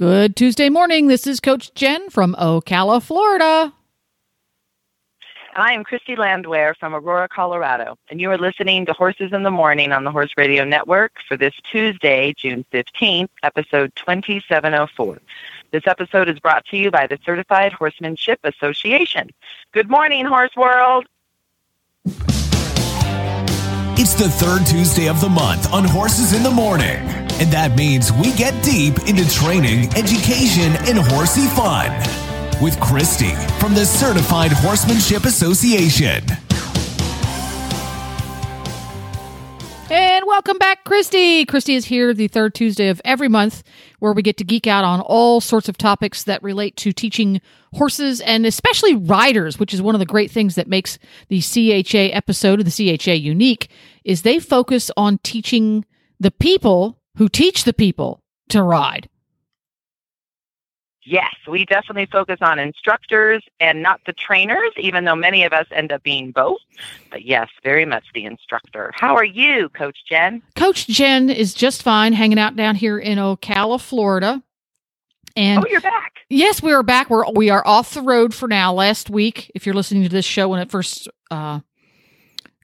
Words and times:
Good 0.00 0.34
Tuesday 0.34 0.70
morning. 0.70 1.08
This 1.08 1.26
is 1.26 1.40
Coach 1.40 1.74
Jen 1.74 2.08
from 2.08 2.34
Ocala, 2.38 3.02
Florida. 3.02 3.70
And 5.54 5.62
I 5.62 5.74
am 5.74 5.84
Christy 5.84 6.16
Landwehr 6.16 6.74
from 6.80 6.94
Aurora, 6.94 7.28
Colorado. 7.28 7.98
And 8.08 8.18
you 8.18 8.30
are 8.30 8.38
listening 8.38 8.86
to 8.86 8.94
Horses 8.94 9.34
in 9.34 9.42
the 9.42 9.50
Morning 9.50 9.92
on 9.92 10.04
the 10.04 10.10
Horse 10.10 10.30
Radio 10.38 10.64
Network 10.64 11.12
for 11.28 11.36
this 11.36 11.52
Tuesday, 11.70 12.32
June 12.34 12.64
15th, 12.72 13.28
episode 13.42 13.94
2704. 13.96 15.18
This 15.70 15.86
episode 15.86 16.30
is 16.30 16.38
brought 16.38 16.64
to 16.68 16.78
you 16.78 16.90
by 16.90 17.06
the 17.06 17.18
Certified 17.22 17.74
Horsemanship 17.74 18.40
Association. 18.42 19.28
Good 19.72 19.90
morning, 19.90 20.24
Horse 20.24 20.56
World. 20.56 21.04
It's 23.98 24.14
the 24.14 24.30
third 24.30 24.64
Tuesday 24.64 25.10
of 25.10 25.20
the 25.20 25.28
month 25.28 25.70
on 25.74 25.84
Horses 25.84 26.32
in 26.32 26.42
the 26.42 26.50
Morning. 26.50 27.19
And 27.40 27.50
that 27.52 27.74
means 27.74 28.12
we 28.12 28.34
get 28.34 28.52
deep 28.62 28.98
into 29.08 29.26
training, 29.30 29.88
education, 29.96 30.76
and 30.84 30.98
horsey 30.98 31.46
fun. 31.56 31.90
With 32.62 32.78
Christy 32.80 33.34
from 33.58 33.72
the 33.72 33.86
Certified 33.86 34.52
Horsemanship 34.52 35.24
Association. 35.24 36.22
And 39.90 40.26
welcome 40.26 40.58
back, 40.58 40.84
Christy. 40.84 41.46
Christy 41.46 41.76
is 41.76 41.86
here 41.86 42.12
the 42.12 42.28
third 42.28 42.54
Tuesday 42.54 42.88
of 42.88 43.00
every 43.06 43.28
month 43.28 43.62
where 44.00 44.12
we 44.12 44.20
get 44.20 44.36
to 44.36 44.44
geek 44.44 44.66
out 44.66 44.84
on 44.84 45.00
all 45.00 45.40
sorts 45.40 45.70
of 45.70 45.78
topics 45.78 46.24
that 46.24 46.42
relate 46.42 46.76
to 46.76 46.92
teaching 46.92 47.40
horses 47.72 48.20
and 48.20 48.44
especially 48.44 48.94
riders, 48.94 49.58
which 49.58 49.72
is 49.72 49.80
one 49.80 49.94
of 49.94 49.98
the 49.98 50.04
great 50.04 50.30
things 50.30 50.56
that 50.56 50.68
makes 50.68 50.98
the 51.28 51.40
CHA 51.40 52.14
episode 52.14 52.60
of 52.60 52.66
the 52.70 52.98
CHA 52.98 53.12
unique 53.12 53.70
is 54.04 54.20
they 54.20 54.38
focus 54.38 54.90
on 54.94 55.16
teaching 55.22 55.86
the 56.20 56.30
people 56.30 56.99
who 57.16 57.28
teach 57.28 57.64
the 57.64 57.72
people 57.72 58.20
to 58.48 58.62
ride. 58.62 59.08
Yes, 61.04 61.34
we 61.48 61.64
definitely 61.64 62.06
focus 62.06 62.38
on 62.40 62.58
instructors 62.58 63.42
and 63.58 63.82
not 63.82 64.00
the 64.06 64.12
trainers, 64.12 64.70
even 64.76 65.04
though 65.04 65.16
many 65.16 65.44
of 65.44 65.52
us 65.52 65.66
end 65.72 65.92
up 65.92 66.02
being 66.02 66.30
both. 66.30 66.60
But 67.10 67.24
yes, 67.24 67.48
very 67.64 67.86
much 67.86 68.04
the 68.14 68.26
instructor. 68.26 68.92
How 68.94 69.16
are 69.16 69.24
you, 69.24 69.70
Coach 69.70 69.98
Jen? 70.08 70.42
Coach 70.56 70.86
Jen 70.86 71.30
is 71.30 71.54
just 71.54 71.82
fine 71.82 72.12
hanging 72.12 72.38
out 72.38 72.54
down 72.54 72.76
here 72.76 72.98
in 72.98 73.18
Ocala, 73.18 73.80
Florida. 73.80 74.42
And 75.36 75.64
oh, 75.64 75.68
you're 75.70 75.80
back. 75.80 76.12
Yes, 76.28 76.62
we 76.62 76.72
are 76.72 76.82
back. 76.82 77.08
We're 77.08 77.28
we 77.30 77.50
are 77.50 77.66
off 77.66 77.94
the 77.94 78.02
road 78.02 78.34
for 78.34 78.46
now. 78.46 78.72
Last 78.72 79.08
week, 79.08 79.50
if 79.54 79.64
you're 79.64 79.74
listening 79.74 80.02
to 80.02 80.08
this 80.08 80.24
show 80.24 80.48
when 80.48 80.60
it 80.60 80.70
first 80.70 81.08
uh, 81.30 81.60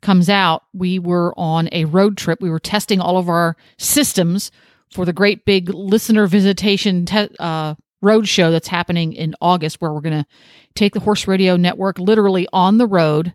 comes 0.03 0.29
out, 0.29 0.63
we 0.73 0.99
were 0.99 1.35
on 1.39 1.69
a 1.73 1.85
road 1.87 2.17
trip. 2.17 2.41
We 2.41 2.51
were 2.51 2.61
testing 2.61 3.01
all 3.01 3.19
of 3.19 3.29
our 3.29 3.57
systems 3.79 4.51
for 4.93 5.05
the 5.05 5.13
great 5.13 5.45
big 5.45 5.69
listener 5.71 6.27
visitation 6.27 7.07
te- 7.07 7.29
uh, 7.39 7.75
road 8.03 8.29
show 8.29 8.51
that's 8.51 8.69
happening 8.69 9.13
in 9.13 9.35
August, 9.41 9.81
where 9.81 9.93
we're 9.93 10.01
going 10.01 10.23
to 10.23 10.27
take 10.75 10.95
the 10.95 11.01
Horse 11.01 11.27
Radio 11.27 11.57
Network 11.57 11.99
literally 11.99 12.47
on 12.53 12.79
the 12.79 12.87
road 12.87 13.35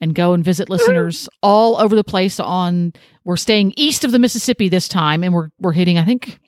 and 0.00 0.14
go 0.14 0.32
and 0.32 0.44
visit 0.44 0.68
listeners 0.68 1.28
all 1.42 1.76
over 1.80 1.94
the 1.94 2.04
place. 2.04 2.40
On 2.40 2.92
we're 3.24 3.36
staying 3.36 3.72
east 3.76 4.04
of 4.04 4.12
the 4.12 4.18
Mississippi 4.18 4.68
this 4.68 4.88
time, 4.88 5.22
and 5.22 5.32
we're 5.32 5.50
we're 5.60 5.72
hitting 5.72 5.98
I 5.98 6.04
think 6.04 6.38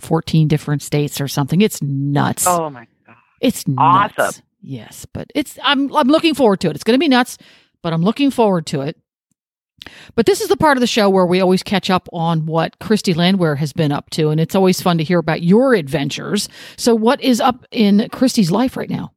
fourteen 0.00 0.48
different 0.48 0.82
states 0.82 1.20
or 1.20 1.28
something. 1.28 1.60
It's 1.60 1.80
nuts. 1.82 2.46
Oh 2.46 2.68
my 2.70 2.86
god, 3.06 3.16
it's 3.40 3.66
nuts. 3.68 4.14
awesome. 4.18 4.42
Yes, 4.62 5.06
but 5.12 5.30
it's 5.34 5.58
I'm 5.62 5.94
I'm 5.94 6.08
looking 6.08 6.34
forward 6.34 6.60
to 6.60 6.70
it. 6.70 6.74
It's 6.74 6.84
going 6.84 6.98
to 6.98 7.02
be 7.02 7.08
nuts, 7.08 7.38
but 7.82 7.92
I'm 7.92 8.02
looking 8.02 8.30
forward 8.30 8.66
to 8.66 8.82
it. 8.82 8.96
But 10.14 10.26
this 10.26 10.40
is 10.40 10.48
the 10.48 10.56
part 10.56 10.76
of 10.76 10.80
the 10.80 10.86
show 10.86 11.08
where 11.08 11.26
we 11.26 11.40
always 11.40 11.62
catch 11.62 11.90
up 11.90 12.08
on 12.12 12.46
what 12.46 12.78
Christy 12.80 13.14
Landwehr 13.14 13.56
has 13.56 13.72
been 13.72 13.92
up 13.92 14.10
to, 14.10 14.30
and 14.30 14.40
it's 14.40 14.54
always 14.54 14.80
fun 14.80 14.98
to 14.98 15.04
hear 15.04 15.18
about 15.18 15.42
your 15.42 15.74
adventures. 15.74 16.48
So, 16.76 16.94
what 16.94 17.20
is 17.20 17.40
up 17.40 17.64
in 17.70 18.08
Christy's 18.10 18.50
life 18.50 18.76
right 18.76 18.90
now? 18.90 19.12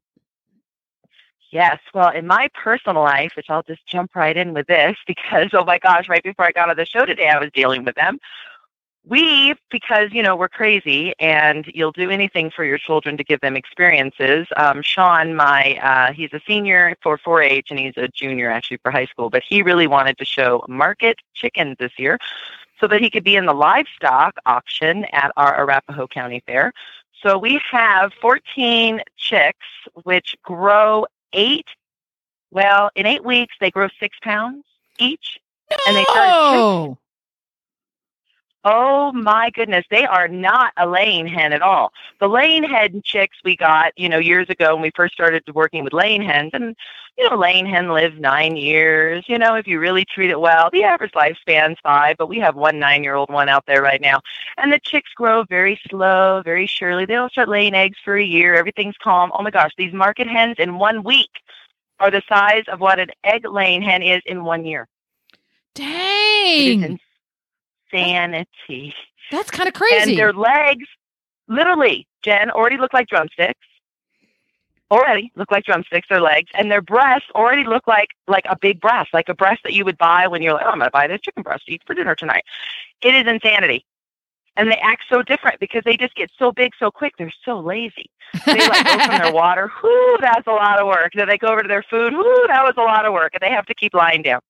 Yes, 1.51 1.79
well, 1.95 2.09
in 2.09 2.27
my 2.27 2.49
personal 2.53 3.01
life, 3.01 3.31
which 3.35 3.49
I'll 3.49 3.63
just 3.63 3.85
jump 3.87 4.15
right 4.15 4.37
in 4.37 4.53
with 4.53 4.67
this 4.67 4.95
because, 5.07 5.49
oh 5.53 5.65
my 5.65 5.79
gosh, 5.79 6.07
right 6.07 6.23
before 6.23 6.45
I 6.45 6.51
got 6.51 6.69
on 6.69 6.75
the 6.75 6.85
show 6.85 7.05
today, 7.05 7.29
I 7.29 7.39
was 7.39 7.49
dealing 7.53 7.85
with 7.85 7.95
them. 7.95 8.19
We, 9.09 9.55
because, 9.71 10.09
you 10.11 10.21
know, 10.21 10.35
we're 10.35 10.49
crazy 10.49 11.13
and 11.19 11.65
you'll 11.73 11.91
do 11.91 12.11
anything 12.11 12.51
for 12.51 12.63
your 12.63 12.77
children 12.77 13.17
to 13.17 13.23
give 13.23 13.41
them 13.41 13.55
experiences. 13.55 14.45
Um, 14.55 14.83
Sean, 14.83 15.35
my, 15.35 15.79
uh, 15.81 16.13
he's 16.13 16.31
a 16.31 16.39
senior 16.45 16.95
for 17.01 17.17
4 17.17 17.41
H 17.41 17.71
and 17.71 17.79
he's 17.79 17.97
a 17.97 18.07
junior 18.07 18.51
actually 18.51 18.77
for 18.83 18.91
high 18.91 19.07
school, 19.07 19.31
but 19.31 19.41
he 19.47 19.63
really 19.63 19.87
wanted 19.87 20.19
to 20.19 20.25
show 20.25 20.63
market 20.69 21.17
chickens 21.33 21.75
this 21.79 21.91
year 21.97 22.19
so 22.79 22.87
that 22.87 23.01
he 23.01 23.09
could 23.09 23.23
be 23.23 23.35
in 23.35 23.47
the 23.47 23.53
livestock 23.53 24.35
auction 24.45 25.05
at 25.05 25.31
our 25.37 25.55
Arapahoe 25.59 26.07
County 26.07 26.43
Fair. 26.45 26.71
So 27.23 27.39
we 27.39 27.59
have 27.71 28.13
14 28.21 29.01
chicks, 29.17 29.65
which 30.03 30.35
grow 30.43 31.07
eight, 31.33 31.65
well, 32.51 32.91
in 32.95 33.07
eight 33.07 33.25
weeks, 33.25 33.55
they 33.59 33.71
grow 33.71 33.87
six 33.99 34.17
pounds 34.21 34.65
each. 34.99 35.39
No! 35.71 35.77
And 35.87 35.97
they 35.97 36.03
start 36.03 36.97
Oh 38.65 39.13
my 39.13 39.51
goodness, 39.51 39.85
they 39.89 40.05
are 40.05 40.27
not 40.27 40.73
a 40.75 40.85
laying 40.85 41.27
hen 41.27 41.53
at 41.53 41.61
all. 41.61 41.93
The 42.19 42.27
laying 42.27 42.63
hen 42.63 43.01
chicks 43.05 43.37
we 43.45 43.55
got, 43.55 43.93
you 43.97 44.09
know, 44.09 44.17
years 44.17 44.49
ago 44.49 44.75
when 44.75 44.81
we 44.81 44.91
first 44.93 45.13
started 45.13 45.43
working 45.53 45.85
with 45.85 45.93
laying 45.93 46.21
hens, 46.21 46.51
and 46.53 46.75
you 47.17 47.29
know, 47.29 47.37
laying 47.37 47.65
hen 47.65 47.87
lives 47.87 48.19
nine 48.19 48.57
years. 48.57 49.23
You 49.29 49.37
know, 49.37 49.55
if 49.55 49.65
you 49.65 49.79
really 49.79 50.03
treat 50.03 50.29
it 50.29 50.41
well, 50.41 50.69
the 50.71 50.83
average 50.83 51.15
lifespan's 51.15 51.77
five, 51.81 52.17
but 52.17 52.27
we 52.27 52.37
have 52.39 52.57
one 52.57 52.79
nine-year-old 52.79 53.29
one 53.29 53.47
out 53.47 53.65
there 53.65 53.81
right 53.81 54.01
now, 54.01 54.19
and 54.57 54.73
the 54.73 54.79
chicks 54.79 55.11
grow 55.15 55.43
very 55.45 55.79
slow, 55.89 56.41
very 56.43 56.67
surely. 56.67 57.05
They 57.05 57.13
don't 57.13 57.31
start 57.31 57.47
laying 57.47 57.73
eggs 57.73 57.97
for 58.03 58.17
a 58.17 58.23
year. 58.23 58.55
Everything's 58.55 58.97
calm. 59.01 59.31
Oh 59.33 59.41
my 59.41 59.51
gosh, 59.51 59.71
these 59.77 59.93
market 59.93 60.27
hens 60.27 60.57
in 60.59 60.77
one 60.77 61.03
week 61.03 61.31
are 62.01 62.11
the 62.11 62.23
size 62.27 62.63
of 62.67 62.81
what 62.81 62.99
an 62.99 63.09
egg-laying 63.23 63.83
hen 63.83 64.03
is 64.03 64.21
in 64.25 64.43
one 64.43 64.65
year. 64.65 64.85
Dang 65.75 66.99
insanity. 67.91 68.93
That's 69.31 69.51
kind 69.51 69.67
of 69.67 69.73
crazy. 69.73 70.11
And 70.11 70.19
their 70.19 70.33
legs, 70.33 70.85
literally, 71.47 72.07
Jen, 72.23 72.49
already 72.49 72.77
look 72.77 72.93
like 72.93 73.07
drumsticks. 73.07 73.59
Already 74.91 75.31
look 75.35 75.51
like 75.51 75.65
drumsticks, 75.65 76.07
their 76.09 76.19
legs, 76.19 76.49
and 76.55 76.71
their 76.71 76.81
breasts 76.81 77.27
already 77.35 77.63
look 77.63 77.85
like 77.85 78.07
like 78.27 78.45
a 78.49 78.57
big 78.57 78.81
breast, 78.81 79.13
like 79.13 79.29
a 79.29 79.35
breast 79.35 79.61
that 79.63 79.73
you 79.73 79.85
would 79.85 79.99
buy 79.99 80.25
when 80.27 80.41
you're 80.41 80.53
like, 80.53 80.65
oh, 80.65 80.69
I'm 80.69 80.79
gonna 80.79 80.89
buy 80.89 81.05
this 81.05 81.21
chicken 81.21 81.43
breast 81.43 81.67
to 81.67 81.73
eat 81.73 81.83
for 81.85 81.93
dinner 81.93 82.15
tonight. 82.15 82.43
It 83.03 83.13
is 83.13 83.27
insanity. 83.27 83.85
And 84.55 84.69
they 84.69 84.77
act 84.77 85.03
so 85.07 85.21
different 85.21 85.59
because 85.59 85.83
they 85.85 85.95
just 85.95 86.15
get 86.15 86.31
so 86.39 86.51
big 86.51 86.71
so 86.79 86.89
quick. 86.89 87.13
They're 87.17 87.31
so 87.45 87.59
lazy. 87.59 88.09
They 88.47 88.67
like 88.67 88.85
go 88.85 88.99
from 89.05 89.17
their 89.19 89.33
water. 89.33 89.71
Whoo, 89.83 90.17
that's 90.19 90.47
a 90.47 90.51
lot 90.51 90.81
of 90.81 90.87
work. 90.87 91.11
Then 91.13 91.27
they 91.27 91.37
go 91.37 91.49
over 91.49 91.61
to 91.61 91.67
their 91.67 91.83
food. 91.83 92.13
Whoo, 92.13 92.45
that 92.47 92.63
was 92.63 92.73
a 92.77 92.81
lot 92.81 93.05
of 93.05 93.13
work. 93.13 93.35
And 93.35 93.41
they 93.41 93.51
have 93.51 93.67
to 93.67 93.75
keep 93.75 93.93
lying 93.93 94.23
down. 94.23 94.41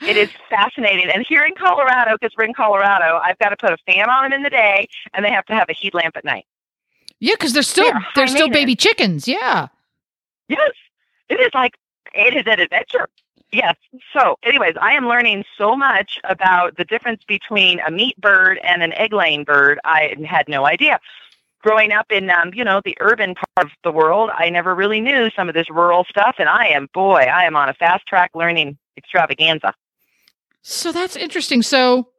It 0.00 0.16
is 0.16 0.30
fascinating. 0.48 1.10
And 1.10 1.26
here 1.28 1.44
in 1.44 1.54
Colorado, 1.54 2.16
because 2.20 2.34
we're 2.36 2.44
in 2.44 2.54
Colorado, 2.54 3.20
I've 3.22 3.38
got 3.38 3.48
to 3.48 3.56
put 3.56 3.72
a 3.72 3.76
fan 3.86 4.08
on 4.08 4.24
them 4.24 4.32
in 4.32 4.42
the 4.42 4.50
day, 4.50 4.88
and 5.12 5.24
they 5.24 5.30
have 5.30 5.44
to 5.46 5.54
have 5.54 5.68
a 5.68 5.72
heat 5.72 5.94
lamp 5.94 6.16
at 6.16 6.24
night. 6.24 6.46
Yeah, 7.20 7.34
because 7.34 7.52
they're 7.52 7.62
still 7.62 7.90
They're 7.90 8.06
they're 8.14 8.26
still 8.28 8.48
baby 8.48 8.76
chickens. 8.76 9.26
Yeah. 9.26 9.68
Yes, 10.48 10.70
it 11.28 11.40
is 11.40 11.50
like 11.52 11.74
it 12.14 12.34
is 12.34 12.44
an 12.46 12.60
adventure. 12.60 13.08
Yes. 13.50 13.76
So, 14.12 14.36
anyways, 14.42 14.74
I 14.80 14.92
am 14.92 15.08
learning 15.08 15.44
so 15.56 15.74
much 15.74 16.20
about 16.24 16.76
the 16.76 16.84
difference 16.84 17.24
between 17.24 17.80
a 17.80 17.90
meat 17.90 18.20
bird 18.20 18.58
and 18.62 18.82
an 18.82 18.92
egg 18.92 19.12
laying 19.12 19.44
bird. 19.44 19.80
I 19.84 20.14
had 20.26 20.48
no 20.48 20.66
idea. 20.66 21.00
Growing 21.62 21.92
up 21.92 22.12
in, 22.12 22.30
um, 22.30 22.52
you 22.54 22.62
know, 22.62 22.80
the 22.84 22.96
urban 23.00 23.34
part 23.34 23.66
of 23.66 23.70
the 23.82 23.90
world, 23.90 24.30
I 24.32 24.48
never 24.50 24.74
really 24.74 25.00
knew 25.00 25.30
some 25.34 25.48
of 25.48 25.54
this 25.54 25.68
rural 25.70 26.04
stuff, 26.04 26.36
and 26.38 26.48
I 26.48 26.66
am, 26.66 26.88
boy, 26.94 27.22
I 27.22 27.44
am 27.44 27.56
on 27.56 27.68
a 27.68 27.74
fast 27.74 28.06
track 28.06 28.30
learning 28.34 28.78
extravaganza. 28.96 29.74
So 30.70 30.92
that's 30.92 31.16
interesting. 31.16 31.62
So 31.62 32.10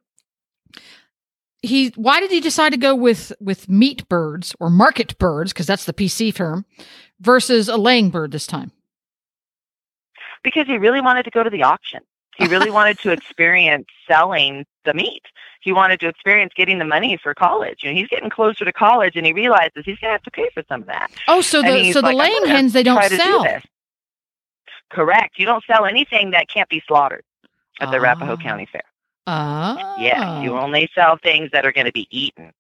he 1.62 1.90
why 1.96 2.20
did 2.20 2.32
he 2.32 2.42
decide 2.42 2.72
to 2.72 2.78
go 2.78 2.96
with 2.96 3.32
with 3.40 3.70
meat 3.70 4.10
birds 4.10 4.56
or 4.60 4.72
market 4.72 5.16
birds 5.20 5.54
because 5.54 5.68
that's 5.68 5.86
the 5.86 5.94
PC 5.94 6.34
term 6.34 6.66
versus 7.20 7.70
a 7.70 7.78
laying 7.78 8.10
bird 8.10 8.32
this 8.32 8.48
time? 8.48 8.72
Because 10.44 10.66
he 10.66 10.80
really 10.80 11.00
wanted 11.00 11.24
to 11.26 11.30
go 11.30 11.44
to 11.44 11.50
the 11.52 11.62
auction. 11.62 12.00
He 12.38 12.48
really 12.48 12.72
wanted 12.80 12.98
to 13.00 13.12
experience 13.12 13.86
selling 14.08 14.66
the 14.84 14.96
meat. 14.96 15.26
He 15.62 15.72
wanted 15.72 16.00
to 16.00 16.08
experience 16.08 16.54
getting 16.56 16.80
the 16.80 16.86
money 16.86 17.20
for 17.22 17.36
college. 17.36 17.84
You 17.84 17.92
know, 17.92 17.98
he's 17.98 18.08
getting 18.08 18.32
closer 18.32 18.66
to 18.66 18.74
college, 18.74 19.16
and 19.16 19.28
he 19.28 19.34
realizes 19.34 19.84
he's 19.86 20.00
going 20.00 20.10
to 20.10 20.14
have 20.14 20.24
to 20.24 20.32
pay 20.32 20.50
for 20.56 20.64
some 20.68 20.82
of 20.82 20.88
that. 20.88 21.12
Oh, 21.28 21.42
so 21.42 21.62
the 21.62 21.92
so 21.92 22.02
the 22.02 22.08
like, 22.08 22.14
I'm 22.14 22.18
laying 22.18 22.46
hens 22.48 22.74
they 22.74 22.82
don't 22.82 23.00
to 23.00 23.10
do 23.10 23.18
sell. 23.18 23.46
Correct. 24.90 25.38
You 25.38 25.46
don't 25.46 25.64
sell 25.66 25.86
anything 25.86 26.32
that 26.32 26.50
can't 26.50 26.68
be 26.68 26.82
slaughtered 26.88 27.24
at 27.80 27.92
the 27.92 27.98
Ah. 27.98 28.02
Arapahoe 28.02 28.38
County 28.38 28.66
Fair. 28.66 28.84
Ah. 29.28 29.96
Yeah, 30.00 30.42
you 30.42 30.58
only 30.58 30.90
sell 30.96 31.18
things 31.18 31.52
that 31.52 31.66
are 31.66 31.72
going 31.72 31.86
to 31.86 31.92
be 31.92 32.08
eaten. 32.10 32.54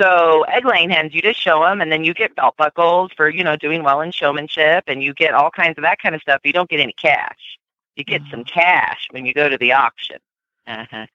So 0.00 0.44
egg 0.44 0.64
laying 0.64 0.88
hens, 0.90 1.14
you 1.14 1.20
just 1.20 1.40
show 1.40 1.64
them, 1.64 1.80
and 1.80 1.90
then 1.90 2.04
you 2.04 2.14
get 2.14 2.34
belt 2.36 2.56
buckles 2.56 3.10
for 3.16 3.28
you 3.28 3.42
know 3.44 3.56
doing 3.56 3.82
well 3.82 4.00
in 4.00 4.12
showmanship, 4.12 4.84
and 4.86 5.02
you 5.02 5.12
get 5.12 5.34
all 5.34 5.50
kinds 5.50 5.76
of 5.78 5.82
that 5.82 5.98
kind 5.98 6.14
of 6.14 6.20
stuff. 6.22 6.40
You 6.44 6.52
don't 6.52 6.70
get 6.70 6.80
any 6.80 6.92
cash. 6.92 7.58
You 7.96 8.04
get 8.04 8.22
some 8.30 8.44
cash 8.44 9.08
when 9.10 9.26
you 9.26 9.34
go 9.34 9.48
to 9.48 9.58
the 9.58 9.72
auction. 9.72 10.18
Uh-huh. 10.66 11.06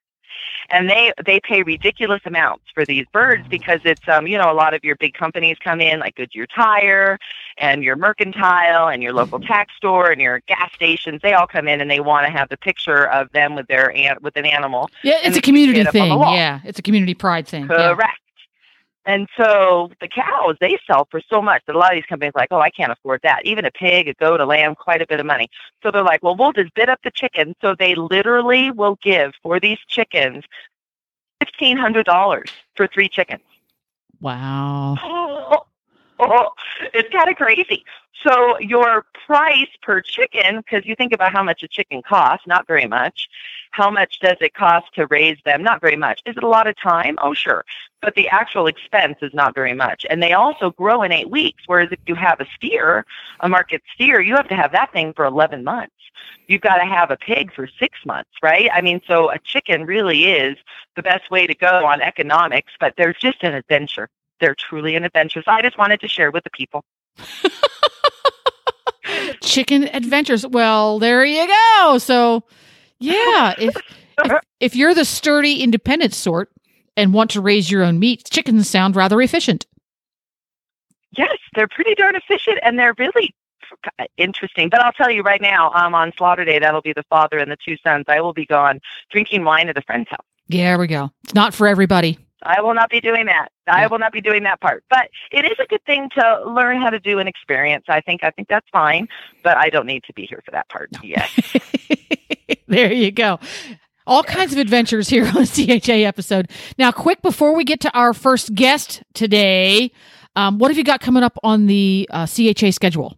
And 0.69 0.89
they 0.89 1.11
they 1.25 1.39
pay 1.39 1.61
ridiculous 1.63 2.21
amounts 2.25 2.63
for 2.73 2.85
these 2.85 3.05
birds 3.13 3.47
because 3.47 3.81
it's 3.85 4.01
um 4.07 4.25
you 4.27 4.37
know 4.37 4.51
a 4.51 4.53
lot 4.53 4.73
of 4.73 4.83
your 4.83 4.95
big 4.95 5.13
companies 5.13 5.57
come 5.63 5.79
in 5.79 5.99
like 5.99 6.15
Goodyear 6.15 6.47
Tire 6.47 7.19
and 7.57 7.83
your 7.83 7.95
mercantile 7.95 8.87
and 8.87 9.03
your 9.03 9.13
local 9.13 9.39
tax 9.39 9.73
store 9.77 10.09
and 10.11 10.19
your 10.19 10.39
gas 10.47 10.71
stations 10.73 11.21
they 11.21 11.33
all 11.33 11.47
come 11.47 11.67
in 11.67 11.81
and 11.81 11.89
they 11.91 11.99
want 11.99 12.25
to 12.25 12.31
have 12.31 12.49
the 12.49 12.57
picture 12.57 13.07
of 13.09 13.31
them 13.31 13.55
with 13.55 13.67
their 13.67 13.91
an- 13.95 14.17
with 14.21 14.35
an 14.37 14.45
animal 14.45 14.89
Yeah, 15.03 15.19
it's 15.23 15.37
a 15.37 15.41
community 15.41 15.79
kid 15.79 15.87
up 15.87 15.95
on 15.95 16.09
the 16.09 16.15
thing. 16.25 16.33
Yeah, 16.35 16.59
it's 16.63 16.79
a 16.79 16.81
community 16.81 17.13
pride 17.13 17.47
thing. 17.47 17.67
Yeah. 17.69 17.93
And 19.05 19.27
so 19.37 19.91
the 20.01 20.07
cows 20.07 20.55
they 20.59 20.77
sell 20.87 21.07
for 21.11 21.21
so 21.29 21.41
much 21.41 21.61
that 21.67 21.75
a 21.75 21.77
lot 21.77 21.91
of 21.91 21.97
these 21.97 22.07
companies 22.07 22.31
are 22.35 22.41
like, 22.41 22.51
oh, 22.51 22.59
I 22.59 22.71
can't 22.71 22.91
afford 22.91 23.21
that. 23.23 23.45
Even 23.45 23.63
a 23.63 23.71
pig, 23.71 24.07
a 24.07 24.13
goat, 24.15 24.39
a 24.39 24.45
lamb, 24.45 24.73
quite 24.73 25.01
a 25.01 25.07
bit 25.07 25.19
of 25.19 25.25
money. 25.25 25.47
So 25.83 25.91
they're 25.91 26.03
like, 26.03 26.23
well, 26.23 26.35
we'll 26.35 26.53
just 26.53 26.73
bid 26.73 26.89
up 26.89 26.99
the 27.03 27.11
chickens. 27.11 27.55
So 27.61 27.75
they 27.77 27.93
literally 27.93 28.71
will 28.71 28.97
give 29.03 29.33
for 29.43 29.59
these 29.59 29.77
chickens 29.87 30.43
fifteen 31.39 31.77
hundred 31.77 32.05
dollars 32.05 32.49
for 32.75 32.87
three 32.87 33.09
chickens. 33.09 33.43
Wow. 34.21 34.95
Oh, 35.03 35.65
It's 36.94 37.09
kind 37.09 37.29
of 37.29 37.35
crazy. 37.35 37.83
So 38.25 38.57
your 38.59 39.06
price 39.25 39.69
per 39.81 40.01
chicken, 40.01 40.57
because 40.57 40.85
you 40.85 40.95
think 40.95 41.13
about 41.13 41.31
how 41.31 41.44
much 41.44 41.63
a 41.63 41.67
chicken 41.67 42.01
costs, 42.01 42.47
not 42.47 42.65
very 42.67 42.88
much. 42.88 43.27
How 43.71 43.91
much 43.91 44.19
does 44.19 44.38
it 44.39 44.53
cost 44.53 44.88
to 44.95 45.06
raise 45.07 45.38
them? 45.45 45.62
Not 45.62 45.81
very 45.81 45.97
much. 45.97 46.21
Is 46.25 46.38
it 46.38 46.44
a 46.44 46.47
lot 46.47 46.67
of 46.67 46.75
time? 46.81 47.17
Oh, 47.21 47.33
sure. 47.33 47.65
But 48.01 48.15
the 48.15 48.29
actual 48.29 48.67
expense 48.67 49.17
is 49.21 49.33
not 49.33 49.53
very 49.53 49.73
much. 49.73 50.06
And 50.09 50.23
they 50.23 50.33
also 50.33 50.71
grow 50.71 51.03
in 51.03 51.12
eight 51.12 51.29
weeks. 51.29 51.63
Whereas 51.67 51.89
if 51.91 52.00
you 52.07 52.15
have 52.15 52.39
a 52.39 52.45
steer, 52.56 53.06
a 53.41 53.50
market 53.50 53.81
steer, 53.94 54.21
you 54.21 54.35
have 54.35 54.47
to 54.47 54.56
have 54.56 54.71
that 54.71 54.94
thing 54.94 55.13
for 55.13 55.25
11 55.25 55.63
months. 55.63 55.91
You've 56.47 56.62
got 56.62 56.77
to 56.77 56.85
have 56.85 57.12
a 57.12 57.17
pig 57.17 57.53
for 57.53 57.67
six 57.79 58.00
months, 58.06 58.31
right? 58.41 58.69
I 58.73 58.81
mean, 58.81 59.01
so 59.07 59.29
a 59.29 59.39
chicken 59.39 59.85
really 59.85 60.25
is 60.25 60.57
the 60.95 61.03
best 61.03 61.29
way 61.29 61.45
to 61.47 61.53
go 61.53 61.85
on 61.85 62.01
economics, 62.01 62.71
but 62.79 62.94
they're 62.97 63.13
just 63.13 63.44
an 63.44 63.53
adventure. 63.53 64.09
They're 64.39 64.55
truly 64.55 64.95
an 64.95 65.03
adventure. 65.03 65.41
So 65.43 65.51
I 65.51 65.61
just 65.61 65.77
wanted 65.77 65.99
to 66.01 66.07
share 66.07 66.31
with 66.31 66.43
the 66.43 66.49
people. 66.49 66.83
Chicken 69.41 69.87
adventures. 69.93 70.45
Well, 70.45 70.99
there 70.99 71.23
you 71.23 71.47
go. 71.47 71.97
So, 71.99 72.43
yeah, 72.99 73.53
if, 73.57 73.75
if 74.23 74.41
if 74.59 74.75
you're 74.75 74.93
the 74.93 75.05
sturdy, 75.05 75.61
independent 75.61 76.13
sort 76.13 76.51
and 76.97 77.13
want 77.13 77.31
to 77.31 77.41
raise 77.41 77.69
your 77.69 77.83
own 77.83 77.99
meat, 77.99 78.27
chickens 78.29 78.69
sound 78.69 78.95
rather 78.95 79.21
efficient. 79.21 79.65
Yes, 81.17 81.38
they're 81.53 81.67
pretty 81.67 81.95
darn 81.95 82.15
efficient 82.15 82.59
and 82.63 82.77
they're 82.77 82.95
really 82.97 83.33
interesting. 84.17 84.69
But 84.69 84.81
I'll 84.81 84.91
tell 84.91 85.11
you 85.11 85.21
right 85.21 85.41
now, 85.41 85.71
um, 85.71 85.95
on 85.95 86.11
Slaughter 86.17 86.45
Day, 86.45 86.59
that'll 86.59 86.81
be 86.81 86.93
the 86.93 87.05
father 87.09 87.38
and 87.38 87.51
the 87.51 87.57
two 87.63 87.77
sons. 87.77 88.05
I 88.07 88.21
will 88.21 88.33
be 88.33 88.45
gone 88.45 88.79
drinking 89.11 89.43
wine 89.43 89.69
at 89.69 89.77
a 89.77 89.81
friend's 89.81 90.09
house. 90.09 90.25
Yeah, 90.47 90.71
there 90.71 90.79
we 90.79 90.88
go. 90.88 91.11
It's 91.23 91.33
not 91.33 91.53
for 91.53 91.67
everybody. 91.67 92.19
I 92.45 92.62
will 92.62 92.74
not 92.74 92.89
be 92.89 93.01
doing 93.01 93.25
that. 93.25 93.50
I 93.68 93.88
will 93.88 94.00
not 94.00 94.13
be 94.13 94.21
doing 94.21 94.44
that 94.44 94.62
part. 94.62 94.83
But 94.89 95.09
it 95.31 95.45
is 95.45 95.57
a 95.59 95.65
good 95.68 95.83
thing 95.86 96.09
to 96.18 96.44
learn 96.45 96.81
how 96.81 96.89
to 96.89 97.00
do 97.00 97.19
an 97.19 97.27
experience. 97.27 97.86
I 97.89 98.01
think 98.01 98.24
I 98.24 98.30
think 98.31 98.47
that's 98.47 98.68
fine, 98.71 99.07
but 99.44 99.57
I 99.57 99.69
don't 99.69 99.88
need 99.88 100.03
to 100.03 100.13
be 100.13 100.25
here 100.25 100.42
for 100.45 100.51
that 100.51 100.69
part. 100.69 100.89
Yes. 101.03 101.30
there 102.68 102.94
you 102.94 103.12
go. 103.12 103.39
All 104.07 104.24
kinds 104.24 104.53
of 104.53 104.59
adventures 104.59 105.09
here 105.09 105.25
on 105.25 105.33
the 105.45 105.81
CHA 105.81 105.94
episode. 106.07 106.51
Now, 106.77 106.92
quick 106.92 107.21
before 107.21 107.56
we 107.56 107.63
get 107.63 107.80
to 107.81 107.97
our 107.97 108.13
first 108.13 108.53
guest 108.53 109.01
today, 109.13 109.91
um, 110.36 110.59
what 110.59 110.69
have 110.69 110.77
you 110.77 110.83
got 110.83 111.00
coming 111.00 111.24
up 111.24 111.38
on 111.44 111.65
the 111.65 112.07
uh, 112.12 112.27
CHA 112.27 112.71
schedule? 112.71 113.18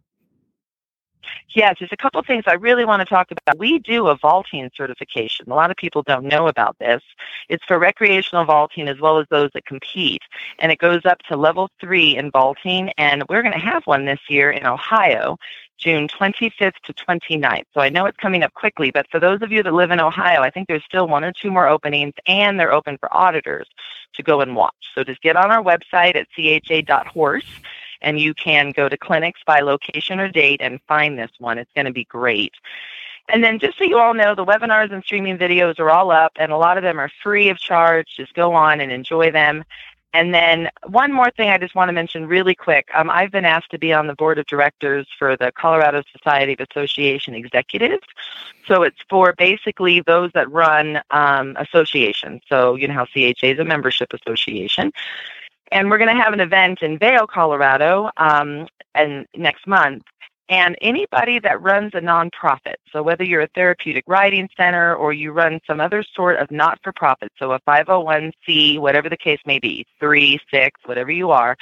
Yes, 1.58 1.78
there's 1.80 1.92
a 1.92 1.98
couple 1.98 2.20
of 2.20 2.28
things 2.28 2.44
I 2.46 2.54
really 2.54 2.86
want 2.86 3.00
to 3.00 3.06
talk 3.08 3.32
about. 3.32 3.58
We 3.58 3.80
do 3.80 4.10
a 4.10 4.16
vaulting 4.16 4.70
certification. 4.76 5.50
A 5.50 5.56
lot 5.56 5.72
of 5.72 5.76
people 5.76 6.04
don't 6.04 6.26
know 6.26 6.48
about 6.48 6.78
this. 6.78 7.02
It's 7.50 7.64
for 7.66 7.80
recreational 7.80 8.46
vaulting 8.46 8.88
as 8.88 9.00
well 9.00 9.18
as 9.18 9.26
those 9.32 9.50
that 9.56 9.66
compete, 9.66 10.22
and 10.60 10.72
it 10.72 10.78
goes 10.78 11.04
up 11.04 11.18
to 11.30 11.36
level 11.36 11.72
three 11.82 12.16
in 12.16 12.30
vaulting. 12.30 12.92
And 13.00 13.24
we're 13.28 13.42
going 13.42 13.56
to 13.56 13.60
have 13.60 13.82
one 13.88 14.06
this 14.06 14.20
year 14.30 14.52
in 14.52 14.68
Ohio, 14.68 15.38
June 15.80 16.08
25th 16.08 16.76
to 16.84 16.94
29th. 16.94 17.66
So 17.74 17.82
I 17.82 17.90
know 17.90 18.06
it's 18.06 18.18
coming 18.18 18.44
up 18.44 18.54
quickly, 18.54 18.92
but 18.92 19.08
for 19.10 19.20
those 19.20 19.42
of 19.42 19.52
you 19.52 19.64
that 19.64 19.74
live 19.74 19.90
in 19.90 20.00
Ohio, 20.00 20.42
I 20.42 20.52
think 20.52 20.68
there's 20.68 20.86
still 20.86 21.08
one 21.08 21.24
or 21.24 21.32
two 21.32 21.50
more 21.50 21.68
openings, 21.68 22.14
and 22.28 22.60
they're 22.60 22.72
open 22.72 23.00
for 23.00 23.12
auditors 23.12 23.68
to 24.14 24.22
go 24.22 24.42
and 24.42 24.56
watch. 24.56 24.76
So 24.94 25.04
just 25.04 25.22
get 25.22 25.36
on 25.36 25.50
our 25.50 25.64
website 25.64 26.16
at 26.16 26.28
cha.horse 26.30 27.50
and 28.02 28.20
you 28.20 28.34
can 28.34 28.72
go 28.72 28.90
to 28.90 28.98
clinics 28.98 29.42
by 29.46 29.60
location 29.60 30.20
or 30.20 30.30
date 30.30 30.62
and 30.62 30.80
find 30.88 31.18
this 31.18 31.32
one. 31.40 31.58
It's 31.58 31.72
going 31.76 31.86
to 31.86 31.94
be 31.94 32.06
great. 32.06 32.54
And 33.30 33.44
then 33.44 33.60
just 33.60 33.78
so 33.78 33.84
you 33.84 33.98
all 33.98 34.14
know, 34.14 34.36
the 34.36 34.46
webinars 34.46 34.92
and 34.92 35.04
streaming 35.04 35.38
videos 35.38 35.80
are 35.80 35.90
all 35.90 36.12
up, 36.12 36.32
and 36.38 36.52
a 36.52 36.58
lot 36.58 36.78
of 36.78 36.84
them 36.84 37.00
are 37.00 37.12
free 37.22 37.50
of 37.50 37.58
charge. 37.58 38.08
Just 38.16 38.34
go 38.34 38.54
on 38.54 38.80
and 38.80 38.92
enjoy 38.92 39.32
them. 39.32 39.66
And 40.14 40.34
then 40.34 40.70
one 40.88 41.12
more 41.12 41.30
thing 41.32 41.50
I 41.50 41.58
just 41.58 41.76
want 41.76 41.90
to 41.90 41.94
mention 41.94 42.28
really 42.28 42.56
quick. 42.56 42.88
Um, 42.94 43.10
I've 43.10 43.32
been 43.32 43.46
asked 43.46 43.72
to 43.72 43.78
be 43.78 43.92
on 43.92 44.08
the 44.08 44.16
board 44.16 44.40
of 44.40 44.46
directors 44.46 45.06
for 45.20 45.36
the 45.36 45.52
Colorado 45.52 46.02
Society 46.12 46.54
of 46.54 46.66
Association 46.72 47.36
Executives. 47.36 48.08
So 48.68 48.84
it's 48.84 48.98
for 49.10 49.34
basically 49.38 50.02
those 50.02 50.32
that 50.34 50.50
run 50.52 51.02
um, 51.12 51.58
associations. 51.58 52.42
So 52.48 52.76
you 52.76 52.88
know 52.88 52.94
how 52.94 53.06
CHA 53.06 53.48
is 53.48 53.60
a 53.60 53.66
membership 53.66 54.14
association. 54.14 54.92
And 55.72 55.90
we're 55.90 55.98
going 55.98 56.16
to 56.16 56.22
have 56.22 56.34
an 56.34 56.40
event 56.40 56.82
in 56.82 56.98
Vail, 56.98 57.28
Colorado, 57.28 58.10
um, 58.18 58.68
and 58.96 59.26
next 59.36 59.68
month. 59.68 60.04
And 60.50 60.78
anybody 60.82 61.40
that 61.40 61.62
runs 61.62 61.94
a 61.94 62.00
nonprofit, 62.00 62.76
so 62.94 63.04
whether 63.04 63.24
you're 63.26 63.42
a 63.42 63.50
therapeutic 63.54 64.06
riding 64.08 64.48
center 64.56 64.96
or 64.96 65.12
you 65.12 65.34
run 65.34 65.60
some 65.68 65.82
other 65.82 66.04
sort 66.16 66.38
of 66.38 66.50
not 66.52 66.80
for 66.82 66.94
profit, 66.94 67.34
so 67.38 67.52
a 67.52 67.60
501c, 67.62 68.80
whatever 68.80 69.10
the 69.10 69.18
case 69.18 69.42
may 69.46 69.60
be, 69.60 69.86
three, 70.00 70.40
six, 70.50 70.80
whatever 70.86 71.12
you 71.12 71.32
are, 71.32 71.58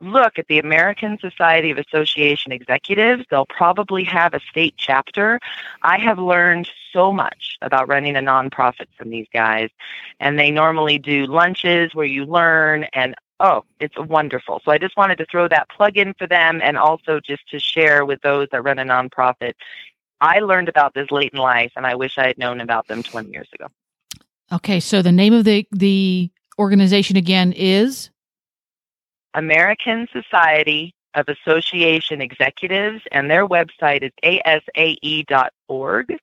look 0.00 0.38
at 0.38 0.48
the 0.48 0.58
American 0.58 1.16
Society 1.20 1.70
of 1.70 1.78
Association 1.78 2.50
Executives. 2.50 3.24
They'll 3.30 3.46
probably 3.46 4.02
have 4.04 4.34
a 4.34 4.40
state 4.50 4.74
chapter. 4.76 5.38
I 5.82 5.98
have 5.98 6.18
learned 6.18 6.68
so 6.92 7.12
much 7.12 7.56
about 7.62 7.88
running 7.88 8.16
a 8.16 8.20
nonprofit 8.20 8.86
from 8.98 9.10
these 9.10 9.26
guys, 9.32 9.70
and 10.18 10.38
they 10.38 10.50
normally 10.50 10.98
do 10.98 11.26
lunches 11.26 11.94
where 11.94 12.06
you 12.06 12.24
learn 12.24 12.84
and 12.92 13.14
Oh, 13.40 13.64
it's 13.80 13.98
wonderful. 13.98 14.60
So 14.64 14.70
I 14.70 14.78
just 14.78 14.96
wanted 14.96 15.18
to 15.18 15.26
throw 15.26 15.48
that 15.48 15.68
plug 15.68 15.96
in 15.96 16.14
for 16.14 16.26
them 16.26 16.60
and 16.62 16.78
also 16.78 17.20
just 17.20 17.48
to 17.50 17.58
share 17.58 18.04
with 18.04 18.20
those 18.22 18.48
that 18.52 18.62
run 18.62 18.78
a 18.78 18.84
nonprofit. 18.84 19.54
I 20.20 20.38
learned 20.38 20.68
about 20.68 20.94
this 20.94 21.10
late 21.10 21.32
in 21.32 21.40
life 21.40 21.72
and 21.76 21.86
I 21.86 21.96
wish 21.96 22.16
I 22.16 22.26
had 22.26 22.38
known 22.38 22.60
about 22.60 22.86
them 22.86 23.02
20 23.02 23.30
years 23.30 23.48
ago. 23.52 23.66
Okay, 24.52 24.78
so 24.78 25.02
the 25.02 25.12
name 25.12 25.32
of 25.34 25.44
the 25.44 25.66
the 25.72 26.30
organization 26.58 27.16
again 27.16 27.52
is 27.52 28.10
American 29.34 30.06
Society 30.12 30.94
of 31.14 31.28
Association 31.28 32.20
Executives 32.20 33.02
and 33.10 33.30
their 33.30 33.46
website 33.46 34.02
is 34.02 34.12
asae.org 34.46 36.16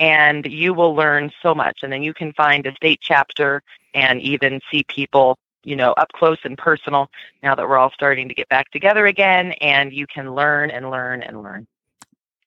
and 0.00 0.46
you 0.46 0.74
will 0.74 0.94
learn 0.94 1.30
so 1.42 1.54
much 1.54 1.80
and 1.82 1.92
then 1.92 2.02
you 2.02 2.14
can 2.14 2.32
find 2.32 2.66
a 2.66 2.74
state 2.74 3.00
chapter 3.00 3.62
and 3.94 4.20
even 4.20 4.60
see 4.70 4.84
people 4.84 5.38
you 5.68 5.76
know, 5.76 5.92
up 5.92 6.10
close 6.14 6.38
and 6.44 6.56
personal 6.56 7.10
now 7.42 7.54
that 7.54 7.68
we're 7.68 7.76
all 7.76 7.92
starting 7.92 8.26
to 8.26 8.34
get 8.34 8.48
back 8.48 8.70
together 8.70 9.06
again 9.06 9.52
and 9.60 9.92
you 9.92 10.06
can 10.06 10.34
learn 10.34 10.70
and 10.70 10.90
learn 10.90 11.22
and 11.22 11.42
learn. 11.42 11.66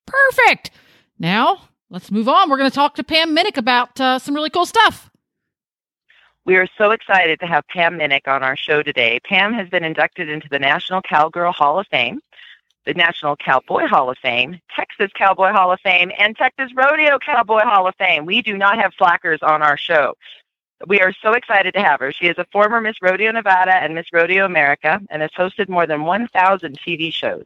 perfect. 0.07 0.71
Now 1.19 1.69
let's 1.91 2.09
move 2.09 2.27
on. 2.27 2.49
We're 2.49 2.57
going 2.57 2.69
to 2.69 2.75
talk 2.75 2.95
to 2.95 3.03
Pam 3.03 3.35
Minick 3.35 3.57
about 3.57 4.01
uh, 4.01 4.17
some 4.17 4.33
really 4.33 4.49
cool 4.49 4.65
stuff. 4.65 5.11
We 6.45 6.55
are 6.55 6.67
so 6.79 6.89
excited 6.89 7.39
to 7.41 7.45
have 7.45 7.67
Pam 7.67 7.99
Minick 7.99 8.27
on 8.27 8.41
our 8.41 8.57
show 8.57 8.81
today. 8.81 9.19
Pam 9.23 9.53
has 9.53 9.69
been 9.69 9.83
inducted 9.83 10.27
into 10.27 10.49
the 10.49 10.57
National 10.57 11.03
Cowgirl 11.03 11.51
Hall 11.51 11.79
of 11.79 11.85
Fame, 11.91 12.19
the 12.87 12.95
National 12.95 13.35
Cowboy 13.35 13.85
Hall 13.85 14.09
of 14.09 14.17
Fame, 14.17 14.59
Texas 14.75 15.11
Cowboy 15.15 15.51
Hall 15.51 15.71
of 15.71 15.79
Fame, 15.81 16.11
and 16.17 16.35
Texas 16.35 16.71
Rodeo 16.75 17.19
Cowboy 17.19 17.61
Hall 17.61 17.85
of 17.87 17.93
Fame. 17.97 18.25
We 18.25 18.41
do 18.41 18.57
not 18.57 18.79
have 18.79 18.93
slackers 18.97 19.43
on 19.43 19.61
our 19.61 19.77
show. 19.77 20.15
We 20.87 20.99
are 21.01 21.13
so 21.21 21.33
excited 21.33 21.73
to 21.75 21.81
have 21.81 21.99
her. 21.99 22.11
She 22.11 22.27
is 22.27 22.37
a 22.37 22.45
former 22.51 22.81
Miss 22.81 22.95
Rodeo 23.01 23.31
Nevada 23.31 23.75
and 23.75 23.93
Miss 23.93 24.07
Rodeo 24.11 24.45
America 24.45 24.99
and 25.09 25.21
has 25.21 25.31
hosted 25.31 25.69
more 25.69 25.85
than 25.85 26.03
1,000 26.03 26.79
TV 26.79 27.13
shows 27.13 27.45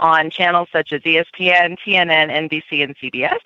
on 0.00 0.30
channels 0.30 0.68
such 0.72 0.92
as 0.92 1.02
ESPN, 1.02 1.76
TNN, 1.86 2.48
NBC, 2.48 2.82
and 2.82 2.96
CBS. 2.96 3.38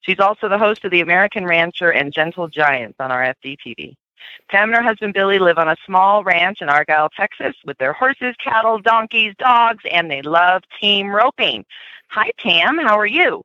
She's 0.00 0.20
also 0.20 0.48
the 0.48 0.58
host 0.58 0.84
of 0.84 0.90
The 0.90 1.00
American 1.00 1.44
Rancher 1.44 1.90
and 1.90 2.12
Gentle 2.12 2.48
Giants 2.48 2.96
on 3.00 3.10
RFD 3.10 3.56
TV. 3.66 3.94
Pam 4.50 4.68
and 4.68 4.76
her 4.76 4.82
husband 4.82 5.14
Billy 5.14 5.38
live 5.38 5.58
on 5.58 5.68
a 5.68 5.76
small 5.84 6.24
ranch 6.24 6.60
in 6.60 6.68
Argyle, 6.68 7.08
Texas, 7.10 7.54
with 7.64 7.78
their 7.78 7.92
horses, 7.92 8.34
cattle, 8.42 8.78
donkeys, 8.78 9.34
dogs, 9.38 9.84
and 9.90 10.10
they 10.10 10.22
love 10.22 10.62
team 10.80 11.08
roping. 11.08 11.64
Hi, 12.10 12.30
Pam. 12.38 12.78
How 12.78 12.98
are 12.98 13.06
you? 13.06 13.42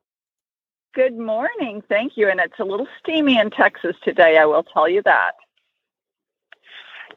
Good 0.94 1.18
morning. 1.18 1.82
Thank 1.88 2.16
you. 2.16 2.28
And 2.28 2.38
it's 2.38 2.60
a 2.60 2.64
little 2.64 2.86
steamy 3.00 3.36
in 3.36 3.50
Texas 3.50 3.96
today, 4.04 4.38
I 4.38 4.46
will 4.46 4.62
tell 4.62 4.88
you 4.88 5.02
that. 5.02 5.32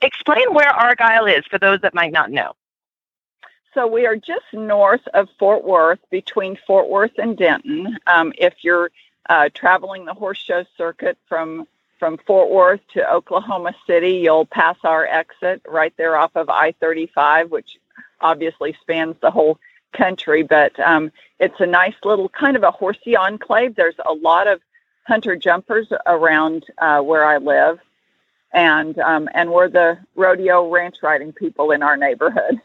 Explain 0.02 0.52
where 0.54 0.70
Argyle 0.70 1.28
is 1.28 1.46
for 1.46 1.60
those 1.60 1.82
that 1.82 1.94
might 1.94 2.12
not 2.12 2.32
know. 2.32 2.54
So 3.76 3.86
we 3.86 4.08
are 4.08 4.16
just 4.16 4.46
north 4.52 5.08
of 5.14 5.30
Fort 5.38 5.64
Worth, 5.64 6.00
between 6.10 6.58
Fort 6.66 6.90
Worth 6.90 7.20
and 7.20 7.38
Denton. 7.38 8.00
Um, 8.08 8.34
if 8.36 8.56
you're 8.62 8.90
uh, 9.30 9.50
traveling 9.54 10.06
the 10.06 10.14
horse 10.16 10.40
show 10.40 10.66
circuit 10.76 11.18
from 11.30 11.68
from 12.00 12.18
Fort 12.26 12.50
Worth 12.52 12.82
to 12.94 13.12
Oklahoma 13.12 13.74
City, 13.88 14.18
you'll 14.18 14.46
pass 14.46 14.78
our 14.84 15.06
exit 15.06 15.62
right 15.68 15.94
there 15.98 16.16
off 16.16 16.32
of 16.36 16.48
I-35, 16.48 17.50
which 17.50 17.80
obviously 18.22 18.76
spans 18.82 19.16
the 19.20 19.32
whole 19.32 19.60
country. 19.94 20.44
But 20.44 20.80
um, 20.80 21.12
it's 21.40 21.60
a 21.60 21.66
nice 21.66 21.96
little 22.04 22.30
kind 22.30 22.56
of 22.56 22.64
a 22.64 22.72
horsey 22.72 23.16
enclave. 23.16 23.76
There's 23.76 23.96
a 24.06 24.14
lot 24.14 24.48
of 24.48 24.62
hunter 25.08 25.36
jumpers 25.36 25.88
around 26.06 26.66
uh, 26.80 27.02
where 27.02 27.26
I 27.26 27.38
live, 27.38 27.80
and 28.54 28.98
um, 29.00 29.30
and 29.34 29.52
we're 29.52 29.70
the 29.70 29.98
rodeo 30.16 30.70
ranch 30.70 30.98
riding 31.02 31.32
people 31.32 31.72
in 31.72 31.84
our 31.84 31.98
neighborhood. 31.98 32.62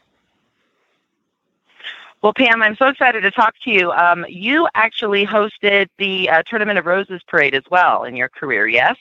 Well, 2.23 2.33
Pam, 2.33 2.63
I'm 2.63 2.77
so 2.77 2.87
excited 2.87 3.21
to 3.21 3.31
talk 3.31 3.53
to 3.65 3.69
you. 3.69 3.91
Um, 3.91 4.25
you 4.29 4.69
actually 4.75 5.25
hosted 5.25 5.89
the 5.97 6.29
uh, 6.29 6.43
Tournament 6.47 6.79
of 6.79 6.85
Roses 6.85 7.21
parade 7.27 7.53
as 7.53 7.63
well 7.69 8.05
in 8.05 8.15
your 8.15 8.29
career, 8.29 8.65
yes? 8.65 8.95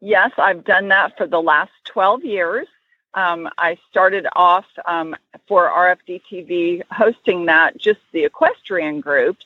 Yes, 0.00 0.30
I've 0.38 0.64
done 0.64 0.88
that 0.88 1.16
for 1.18 1.26
the 1.26 1.42
last 1.42 1.72
12 1.86 2.24
years. 2.24 2.68
Um, 3.18 3.48
I 3.58 3.76
started 3.90 4.28
off 4.36 4.66
um, 4.86 5.16
for 5.48 5.68
RFD 5.68 6.22
TV 6.30 6.82
hosting 6.92 7.46
that, 7.46 7.76
just 7.76 7.98
the 8.12 8.24
equestrian 8.24 9.00
groups, 9.00 9.44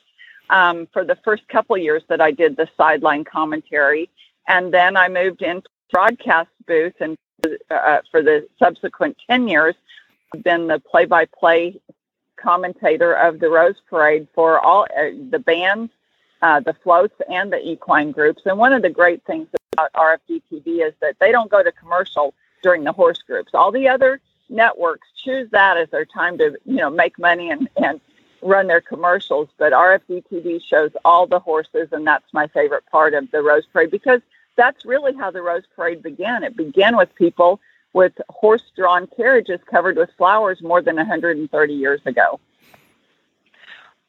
um, 0.51 0.87
for 0.93 1.03
the 1.03 1.15
first 1.25 1.47
couple 1.47 1.75
years 1.75 2.03
that 2.07 2.21
I 2.21 2.29
did 2.29 2.55
the 2.55 2.69
sideline 2.77 3.23
commentary. 3.23 4.11
And 4.47 4.71
then 4.71 4.95
I 4.95 5.07
moved 5.07 5.41
into 5.41 5.67
broadcast 5.91 6.49
booth, 6.67 6.93
and 6.99 7.17
uh, 7.71 8.01
for 8.11 8.21
the 8.21 8.47
subsequent 8.59 9.17
10 9.27 9.47
years, 9.47 9.73
I've 10.35 10.43
been 10.43 10.67
the 10.67 10.77
play 10.77 11.05
by 11.05 11.25
play 11.25 11.81
commentator 12.35 13.13
of 13.13 13.39
the 13.39 13.49
Rose 13.49 13.81
Parade 13.89 14.27
for 14.35 14.59
all 14.59 14.83
uh, 14.83 15.09
the 15.31 15.39
bands, 15.39 15.91
uh, 16.43 16.59
the 16.59 16.75
floats, 16.83 17.15
and 17.27 17.51
the 17.51 17.67
equine 17.67 18.11
groups. 18.11 18.43
And 18.45 18.59
one 18.59 18.71
of 18.71 18.83
the 18.83 18.91
great 18.91 19.23
things 19.25 19.47
about 19.71 19.91
RFD 19.93 20.43
TV 20.51 20.87
is 20.87 20.93
that 21.01 21.15
they 21.19 21.31
don't 21.31 21.49
go 21.49 21.63
to 21.63 21.71
commercial 21.71 22.35
during 22.63 22.83
the 22.83 22.91
horse 22.91 23.21
groups. 23.21 23.51
All 23.53 23.71
the 23.71 23.87
other 23.87 24.19
networks 24.49 25.07
choose 25.23 25.49
that 25.51 25.77
as 25.77 25.89
their 25.89 26.05
time 26.05 26.37
to 26.39 26.57
you 26.65 26.77
know 26.77 26.89
make 26.89 27.19
money 27.19 27.51
and 27.51 27.69
and 27.77 28.01
run 28.41 28.67
their 28.67 28.81
commercials. 28.81 29.49
But 29.57 29.73
RFD 29.73 30.23
TV 30.31 30.61
shows 30.63 30.91
all 31.05 31.27
the 31.27 31.39
horses, 31.39 31.89
and 31.91 32.05
that's 32.07 32.33
my 32.33 32.47
favorite 32.47 32.85
part 32.91 33.13
of 33.13 33.29
the 33.31 33.41
Rose 33.41 33.65
Parade 33.71 33.91
because 33.91 34.21
that's 34.55 34.85
really 34.85 35.13
how 35.13 35.31
the 35.31 35.41
Rose 35.41 35.63
Parade 35.75 36.01
began. 36.01 36.43
It 36.43 36.57
began 36.57 36.97
with 36.97 37.13
people 37.15 37.59
with 37.93 38.13
horse 38.29 38.63
drawn 38.75 39.07
carriages 39.15 39.59
covered 39.69 39.97
with 39.97 40.09
flowers 40.17 40.61
more 40.61 40.81
than 40.81 40.95
130 40.95 41.73
years 41.73 42.01
ago. 42.05 42.39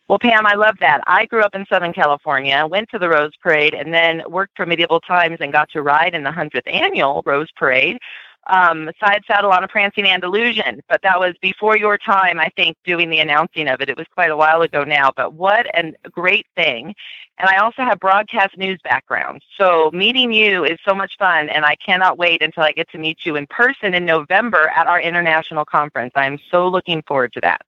Well, 0.08 0.18
Pam, 0.18 0.46
I 0.46 0.54
love 0.54 0.76
that. 0.80 1.00
I 1.06 1.24
grew 1.24 1.40
up 1.40 1.54
in 1.54 1.64
Southern 1.66 1.94
California, 1.94 2.66
went 2.66 2.90
to 2.90 2.98
the 2.98 3.08
Rose 3.08 3.32
Parade, 3.42 3.72
and 3.72 3.92
then 3.92 4.22
worked 4.28 4.54
for 4.54 4.66
Medieval 4.66 5.00
Times 5.00 5.38
and 5.40 5.50
got 5.50 5.70
to 5.70 5.80
ride 5.80 6.14
in 6.14 6.24
the 6.24 6.30
100th 6.30 6.70
annual 6.70 7.22
Rose 7.24 7.50
Parade, 7.56 7.98
um, 8.46 8.90
side 9.00 9.22
saddle 9.26 9.50
on 9.50 9.64
a 9.64 9.68
prancing 9.68 10.06
Andalusian. 10.06 10.80
But 10.88 11.02
that 11.02 11.18
was 11.18 11.34
before 11.40 11.76
your 11.76 11.98
time, 11.98 12.38
I 12.38 12.50
think, 12.56 12.76
doing 12.84 13.10
the 13.10 13.20
announcing 13.20 13.68
of 13.68 13.80
it. 13.80 13.88
It 13.88 13.96
was 13.96 14.06
quite 14.12 14.30
a 14.30 14.36
while 14.36 14.62
ago 14.62 14.84
now, 14.84 15.10
but 15.16 15.34
what 15.34 15.66
a 15.74 15.92
great 16.10 16.46
thing. 16.54 16.94
And 17.38 17.48
I 17.48 17.56
also 17.56 17.82
have 17.82 17.98
broadcast 17.98 18.56
news 18.56 18.78
background. 18.84 19.42
So 19.58 19.90
meeting 19.92 20.32
you 20.32 20.64
is 20.64 20.78
so 20.86 20.94
much 20.94 21.16
fun, 21.18 21.48
and 21.48 21.64
I 21.64 21.76
cannot 21.76 22.18
wait 22.18 22.42
until 22.42 22.62
I 22.62 22.72
get 22.72 22.88
to 22.90 22.98
meet 22.98 23.24
you 23.24 23.36
in 23.36 23.46
person 23.48 23.94
in 23.94 24.04
November 24.04 24.68
at 24.68 24.86
our 24.86 25.00
international 25.00 25.64
conference. 25.64 26.12
I'm 26.14 26.38
so 26.50 26.68
looking 26.68 27.02
forward 27.02 27.32
to 27.34 27.40
that. 27.40 27.62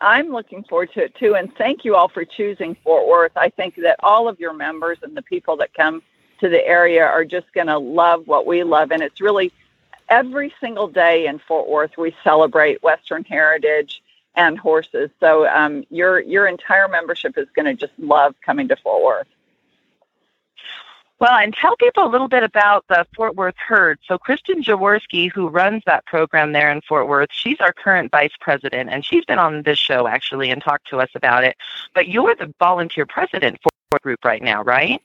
I'm 0.00 0.30
looking 0.30 0.64
forward 0.64 0.92
to 0.94 1.04
it 1.04 1.14
too. 1.16 1.34
And 1.34 1.54
thank 1.56 1.84
you 1.84 1.94
all 1.94 2.08
for 2.08 2.24
choosing 2.24 2.74
Fort 2.82 3.06
Worth. 3.06 3.32
I 3.36 3.50
think 3.50 3.76
that 3.76 3.96
all 4.00 4.28
of 4.28 4.40
your 4.40 4.54
members 4.54 4.98
and 5.02 5.16
the 5.16 5.22
people 5.22 5.56
that 5.58 5.74
come 5.74 6.02
to 6.40 6.48
the 6.48 6.66
area 6.66 7.04
are 7.04 7.24
just 7.24 7.52
going 7.52 7.66
to 7.66 7.78
love 7.78 8.26
what 8.26 8.46
we 8.46 8.62
love. 8.62 8.92
And 8.92 9.02
it's 9.02 9.20
really 9.20 9.52
every 10.10 10.52
single 10.60 10.88
day 10.88 11.26
in 11.26 11.38
Fort 11.38 11.68
Worth, 11.68 11.96
we 11.96 12.14
celebrate 12.22 12.82
Western 12.82 13.24
heritage 13.24 14.02
and 14.34 14.58
horses. 14.58 15.10
So 15.20 15.46
um, 15.48 15.84
your 15.90 16.20
your 16.20 16.46
entire 16.46 16.88
membership 16.88 17.38
is 17.38 17.48
going 17.54 17.66
to 17.66 17.74
just 17.74 17.98
love 17.98 18.34
coming 18.44 18.68
to 18.68 18.76
Fort 18.76 19.02
Worth. 19.02 19.26
Well, 21.20 21.38
and 21.38 21.52
tell 21.52 21.76
people 21.76 22.04
a 22.04 22.08
little 22.08 22.28
bit 22.28 22.42
about 22.42 22.86
the 22.88 23.06
Fort 23.14 23.36
Worth 23.36 23.56
herd. 23.58 23.98
So, 24.08 24.16
Kristen 24.16 24.62
Jaworski, 24.62 25.30
who 25.30 25.48
runs 25.48 25.82
that 25.84 26.06
program 26.06 26.52
there 26.52 26.72
in 26.72 26.80
Fort 26.80 27.08
Worth, 27.08 27.28
she's 27.30 27.60
our 27.60 27.74
current 27.74 28.10
vice 28.10 28.32
president, 28.40 28.88
and 28.88 29.04
she's 29.04 29.26
been 29.26 29.38
on 29.38 29.62
this 29.62 29.78
show 29.78 30.08
actually 30.08 30.50
and 30.50 30.62
talked 30.62 30.88
to 30.88 30.98
us 30.98 31.10
about 31.14 31.44
it. 31.44 31.58
But 31.94 32.08
you're 32.08 32.34
the 32.34 32.54
volunteer 32.58 33.04
president 33.04 33.58
for 33.62 33.70
group 33.98 34.24
right 34.24 34.42
now, 34.42 34.62
right? 34.62 35.02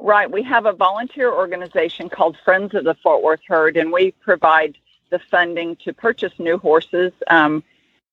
Right. 0.00 0.30
We 0.30 0.42
have 0.44 0.66
a 0.66 0.72
volunteer 0.72 1.32
organization 1.32 2.08
called 2.08 2.36
Friends 2.44 2.74
of 2.74 2.84
the 2.84 2.94
Fort 2.94 3.22
Worth 3.22 3.40
Herd, 3.46 3.76
and 3.76 3.92
we 3.92 4.12
provide 4.12 4.78
the 5.10 5.18
funding 5.18 5.76
to 5.76 5.92
purchase 5.92 6.32
new 6.38 6.56
horses. 6.56 7.12
Um, 7.28 7.64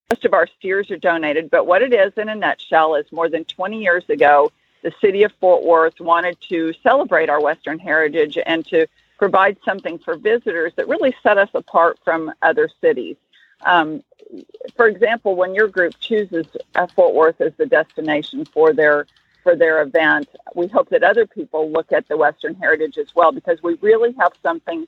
most 0.10 0.26
of 0.26 0.34
our 0.34 0.48
steers 0.48 0.90
are 0.90 0.98
donated, 0.98 1.50
but 1.52 1.68
what 1.68 1.82
it 1.82 1.94
is 1.94 2.14
in 2.18 2.30
a 2.30 2.36
nutshell 2.36 2.96
is 2.96 3.12
more 3.12 3.30
than 3.30 3.46
20 3.46 3.82
years 3.82 4.10
ago, 4.10 4.52
the 4.82 4.94
city 5.02 5.24
of 5.24 5.32
Fort 5.40 5.64
Worth 5.64 6.00
wanted 6.00 6.38
to 6.50 6.74
celebrate 6.84 7.30
our 7.30 7.42
Western 7.42 7.80
heritage 7.80 8.38
and 8.46 8.66
to 8.68 8.88
provide 9.18 9.58
something 9.64 10.00
for 10.00 10.16
visitors 10.16 10.74
that 10.76 10.88
really 10.88 11.16
set 11.24 11.38
us 11.38 11.50
apart 11.54 12.00
from 12.04 12.34
other 12.42 12.70
cities. 12.82 13.16
Um, 13.66 14.04
for 14.76 14.88
example, 14.88 15.36
when 15.36 15.56
your 15.56 15.68
group 15.68 15.94
chooses 16.00 16.46
uh, 16.76 16.88
Fort 16.88 17.14
Worth 17.14 17.42
as 17.42 17.54
the 17.58 17.66
destination 17.66 18.46
for 18.46 18.74
their 18.74 19.08
for 19.46 19.56
their 19.56 19.84
event, 19.84 20.28
we 20.56 20.66
hope 20.66 20.90
that 20.90 21.04
other 21.04 21.28
people 21.28 21.72
look 21.72 21.92
at 21.92 22.08
the 22.08 22.18
Western 22.18 22.56
heritage 22.56 22.98
as 22.98 23.14
well 23.14 23.32
because 23.32 23.62
we 23.62 23.76
really 23.76 24.12
have 24.20 24.34
something 24.42 24.88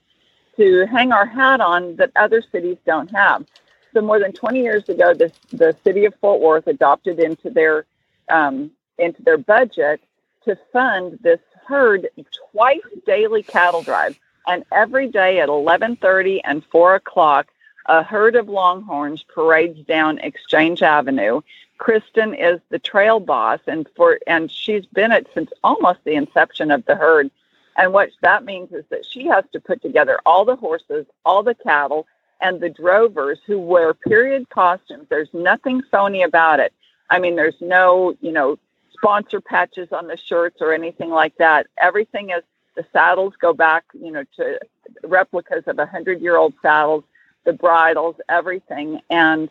to 0.55 0.87
hang 0.87 1.11
our 1.11 1.27
hat 1.27 1.61
on 1.61 1.95
that 1.97 2.11
other 2.15 2.41
cities 2.51 2.77
don't 2.83 3.11
have. 3.11 3.45
So 3.93 4.01
more 4.01 4.19
than 4.19 4.33
20 4.33 4.59
years 4.61 4.89
ago, 4.89 5.13
the 5.13 5.31
the 5.51 5.75
city 5.83 6.05
of 6.05 6.15
Fort 6.15 6.41
Worth 6.41 6.65
adopted 6.65 7.19
into 7.19 7.51
their 7.51 7.85
um, 8.29 8.71
into 8.97 9.21
their 9.21 9.37
budget 9.37 10.01
to 10.45 10.57
fund 10.73 11.19
this 11.21 11.39
herd 11.67 12.09
twice 12.51 12.81
daily 13.05 13.43
cattle 13.43 13.83
drive. 13.83 14.17
And 14.47 14.65
every 14.71 15.07
day 15.07 15.39
at 15.39 15.49
11:30 15.49 16.41
and 16.43 16.65
4 16.65 16.95
o'clock, 16.95 17.47
a 17.85 18.01
herd 18.01 18.35
of 18.35 18.49
longhorns 18.49 19.21
parades 19.23 19.85
down 19.85 20.17
Exchange 20.17 20.81
Avenue. 20.81 21.41
Kristen 21.77 22.33
is 22.33 22.59
the 22.69 22.79
trail 22.79 23.19
boss, 23.19 23.59
and 23.67 23.87
for 23.95 24.19
and 24.27 24.49
she's 24.51 24.85
been 24.85 25.11
it 25.11 25.27
since 25.33 25.51
almost 25.63 25.99
the 26.03 26.15
inception 26.15 26.71
of 26.71 26.85
the 26.85 26.95
herd. 26.95 27.29
And 27.77 27.93
what 27.93 28.09
that 28.21 28.43
means 28.43 28.71
is 28.71 28.83
that 28.89 29.05
she 29.05 29.27
has 29.27 29.43
to 29.53 29.59
put 29.59 29.81
together 29.81 30.19
all 30.25 30.45
the 30.45 30.55
horses, 30.55 31.05
all 31.25 31.43
the 31.43 31.53
cattle, 31.53 32.07
and 32.41 32.59
the 32.59 32.69
drovers 32.69 33.39
who 33.45 33.59
wear 33.59 33.93
period 33.93 34.49
costumes. 34.49 35.05
There's 35.09 35.29
nothing 35.33 35.83
phony 35.91 36.23
about 36.23 36.59
it. 36.59 36.73
I 37.09 37.19
mean, 37.19 37.35
there's 37.35 37.61
no, 37.61 38.15
you 38.19 38.31
know, 38.31 38.57
sponsor 38.93 39.39
patches 39.39 39.91
on 39.91 40.07
the 40.07 40.17
shirts 40.17 40.57
or 40.61 40.73
anything 40.73 41.11
like 41.11 41.37
that. 41.37 41.67
Everything 41.77 42.31
is 42.31 42.43
the 42.75 42.85
saddles 42.91 43.33
go 43.39 43.53
back, 43.53 43.85
you 43.93 44.11
know, 44.11 44.23
to 44.37 44.59
replicas 45.03 45.63
of 45.67 45.79
a 45.79 45.85
hundred 45.85 46.21
year 46.21 46.37
old 46.37 46.53
saddles, 46.61 47.03
the 47.45 47.53
bridles, 47.53 48.15
everything. 48.29 49.01
And 49.09 49.49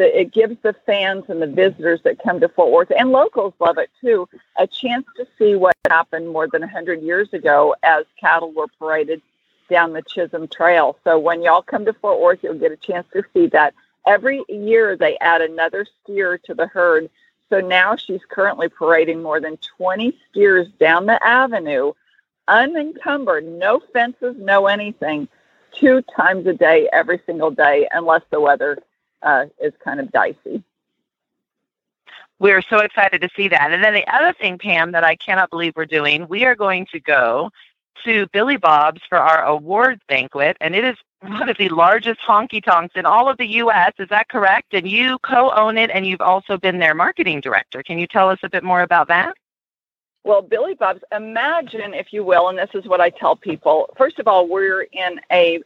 the, 0.00 0.20
it 0.20 0.32
gives 0.32 0.56
the 0.62 0.74
fans 0.86 1.24
and 1.28 1.42
the 1.42 1.46
visitors 1.46 2.00
that 2.04 2.22
come 2.22 2.40
to 2.40 2.48
Fort 2.48 2.72
Worth 2.72 2.90
and 2.96 3.10
locals 3.10 3.52
love 3.60 3.76
it 3.76 3.90
too, 4.00 4.26
a 4.58 4.66
chance 4.66 5.04
to 5.16 5.26
see 5.38 5.56
what 5.56 5.76
happened 5.88 6.30
more 6.30 6.48
than 6.48 6.62
a 6.62 6.68
hundred 6.68 7.02
years 7.02 7.32
ago 7.34 7.74
as 7.82 8.06
cattle 8.18 8.50
were 8.52 8.68
paraded 8.78 9.20
down 9.68 9.92
the 9.92 10.02
Chisholm 10.02 10.48
Trail. 10.48 10.96
So 11.04 11.18
when 11.18 11.42
y'all 11.42 11.60
come 11.60 11.84
to 11.84 11.92
Fort 11.92 12.18
Worth, 12.18 12.38
you'll 12.42 12.54
get 12.54 12.72
a 12.72 12.76
chance 12.76 13.06
to 13.12 13.22
see 13.34 13.46
that. 13.48 13.74
Every 14.06 14.42
year 14.48 14.96
they 14.96 15.18
add 15.18 15.42
another 15.42 15.86
steer 16.02 16.38
to 16.38 16.54
the 16.54 16.66
herd 16.66 17.10
so 17.50 17.60
now 17.60 17.96
she's 17.96 18.20
currently 18.28 18.68
parading 18.68 19.22
more 19.22 19.40
than 19.40 19.58
20 19.76 20.16
steers 20.30 20.68
down 20.78 21.06
the 21.06 21.22
avenue, 21.26 21.92
unencumbered, 22.46 23.44
no 23.44 23.80
fences, 23.92 24.36
no 24.38 24.68
anything, 24.68 25.28
two 25.74 26.00
times 26.16 26.46
a 26.46 26.54
day, 26.54 26.88
every 26.92 27.20
single 27.26 27.50
day, 27.50 27.88
unless 27.92 28.22
the 28.30 28.40
weather 28.40 28.78
uh, 29.22 29.46
is 29.60 29.72
kind 29.84 30.00
of 30.00 30.10
dicey. 30.12 30.62
we're 32.38 32.62
so 32.62 32.78
excited 32.78 33.20
to 33.20 33.28
see 33.36 33.48
that. 33.48 33.70
And 33.72 33.84
then 33.84 33.94
the 33.94 34.06
other 34.12 34.32
thing, 34.32 34.58
Pam, 34.58 34.92
that 34.92 35.04
I 35.04 35.16
cannot 35.16 35.50
believe 35.50 35.74
we're 35.76 35.86
doing, 35.86 36.26
we 36.28 36.44
are 36.44 36.54
going 36.54 36.86
to 36.92 37.00
go 37.00 37.50
to 38.04 38.26
Billy 38.32 38.56
Bob's 38.56 39.02
for 39.08 39.18
our 39.18 39.44
awards 39.44 40.00
banquet, 40.08 40.56
and 40.60 40.74
it 40.74 40.84
is 40.84 40.96
one 41.20 41.50
of 41.50 41.58
the 41.58 41.68
largest 41.68 42.20
honky 42.26 42.64
tonks 42.64 42.94
in 42.96 43.04
all 43.04 43.28
of 43.28 43.36
the 43.36 43.46
U.S. 43.46 43.92
Is 43.98 44.08
that 44.08 44.28
correct? 44.28 44.72
And 44.72 44.88
you 44.88 45.18
co 45.18 45.50
own 45.50 45.76
it, 45.76 45.90
and 45.92 46.06
you've 46.06 46.22
also 46.22 46.56
been 46.56 46.78
their 46.78 46.94
marketing 46.94 47.40
director. 47.40 47.82
Can 47.82 47.98
you 47.98 48.06
tell 48.06 48.30
us 48.30 48.38
a 48.42 48.48
bit 48.48 48.64
more 48.64 48.80
about 48.80 49.08
that? 49.08 49.36
Well, 50.24 50.42
Billy 50.42 50.74
Bob's, 50.74 51.02
imagine, 51.12 51.94
if 51.94 52.12
you 52.12 52.24
will, 52.24 52.48
and 52.48 52.58
this 52.58 52.70
is 52.74 52.86
what 52.86 53.00
I 53.00 53.10
tell 53.10 53.36
people. 53.36 53.92
First 53.96 54.18
of 54.18 54.28
all, 54.28 54.48
we're 54.48 54.82
in 54.82 55.20
a 55.32 55.62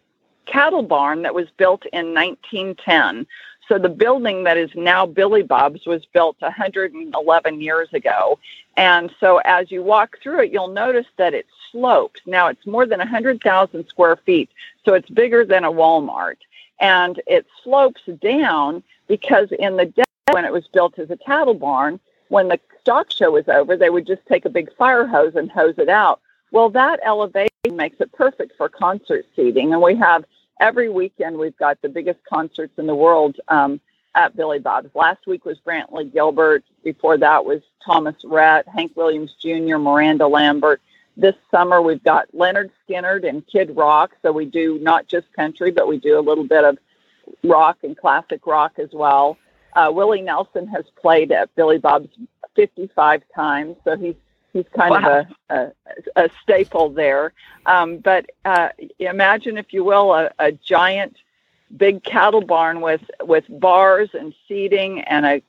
cattle 0.47 0.83
barn 0.83 1.23
that 1.23 1.35
was 1.35 1.49
built 1.57 1.85
in 1.93 2.15
1910. 2.15 3.27
So 3.69 3.79
the 3.79 3.89
building 3.89 4.45
that 4.45 4.57
is 4.57 4.71
now 4.75 5.07
Billy 5.07 5.43
Bob's 5.43 5.87
was 5.87 6.05
built 6.07 6.37
111 6.41 7.61
years 7.61 7.89
ago. 7.93 8.39
And 8.77 9.11
so 9.21 9.39
as 9.45 9.71
you 9.71 9.83
walk 9.83 10.19
through 10.23 10.43
it, 10.43 10.53
you'll 10.53 10.69
notice 10.69 11.07
that 11.17 11.35
it 11.35 11.47
slopes. 11.71 12.21
Now 12.27 12.49
it's 12.49 12.67
more 12.67 12.87
than 12.87 12.99
100,000 12.99 13.87
square 13.89 14.17
feet, 14.17 14.51
so 14.85 14.95
it's 14.95 15.09
bigger 15.09 15.45
than 15.45 15.65
a 15.65 15.73
Walmart. 15.73 16.37
And 16.81 17.23
it 17.27 17.47
slopes 17.63 18.03
down 18.21 18.83
because 19.09 19.51
in 19.53 19.77
the 19.77 19.87
day 19.87 20.03
when 20.33 20.45
it 20.45 20.53
was 20.53 20.67
built 20.69 20.99
as 20.99 21.11
a 21.11 21.17
cattle 21.17 21.55
barn, 21.55 22.01
when 22.29 22.49
the 22.49 22.61
stock 22.81 23.11
show 23.11 23.31
was 23.31 23.49
over, 23.49 23.77
they 23.77 23.91
would 23.91 24.07
just 24.07 24.27
take 24.27 24.45
a 24.45 24.51
big 24.51 24.75
fire 24.77 25.07
hose 25.07 25.37
and 25.37 25.51
hose 25.51 25.79
it 25.79 25.89
out. 25.89 26.21
Well, 26.51 26.69
that 26.71 27.01
elevation 27.05 27.49
makes 27.73 28.01
it 28.01 28.13
perfect 28.13 28.57
for 28.57 28.69
concert 28.69 29.27
seating. 29.35 29.73
And 29.73 29.83
we 29.83 29.97
have 29.97 30.25
every 30.61 30.89
weekend 30.89 31.37
we've 31.37 31.57
got 31.57 31.81
the 31.83 31.89
biggest 31.89 32.21
concerts 32.25 32.79
in 32.79 32.87
the 32.87 32.95
world 32.95 33.37
um, 33.49 33.81
at 34.15 34.37
Billy 34.37 34.59
Bob's. 34.59 34.95
Last 34.95 35.27
week 35.27 35.45
was 35.45 35.59
Brantley 35.59 36.13
Gilbert. 36.13 36.65
Before 36.83 37.17
that 37.19 37.45
was 37.45 37.63
Thomas 37.85 38.17
Rhett, 38.25 38.69
Hank 38.69 38.93
Williams 38.97 39.35
Jr., 39.41 39.79
Miranda 39.79 40.27
Lambert. 40.27 40.81
This 41.17 41.35
summer 41.51 41.81
we've 41.81 42.03
got 42.03 42.31
Lynyrd 42.33 42.71
Skynyrd 42.89 43.29
and 43.29 43.47
Kid 43.47 43.77
Rock. 43.77 44.13
So 44.23 44.33
we 44.33 44.47
do 44.47 44.79
not 44.81 45.07
just 45.07 45.33
country, 45.33 45.71
but 45.71 45.89
we 45.89 45.99
do 45.99 46.19
a 46.19 46.21
little 46.21 46.47
bit 46.47 46.65
of 46.65 46.79
rock 47.43 47.79
and 47.83 47.97
classic 47.97 48.47
rock 48.47 48.79
as 48.79 48.91
well. 48.93 49.37
Uh, 49.75 49.91
Willie 49.93 50.23
Nelson 50.23 50.67
has 50.69 50.85
played 51.01 51.33
at 51.33 51.55
Billy 51.57 51.79
Bob's 51.79 52.09
55 52.55 53.23
times, 53.35 53.77
so 53.85 53.97
he's 53.97 54.15
he's 54.55 54.65
kind 54.75 54.91
wow. 54.91 55.21
of 55.21 55.27
a, 55.51 55.73
a, 56.17 56.25
a, 56.25 56.31
staple 56.41 56.89
there. 56.89 57.35
Um, 57.67 57.99
but 57.99 58.31
uh, 58.47 58.71
imagine, 58.99 59.59
if 59.59 59.75
you 59.75 59.85
will, 59.85 60.15
a, 60.15 60.31
a, 60.39 60.53
giant, 60.53 61.17
big 61.77 62.03
cattle 62.05 62.41
barn 62.41 62.81
with 62.81 63.03
with 63.23 63.45
bars 63.49 64.11
and 64.15 64.33
seating 64.49 65.01
and 65.03 65.27
a 65.27 65.43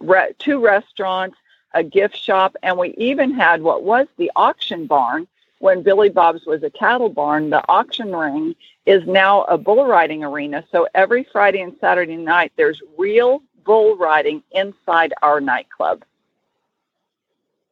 re- 0.00 0.32
two 0.38 0.60
restaurants, 0.60 1.36
a 1.74 1.82
gift 1.82 2.16
shop, 2.16 2.56
and 2.62 2.78
we 2.78 2.94
even 2.96 3.34
had 3.34 3.62
what 3.62 3.82
was 3.82 4.06
the 4.16 4.30
auction 4.36 4.86
barn 4.86 5.26
when 5.58 5.82
Billy 5.82 6.08
Bob's 6.08 6.46
was 6.46 6.62
a 6.62 6.70
cattle 6.70 7.08
barn. 7.08 7.50
The 7.50 7.64
auction 7.68 8.14
ring 8.14 8.54
is 8.86 9.06
now 9.06 9.42
a 9.42 9.58
bull 9.58 9.86
riding 9.86 10.24
arena. 10.24 10.64
So 10.70 10.88
every 10.94 11.24
Friday 11.24 11.60
and 11.60 11.76
Saturday 11.80 12.16
night, 12.16 12.52
there's 12.56 12.80
real 12.96 13.42
bull 13.64 13.96
riding 13.96 14.42
inside 14.52 15.12
our 15.22 15.40
nightclub. 15.40 16.04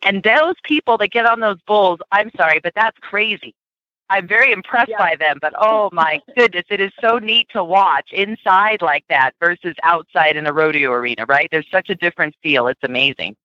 And 0.02 0.22
those 0.22 0.54
people 0.64 0.96
that 0.98 1.08
get 1.08 1.26
on 1.26 1.40
those 1.40 1.60
bulls, 1.66 2.00
I'm 2.10 2.30
sorry, 2.36 2.60
but 2.62 2.74
that's 2.74 2.96
crazy. 3.00 3.54
I'm 4.10 4.26
very 4.26 4.50
impressed 4.50 4.90
yeah. 4.90 4.98
by 4.98 5.14
them, 5.16 5.38
but 5.40 5.54
oh 5.56 5.88
my 5.92 6.20
goodness, 6.36 6.64
it 6.68 6.80
is 6.80 6.90
so 7.00 7.18
neat 7.18 7.48
to 7.50 7.62
watch 7.62 8.10
inside 8.12 8.82
like 8.82 9.04
that 9.08 9.32
versus 9.38 9.76
outside 9.84 10.36
in 10.36 10.46
a 10.48 10.52
rodeo 10.52 10.90
arena, 10.90 11.26
right? 11.28 11.48
There's 11.50 11.70
such 11.70 11.90
a 11.90 11.94
different 11.94 12.34
feel. 12.42 12.66
It's 12.66 12.82
amazing. 12.82 13.36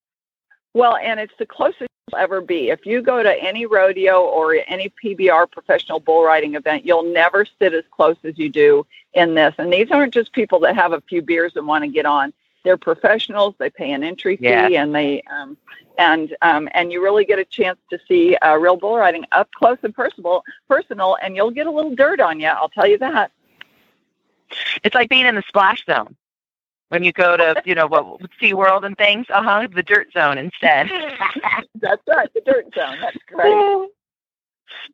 Well, 0.73 0.97
and 0.97 1.19
it's 1.19 1.33
the 1.37 1.45
closest 1.45 1.87
you'll 2.11 2.19
ever 2.19 2.41
be. 2.41 2.69
If 2.69 2.85
you 2.85 3.03
go 3.03 3.21
to 3.21 3.43
any 3.43 3.67
rodeo 3.67 4.21
or 4.21 4.57
any 4.67 4.91
PBR 5.03 5.51
professional 5.51 5.99
bull 5.99 6.23
riding 6.23 6.55
event, 6.55 6.83
you'll 6.83 7.13
never 7.13 7.45
sit 7.59 7.73
as 7.73 7.83
close 7.91 8.17
as 8.23 8.37
you 8.39 8.49
do 8.49 8.87
in 9.13 9.35
this. 9.35 9.53
And 9.59 9.71
these 9.71 9.91
aren't 9.91 10.15
just 10.15 10.33
people 10.33 10.59
that 10.61 10.75
have 10.75 10.93
a 10.93 11.01
few 11.01 11.21
beers 11.21 11.53
and 11.55 11.67
want 11.67 11.83
to 11.83 11.89
get 11.89 12.07
on 12.07 12.33
they're 12.65 12.77
professionals. 12.77 13.55
They 13.59 13.69
pay 13.69 13.91
an 13.91 14.03
entry 14.03 14.35
fee, 14.35 14.45
yeah. 14.45 14.67
and 14.67 14.93
they 14.93 15.21
um, 15.31 15.55
and 15.97 16.35
um, 16.41 16.67
and 16.73 16.91
you 16.91 17.01
really 17.01 17.23
get 17.23 17.39
a 17.39 17.45
chance 17.45 17.79
to 17.91 17.99
see 18.07 18.35
uh, 18.37 18.57
real 18.57 18.75
bull 18.75 18.97
riding 18.97 19.23
up 19.31 19.49
close 19.51 19.77
and 19.83 19.95
personal. 19.95 20.43
Personal, 20.67 21.15
and 21.21 21.35
you'll 21.35 21.51
get 21.51 21.67
a 21.67 21.71
little 21.71 21.95
dirt 21.95 22.19
on 22.19 22.41
you. 22.41 22.47
I'll 22.47 22.69
tell 22.69 22.87
you 22.87 22.97
that. 22.97 23.31
It's 24.83 24.95
like 24.95 25.09
being 25.09 25.25
in 25.25 25.35
the 25.35 25.43
splash 25.47 25.85
zone 25.85 26.15
when 26.89 27.03
you 27.03 27.13
go 27.13 27.37
to 27.37 27.61
you 27.65 27.75
know 27.75 27.87
what 27.87 28.19
Sea 28.39 28.53
World 28.53 28.83
and 28.83 28.97
things. 28.97 29.27
Uh 29.29 29.43
huh. 29.43 29.67
The 29.73 29.83
dirt 29.83 30.11
zone 30.11 30.37
instead. 30.37 30.89
That's 31.75 32.01
right. 32.07 32.33
The 32.33 32.41
dirt 32.41 32.65
zone. 32.75 32.97
That's 32.99 33.17
great. 33.27 33.89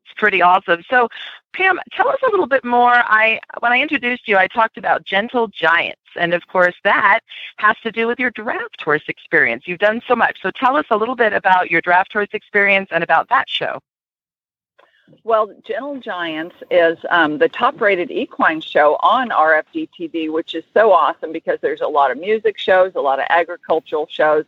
It's 0.05 0.13
pretty 0.17 0.41
awesome. 0.41 0.83
So, 0.89 1.09
Pam, 1.53 1.79
tell 1.91 2.09
us 2.09 2.19
a 2.25 2.29
little 2.31 2.47
bit 2.47 2.63
more. 2.63 2.93
I 2.93 3.39
when 3.59 3.71
I 3.71 3.81
introduced 3.81 4.27
you, 4.27 4.37
I 4.37 4.47
talked 4.47 4.77
about 4.77 5.03
gentle 5.03 5.47
giants, 5.47 6.01
and 6.15 6.33
of 6.33 6.47
course, 6.47 6.75
that 6.83 7.19
has 7.57 7.75
to 7.83 7.91
do 7.91 8.07
with 8.07 8.19
your 8.19 8.31
draft 8.31 8.81
horse 8.81 9.03
experience. 9.07 9.67
You've 9.67 9.79
done 9.79 10.01
so 10.07 10.15
much. 10.15 10.41
So, 10.41 10.51
tell 10.51 10.77
us 10.77 10.85
a 10.89 10.97
little 10.97 11.15
bit 11.15 11.33
about 11.33 11.69
your 11.69 11.81
draft 11.81 12.13
horse 12.13 12.29
experience 12.33 12.89
and 12.91 13.03
about 13.03 13.29
that 13.29 13.49
show. 13.49 13.79
Well, 15.23 15.53
Gentle 15.63 15.99
Giants 15.99 16.55
is 16.69 16.97
um, 17.09 17.37
the 17.37 17.49
top-rated 17.49 18.11
equine 18.11 18.61
show 18.61 18.97
on 19.01 19.29
RFD 19.29 19.89
TV, 19.99 20.31
which 20.31 20.55
is 20.55 20.63
so 20.73 20.91
awesome 20.91 21.31
because 21.31 21.59
there's 21.61 21.81
a 21.81 21.87
lot 21.87 22.11
of 22.11 22.17
music 22.17 22.57
shows, 22.57 22.93
a 22.95 23.01
lot 23.01 23.19
of 23.19 23.25
agricultural 23.29 24.07
shows. 24.09 24.45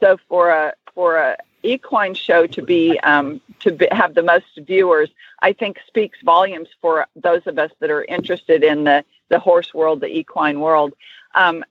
So 0.00 0.18
for 0.28 0.50
a 0.50 0.74
for 0.94 1.16
a 1.16 1.36
equine 1.62 2.14
show 2.14 2.46
to 2.46 2.62
be 2.62 2.98
um, 3.00 3.40
to 3.60 3.72
be, 3.72 3.88
have 3.92 4.14
the 4.14 4.22
most 4.22 4.46
viewers, 4.58 5.10
I 5.40 5.52
think 5.52 5.78
speaks 5.86 6.18
volumes 6.22 6.68
for 6.80 7.06
those 7.16 7.46
of 7.46 7.58
us 7.58 7.70
that 7.80 7.90
are 7.90 8.04
interested 8.04 8.62
in 8.64 8.84
the 8.84 9.04
the 9.28 9.38
horse 9.38 9.72
world, 9.74 10.00
the 10.00 10.08
equine 10.08 10.60
world. 10.60 10.92
Um, 11.34 11.64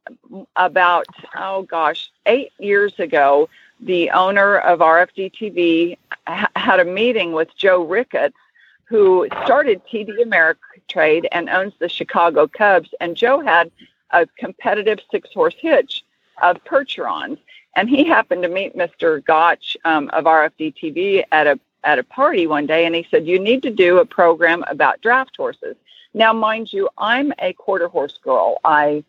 about 0.56 1.08
oh 1.36 1.64
gosh, 1.64 2.10
eight 2.26 2.52
years 2.60 2.98
ago, 3.00 3.50
the 3.80 4.10
owner 4.12 4.58
of 4.58 4.80
RFD 4.80 5.34
TV 5.34 5.98
ha- 6.28 6.50
had 6.56 6.80
a 6.80 6.86
meeting 6.86 7.34
with 7.34 7.56
Joe 7.56 7.84
Ricketts, 7.84 8.38
who 8.86 9.28
started 9.44 9.82
TD 9.86 10.18
Ameritrade 10.24 11.26
and 11.32 11.50
owns 11.50 11.74
the 11.80 11.90
Chicago 11.90 12.48
Cubs, 12.48 12.90
and 13.02 13.16
Joe 13.16 13.42
had 13.42 13.72
a 14.12 14.26
competitive 14.38 15.00
six 15.12 15.30
horse 15.34 15.56
hitch 15.60 16.04
of 16.42 16.64
Percherons 16.64 17.38
and 17.76 17.90
he 17.90 18.04
happened 18.04 18.44
to 18.44 18.50
meet 18.50 18.76
Mr. 18.76 19.22
Gottsch 19.22 19.76
um, 19.86 20.10
of 20.10 20.26
RFD 20.26 20.76
TV 20.76 21.24
at 21.32 21.48
a 21.48 21.60
at 21.84 22.00
a 22.00 22.04
party 22.04 22.46
one 22.46 22.66
day, 22.66 22.86
and 22.86 22.96
he 22.96 23.08
said, 23.10 23.28
"You 23.28 23.40
need 23.40 23.64
to 23.64 23.70
do 23.70 24.00
a 24.00 24.06
program 24.06 24.64
about 24.68 25.02
draft 25.02 25.36
horses." 25.38 25.76
Now, 26.14 26.34
mind 26.34 26.74
you, 26.74 26.90
I'm 26.98 27.32
a 27.40 27.54
quarter 27.54 27.88
horse 27.88 28.18
girl. 28.18 28.58
I 28.64 29.04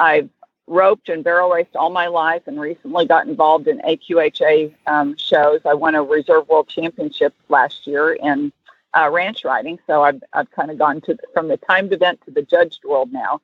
I've 0.00 0.28
roped 0.66 1.08
and 1.08 1.22
barrel 1.22 1.50
raced 1.50 1.76
all 1.76 1.90
my 1.90 2.08
life, 2.08 2.42
and 2.46 2.60
recently 2.60 3.06
got 3.06 3.26
involved 3.26 3.68
in 3.68 3.78
AQHA 3.80 4.74
um, 4.86 5.16
shows. 5.16 5.60
I 5.64 5.74
won 5.74 5.94
a 5.94 6.02
Reserve 6.02 6.48
World 6.48 6.68
Championship 6.68 7.34
last 7.48 7.86
year 7.86 8.14
in 8.14 8.52
uh, 8.96 9.08
ranch 9.10 9.44
riding, 9.44 9.78
so 9.86 10.02
I've 10.02 10.22
I've 10.32 10.50
kind 10.50 10.70
of 10.70 10.78
gone 10.78 11.00
to 11.02 11.16
from 11.32 11.48
the 11.48 11.56
timed 11.56 11.92
event 11.92 12.20
to 12.24 12.30
the 12.30 12.42
judged 12.42 12.84
world 12.84 13.12
now. 13.12 13.40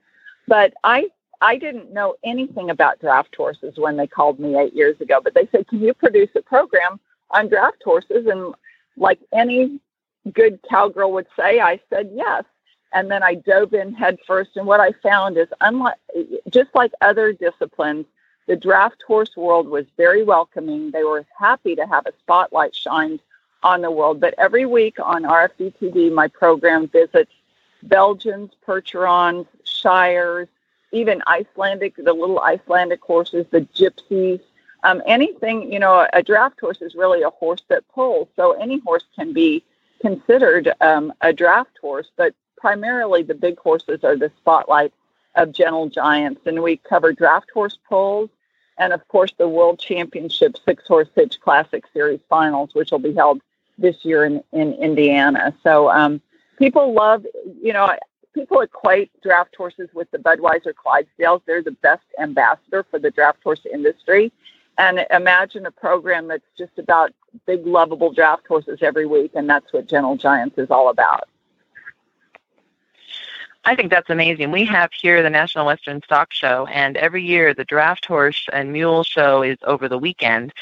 But 0.49 0.75
I 0.83 1.11
I 1.43 1.57
didn't 1.57 1.93
know 1.93 2.15
anything 2.23 2.71
about 2.71 3.01
draft 3.01 3.35
horses 3.35 3.77
when 3.77 3.97
they 3.97 4.07
called 4.07 4.39
me 4.39 4.57
eight 4.57 4.75
years 4.75 5.01
ago, 5.01 5.21
but 5.23 5.35
they 5.35 5.49
said, 5.51 5.67
Can 5.67 5.81
you 5.81 5.93
produce 5.93 6.31
a 6.37 6.41
program 6.41 7.01
on 7.31 7.49
draft 7.49 7.83
horses? 7.85 8.27
And 8.27 8.55
like 8.97 9.19
any 9.33 9.81
good 10.33 10.61
cowgirl 10.71 11.13
would 11.13 11.27
say, 11.37 11.61
I 11.61 11.81
said 11.91 12.11
yes. 12.15 12.45
And 12.95 13.11
then 13.11 13.25
I 13.25 13.35
dove 13.35 13.75
in 13.75 13.93
headfirst. 13.93 14.57
And 14.57 14.67
what 14.67 14.79
I 14.79 14.93
found 14.93 15.37
is, 15.37 15.49
unlike 15.61 15.97
just 16.49 16.71
like 16.75 16.93
other 17.01 17.33
disciplines, 17.33 18.07
the 18.47 18.55
draft 18.55 19.03
horse 19.05 19.37
world 19.37 19.67
was 19.67 19.87
very 19.97 20.23
welcoming. 20.23 20.93
They 20.93 21.03
were 21.03 21.27
happy 21.37 21.75
to 21.75 21.87
have 21.87 22.07
a 22.07 22.13
spotlight 22.21 22.75
shined 22.75 23.21
on 23.65 23.81
the 23.81 23.91
world. 23.91 24.21
But 24.21 24.35
every 24.39 24.67
week 24.67 24.99
on 25.03 25.25
RFD 25.25 25.75
TV, 25.81 26.13
my 26.13 26.29
program 26.29 26.87
visits 26.87 27.33
Belgians, 27.83 28.53
Percherons, 28.65 29.47
Shires, 29.65 30.49
even 30.93 31.23
Icelandic, 31.27 31.97
the 31.97 32.13
little 32.13 32.41
Icelandic 32.41 33.01
horses, 33.03 33.47
the 33.51 33.63
gypsies, 33.63 34.41
um, 34.85 35.03
anything, 35.07 35.73
you 35.73 35.79
know, 35.79 36.07
a 36.13 36.23
draft 36.23 36.61
horse 36.61 36.83
is 36.83 36.95
really 36.95 37.23
a 37.23 37.31
horse 37.31 37.63
that 37.69 37.87
pulls. 37.95 38.29
So 38.37 38.53
any 38.53 38.79
horse 38.81 39.05
can 39.17 39.33
be 39.33 39.63
considered 40.01 40.73
um, 40.81 41.13
a 41.21 41.33
draft 41.33 41.79
horse, 41.81 42.11
but 42.17 42.35
primarily 42.57 43.23
the 43.23 43.35
big 43.35 43.59
horses 43.59 44.03
are 44.05 44.17
the 44.17 44.31
spotlight 44.39 44.93
of 45.37 45.53
gentle 45.53 45.89
giants. 45.89 46.41
And 46.47 46.63
we 46.63 46.77
cover 46.77 47.13
draft 47.13 47.51
horse 47.53 47.79
pulls 47.89 48.31
and, 48.79 48.93
of 48.93 49.07
course, 49.09 49.33
the 49.39 49.49
World 49.49 49.79
Championship 49.79 50.57
Six 50.65 50.87
Horse 50.87 51.09
Hitch 51.15 51.41
Classic 51.41 51.85
Series 51.93 52.21
finals, 52.29 52.75
which 52.75 52.91
will 52.91 52.99
be 52.99 53.15
held 53.15 53.41
this 53.79 54.05
year 54.05 54.25
in, 54.25 54.43
in 54.53 54.73
Indiana. 54.75 55.55
So 55.63 55.91
um, 55.91 56.21
people 56.59 56.93
love, 56.93 57.25
you 57.63 57.73
know, 57.73 57.95
people 58.35 58.61
equate 58.61 59.11
draft 59.23 59.55
horses 59.57 59.89
with 59.95 60.11
the 60.11 60.19
Budweiser 60.19 60.73
Clydesdales. 60.75 61.43
They're 61.47 61.63
the 61.63 61.73
best 61.73 62.05
ambassador 62.19 62.85
for 62.91 62.99
the 62.99 63.11
draft 63.11 63.43
horse 63.43 63.65
industry. 63.73 64.33
And 64.79 65.07
imagine 65.11 65.67
a 65.67 65.71
program 65.71 66.29
that's 66.29 66.45
just 66.57 66.79
about 66.79 67.13
big, 67.47 67.67
lovable 67.67 68.13
draft 68.13 68.47
horses 68.47 68.79
every 68.83 69.07
week, 69.07 69.33
and 69.35 69.49
that's 69.49 69.73
what 69.73 69.87
Gentle 69.87 70.17
Giants 70.17 70.59
is 70.59 70.71
all 70.71 70.89
about. 70.89 71.29
I 73.65 73.77
think 73.77 73.91
that's 73.91 74.11
amazing. 74.11 74.51
We 74.51 74.65
have 74.65 74.91
here 74.93 75.23
the 75.23 75.31
National 75.31 75.67
Western 75.67 76.03
Stock 76.03 76.33
Show, 76.33 76.67
and 76.67 76.97
every 76.97 77.23
year 77.23 77.55
the 77.55 77.65
draft 77.65 78.05
horse 78.05 78.49
and 78.53 78.73
mule 78.73 79.05
show 79.05 79.43
is 79.43 79.57
over 79.63 79.89
the 79.89 79.99
weekend. 79.99 80.53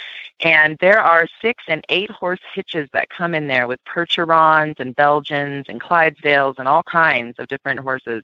And 0.41 0.77
there 0.81 1.01
are 1.01 1.27
six 1.41 1.65
and 1.67 1.83
eight 1.89 2.11
horse 2.11 2.41
hitches 2.55 2.91
that 2.93 3.09
come 3.09 3.35
in 3.35 3.47
there 3.47 3.67
with 3.67 3.83
Percherons 3.85 4.79
and 4.81 4.95
Belgians 4.95 5.65
and 5.71 5.81
Clydesdales 5.81 6.59
and 6.59 6.69
all 6.69 6.83
kinds 6.83 7.39
of 7.39 7.49
different 7.49 7.81
horses. 7.81 8.23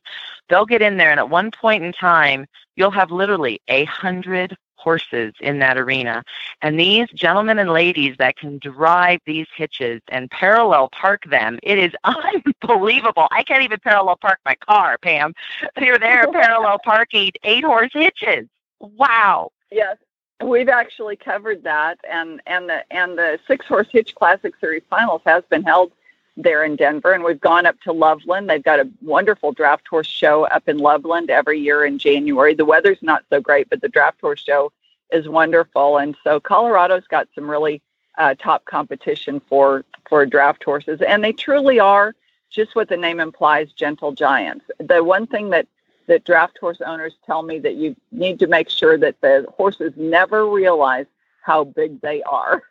They'll 0.50 0.66
get 0.66 0.82
in 0.82 0.98
there, 0.98 1.10
and 1.10 1.20
at 1.20 1.30
one 1.30 1.50
point 1.50 1.82
in 1.82 1.92
time, 1.94 2.44
you'll 2.76 2.90
have 2.90 3.10
literally 3.10 3.62
a 3.68 3.84
hundred 3.86 4.58
horses 4.76 5.34
in 5.40 5.58
that 5.58 5.78
arena. 5.78 6.22
And 6.62 6.78
these 6.78 7.08
gentlemen 7.10 7.58
and 7.58 7.70
ladies 7.70 8.16
that 8.18 8.36
can 8.36 8.58
drive 8.58 9.20
these 9.26 9.46
hitches 9.56 10.00
and 10.08 10.30
parallel 10.30 10.88
park 10.90 11.24
them, 11.28 11.58
it 11.62 11.78
is 11.78 11.92
unbelievable. 12.04 13.28
I 13.30 13.42
can't 13.42 13.62
even 13.62 13.78
parallel 13.80 14.16
park 14.16 14.38
my 14.44 14.54
car, 14.54 14.98
Pam. 14.98 15.34
You're 15.80 15.98
there 15.98 16.30
parallel 16.32 16.78
parking 16.84 17.32
eight 17.42 17.64
horse 17.64 17.92
hitches. 17.92 18.46
Wow. 18.80 19.50
Yes. 19.70 19.96
We've 20.44 20.68
actually 20.68 21.16
covered 21.16 21.64
that 21.64 21.98
and, 22.08 22.42
and 22.46 22.68
the 22.68 22.84
and 22.90 23.16
the 23.16 23.38
six 23.46 23.64
horse 23.64 23.88
hitch 23.90 24.14
classic 24.14 24.52
series 24.60 24.82
finals 24.90 25.22
has 25.24 25.42
been 25.48 25.62
held 25.62 25.92
there 26.36 26.64
in 26.64 26.76
Denver, 26.76 27.12
and 27.12 27.24
we've 27.24 27.40
gone 27.40 27.66
up 27.66 27.80
to 27.82 27.92
Loveland. 27.92 28.48
They've 28.48 28.62
got 28.62 28.80
a 28.80 28.88
wonderful 29.02 29.52
draft 29.52 29.88
horse 29.88 30.06
show 30.06 30.46
up 30.46 30.68
in 30.68 30.78
Loveland 30.78 31.30
every 31.30 31.58
year 31.58 31.84
in 31.84 31.98
January. 31.98 32.54
The 32.54 32.64
weather's 32.64 33.02
not 33.02 33.24
so 33.30 33.40
great, 33.40 33.70
but 33.70 33.80
the 33.80 33.88
draft 33.88 34.20
horse 34.20 34.42
show 34.42 34.72
is 35.12 35.28
wonderful, 35.28 35.98
and 35.98 36.16
so 36.22 36.40
Colorado's 36.40 37.06
got 37.06 37.28
some 37.34 37.48
really 37.50 37.80
uh, 38.18 38.34
top 38.34 38.64
competition 38.64 39.40
for 39.48 39.84
for 40.08 40.26
draft 40.26 40.62
horses, 40.64 41.00
and 41.02 41.24
they 41.24 41.32
truly 41.32 41.78
are 41.78 42.14
just 42.50 42.74
what 42.74 42.88
the 42.88 42.96
name 42.96 43.20
implies, 43.20 43.72
gentle 43.72 44.12
giants. 44.12 44.64
The 44.78 45.02
one 45.02 45.26
thing 45.26 45.50
that 45.50 45.66
that 46.06 46.24
draft 46.24 46.58
horse 46.58 46.80
owners 46.80 47.14
tell 47.24 47.42
me 47.42 47.58
that 47.60 47.74
you 47.74 47.96
need 48.12 48.38
to 48.38 48.46
make 48.46 48.70
sure 48.70 48.96
that 48.98 49.20
the 49.20 49.46
horses 49.56 49.92
never 49.96 50.48
realize 50.48 51.06
how 51.42 51.64
big 51.64 52.00
they 52.00 52.22
are. 52.22 52.62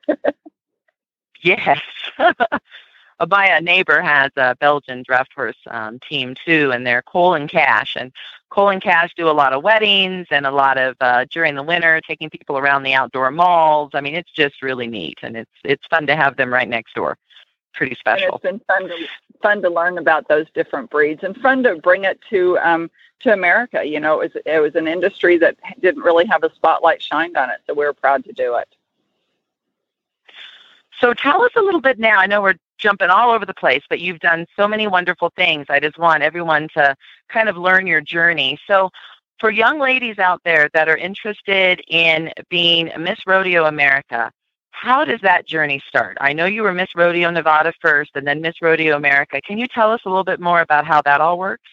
yes. 1.42 1.82
my 3.30 3.60
neighbor 3.60 4.02
has 4.02 4.32
a 4.36 4.56
Belgian 4.56 5.04
draft 5.04 5.34
horse 5.34 5.58
um, 5.68 6.00
team 6.00 6.36
too, 6.46 6.72
and 6.72 6.86
they're 6.86 7.02
Cole 7.02 7.34
and 7.34 7.50
Cash. 7.50 7.96
And 7.96 8.12
Cole 8.50 8.70
and 8.70 8.82
Cash 8.82 9.14
do 9.16 9.30
a 9.30 9.32
lot 9.32 9.54
of 9.54 9.64
weddings 9.64 10.28
and 10.32 10.46
a 10.46 10.52
lot 10.52 10.78
of 10.78 10.96
uh, 11.02 11.26
during 11.32 11.56
the 11.56 11.64
winter, 11.64 12.02
taking 12.02 12.30
people 12.30 12.58
around 12.58 12.84
the 12.84 12.94
outdoor 12.94 13.32
malls. 13.32 13.92
I 13.94 14.02
mean, 14.02 14.16
it's 14.16 14.32
just 14.32 14.62
really 14.62 14.88
neat, 14.88 15.20
and 15.22 15.38
it's 15.38 15.52
it's 15.64 15.86
fun 15.88 16.08
to 16.08 16.16
have 16.16 16.38
them 16.38 16.54
right 16.54 16.68
next 16.68 16.96
door. 16.96 17.18
Pretty 17.74 17.96
special. 17.96 18.40
And 18.44 18.56
it's 18.56 18.66
been 18.68 18.90
fun 18.90 18.90
to 18.90 19.08
fun 19.42 19.62
to 19.62 19.70
learn 19.70 19.98
about 19.98 20.28
those 20.28 20.48
different 20.54 20.90
breeds 20.90 21.24
and 21.24 21.36
fun 21.38 21.64
to 21.64 21.76
bring 21.76 22.06
it 22.06 22.20
to 22.30 22.58
um, 22.60 22.90
to 23.22 23.34
America. 23.34 23.84
You 23.84 24.00
know, 24.00 24.22
it 24.22 24.34
was 24.34 24.44
it 24.46 24.60
was 24.60 24.76
an 24.76 24.88
industry 24.88 25.38
that 25.38 25.56
didn't 25.80 26.04
really 26.04 26.26
have 26.26 26.44
a 26.44 26.54
spotlight 26.54 27.02
shined 27.02 27.38
on 27.38 27.50
it, 27.50 27.58
so 27.68 27.74
we're 27.74 27.94
proud 27.94 28.24
to 28.26 28.34
do 28.34 28.56
it. 28.56 28.75
So 31.06 31.14
tell 31.14 31.44
us 31.44 31.52
a 31.56 31.62
little 31.62 31.82
bit 31.82 32.00
now. 32.00 32.18
I 32.18 32.26
know 32.26 32.42
we're 32.42 32.56
jumping 32.80 33.12
all 33.12 33.30
over 33.30 33.46
the 33.46 33.54
place, 33.54 33.84
but 33.92 34.00
you've 34.00 34.22
done 34.22 34.48
so 34.56 34.68
many 34.68 34.88
wonderful 34.88 35.32
things. 35.36 35.68
I 35.70 35.80
just 35.80 36.00
want 36.00 36.24
everyone 36.24 36.68
to 36.76 36.96
kind 37.30 37.48
of 37.48 37.58
learn 37.58 37.86
your 37.86 38.02
journey. 38.02 38.58
So, 38.66 38.90
for 39.40 39.52
young 39.52 39.80
ladies 39.80 40.18
out 40.18 40.42
there 40.46 40.68
that 40.74 40.90
are 40.90 40.98
interested 40.98 41.80
in 41.90 42.32
being 42.50 42.92
Miss 42.98 43.20
Rodeo 43.28 43.66
America, 43.66 44.32
how 44.72 45.06
does 45.06 45.22
that 45.22 45.46
journey 45.46 45.80
start? 45.88 46.18
I 46.22 46.34
know 46.34 46.46
you 46.48 46.64
were 46.64 46.74
Miss 46.74 46.90
Rodeo 46.96 47.30
Nevada 47.30 47.72
first 47.82 48.10
and 48.16 48.26
then 48.26 48.42
Miss 48.42 48.56
Rodeo 48.60 48.96
America. 48.96 49.40
Can 49.46 49.60
you 49.60 49.68
tell 49.68 49.92
us 49.92 50.02
a 50.08 50.10
little 50.10 50.24
bit 50.24 50.40
more 50.40 50.62
about 50.62 50.88
how 50.88 51.04
that 51.04 51.22
all 51.22 51.38
works? 51.38 51.70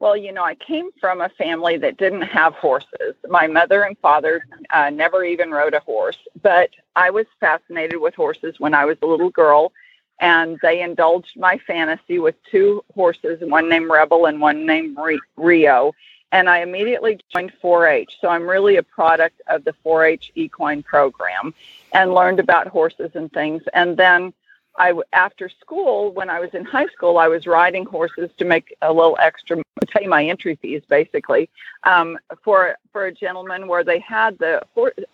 Well, 0.00 0.16
you 0.16 0.32
know, 0.32 0.42
I 0.42 0.54
came 0.54 0.88
from 0.98 1.20
a 1.20 1.28
family 1.28 1.76
that 1.76 1.98
didn't 1.98 2.22
have 2.22 2.54
horses. 2.54 3.14
My 3.28 3.46
mother 3.46 3.82
and 3.82 3.98
father 3.98 4.42
uh, 4.70 4.88
never 4.88 5.24
even 5.24 5.50
rode 5.50 5.74
a 5.74 5.80
horse, 5.80 6.16
but 6.42 6.70
I 6.96 7.10
was 7.10 7.26
fascinated 7.38 8.00
with 8.00 8.14
horses 8.14 8.54
when 8.58 8.72
I 8.72 8.86
was 8.86 8.96
a 9.02 9.06
little 9.06 9.28
girl, 9.28 9.72
and 10.18 10.58
they 10.62 10.80
indulged 10.80 11.38
my 11.38 11.58
fantasy 11.66 12.18
with 12.18 12.34
two 12.50 12.82
horses, 12.94 13.40
one 13.42 13.68
named 13.68 13.90
Rebel 13.90 14.24
and 14.24 14.40
one 14.40 14.64
named 14.64 14.96
Rio. 15.36 15.92
And 16.32 16.48
I 16.48 16.60
immediately 16.60 17.20
joined 17.34 17.52
4 17.60 17.88
H. 17.88 18.16
So 18.20 18.28
I'm 18.28 18.48
really 18.48 18.76
a 18.76 18.82
product 18.82 19.42
of 19.48 19.64
the 19.64 19.74
4 19.82 20.04
H 20.06 20.32
equine 20.34 20.82
program 20.82 21.52
and 21.92 22.14
learned 22.14 22.40
about 22.40 22.68
horses 22.68 23.10
and 23.14 23.30
things. 23.32 23.62
And 23.74 23.96
then 23.96 24.32
I 24.78 24.94
after 25.12 25.48
school, 25.48 26.12
when 26.12 26.30
I 26.30 26.40
was 26.40 26.50
in 26.54 26.64
high 26.64 26.86
school, 26.86 27.18
I 27.18 27.28
was 27.28 27.46
riding 27.46 27.84
horses 27.84 28.30
to 28.38 28.44
make 28.44 28.76
a 28.82 28.92
little 28.92 29.16
extra, 29.20 29.62
pay 29.88 30.06
my 30.06 30.24
entry 30.24 30.56
fees 30.56 30.82
basically, 30.88 31.48
um, 31.84 32.18
for 32.42 32.76
for 32.92 33.06
a 33.06 33.12
gentleman 33.12 33.68
where 33.68 33.84
they 33.84 33.98
had 33.98 34.38
the 34.38 34.62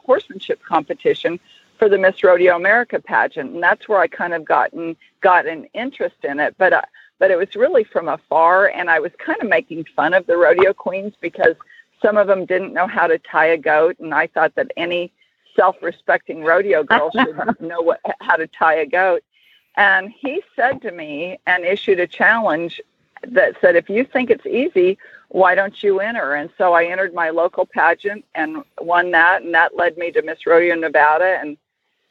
horsemanship 0.05 0.63
competition 0.63 1.41
for 1.79 1.89
the 1.89 1.99
Miss 1.99 2.23
Rodeo 2.23 2.57
America 2.57 3.01
pageant, 3.01 3.53
and 3.53 3.63
that's 3.63 3.89
where 3.89 4.01
I 4.01 4.07
kind 4.07 4.35
of 4.35 4.45
gotten 4.45 4.97
got 5.21 5.47
an 5.47 5.67
interest 5.75 6.17
in 6.23 6.41
it. 6.41 6.55
But 6.59 6.73
uh, 6.73 6.83
but 7.19 7.31
it 7.31 7.37
was 7.37 7.55
really 7.55 7.85
from 7.85 8.09
afar, 8.09 8.69
and 8.69 8.91
I 8.91 9.01
was 9.01 9.13
kind 9.19 9.41
of 9.43 9.49
making 9.49 9.85
fun 9.97 10.15
of 10.15 10.27
the 10.27 10.37
rodeo 10.37 10.73
queens 10.73 11.15
because 11.21 11.55
some 12.03 12.17
of 12.17 12.27
them 12.27 12.45
didn't 12.45 12.75
know 12.75 12.87
how 12.87 13.07
to 13.07 13.19
tie 13.19 13.47
a 13.47 13.57
goat, 13.57 13.99
and 13.99 14.15
I 14.15 14.27
thought 14.27 14.55
that 14.57 14.71
any 14.77 15.13
self-respecting 15.55 16.45
rodeo 16.45 16.83
girl 16.83 17.11
should 17.11 17.37
know 17.61 17.81
what, 17.81 18.01
how 18.21 18.37
to 18.37 18.47
tie 18.47 18.77
a 18.77 18.87
goat. 18.87 19.23
And 19.77 20.11
he 20.11 20.43
said 20.55 20.83
to 20.83 20.93
me 20.93 21.39
and 21.47 21.65
issued 21.65 22.01
a 22.01 22.07
challenge 22.07 22.81
that 23.23 23.57
said, 23.61 23.77
if 23.77 23.89
you 23.91 24.05
think 24.05 24.31
it's 24.31 24.47
easy, 24.47 24.99
why 25.29 25.55
don't 25.55 25.83
you 25.83 26.01
enter? 26.01 26.35
And 26.35 26.51
so 26.57 26.73
I 26.73 26.85
entered 26.85 27.13
my 27.13 27.31
local 27.31 27.67
pageant 27.67 28.25
and 28.35 28.63
won 28.81 29.11
that. 29.11 29.43
And 29.43 29.55
that 29.55 29.77
led 29.77 29.99
me 29.99 30.13
to 30.13 30.23
Miss 30.23 30.47
Rodeo 30.47 30.75
Nevada. 30.75 31.39
And 31.41 31.57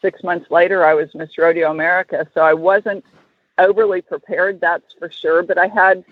six 0.01 0.23
months 0.23 0.51
later, 0.51 0.85
I 0.85 0.93
was 0.93 1.13
Miss 1.15 1.37
Rodeo 1.37 1.71
America. 1.71 2.27
So 2.33 2.41
I 2.41 2.53
wasn't 2.53 3.03
overly 3.57 4.01
prepared, 4.01 4.59
that's 4.59 4.93
for 4.99 5.09
sure. 5.09 5.43
But 5.43 5.57
I 5.57 5.67
had, 5.67 6.03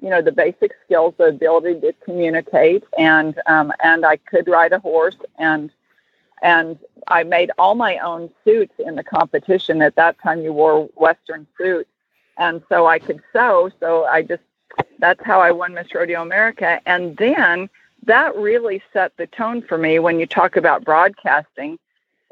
you 0.00 0.10
know, 0.10 0.22
the 0.22 0.32
basic 0.32 0.72
skills, 0.84 1.14
the 1.18 1.24
ability 1.24 1.80
to 1.80 1.92
communicate, 2.04 2.84
and 2.98 3.38
um, 3.46 3.72
and 3.82 4.04
I 4.04 4.16
could 4.16 4.48
ride 4.48 4.72
a 4.72 4.78
horse, 4.78 5.16
and 5.38 5.70
and 6.42 6.78
I 7.08 7.24
made 7.24 7.50
all 7.58 7.74
my 7.74 7.98
own 7.98 8.30
suits 8.44 8.74
in 8.78 8.96
the 8.96 9.04
competition. 9.04 9.82
At 9.82 9.96
that 9.96 10.18
time, 10.22 10.42
you 10.42 10.52
wore 10.52 10.86
Western 10.94 11.46
suits, 11.58 11.90
and 12.38 12.62
so 12.68 12.86
I 12.86 12.98
could 12.98 13.20
sew. 13.32 13.70
So 13.80 14.04
I 14.04 14.22
just 14.22 14.42
that's 14.98 15.24
how 15.24 15.40
I 15.40 15.52
won 15.52 15.74
Miss 15.74 15.94
Rodeo 15.94 16.22
America, 16.22 16.80
and 16.86 17.16
then 17.16 17.68
that 18.06 18.36
really 18.36 18.82
set 18.92 19.16
the 19.16 19.26
tone 19.26 19.62
for 19.62 19.76
me 19.78 19.98
when 19.98 20.18
you 20.18 20.26
talk 20.26 20.56
about 20.56 20.84
broadcasting. 20.84 21.78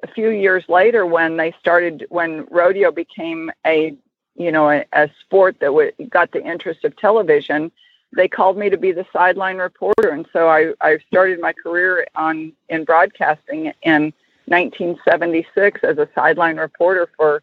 A 0.02 0.06
few 0.06 0.30
years 0.30 0.64
later, 0.68 1.06
when 1.06 1.36
they 1.36 1.52
started, 1.60 2.06
when 2.08 2.46
rodeo 2.50 2.90
became 2.92 3.50
a 3.66 3.94
you 4.36 4.52
know 4.52 4.70
a, 4.70 4.84
a 4.92 5.10
sport 5.20 5.56
that 5.60 5.66
w- 5.66 5.92
got 6.08 6.30
the 6.32 6.44
interest 6.44 6.84
of 6.84 6.96
television, 6.96 7.72
they 8.16 8.28
called 8.28 8.56
me 8.56 8.70
to 8.70 8.76
be 8.76 8.92
the 8.92 9.06
sideline 9.12 9.58
reporter, 9.58 10.08
and 10.10 10.26
so 10.32 10.48
I, 10.48 10.72
I 10.80 10.98
started 11.08 11.40
my 11.40 11.52
career 11.52 12.06
on 12.14 12.52
in 12.68 12.84
broadcasting 12.84 13.72
in 13.82 14.12
1976 14.46 15.80
as 15.84 15.98
a 15.98 16.08
sideline 16.14 16.56
reporter 16.56 17.08
for 17.16 17.42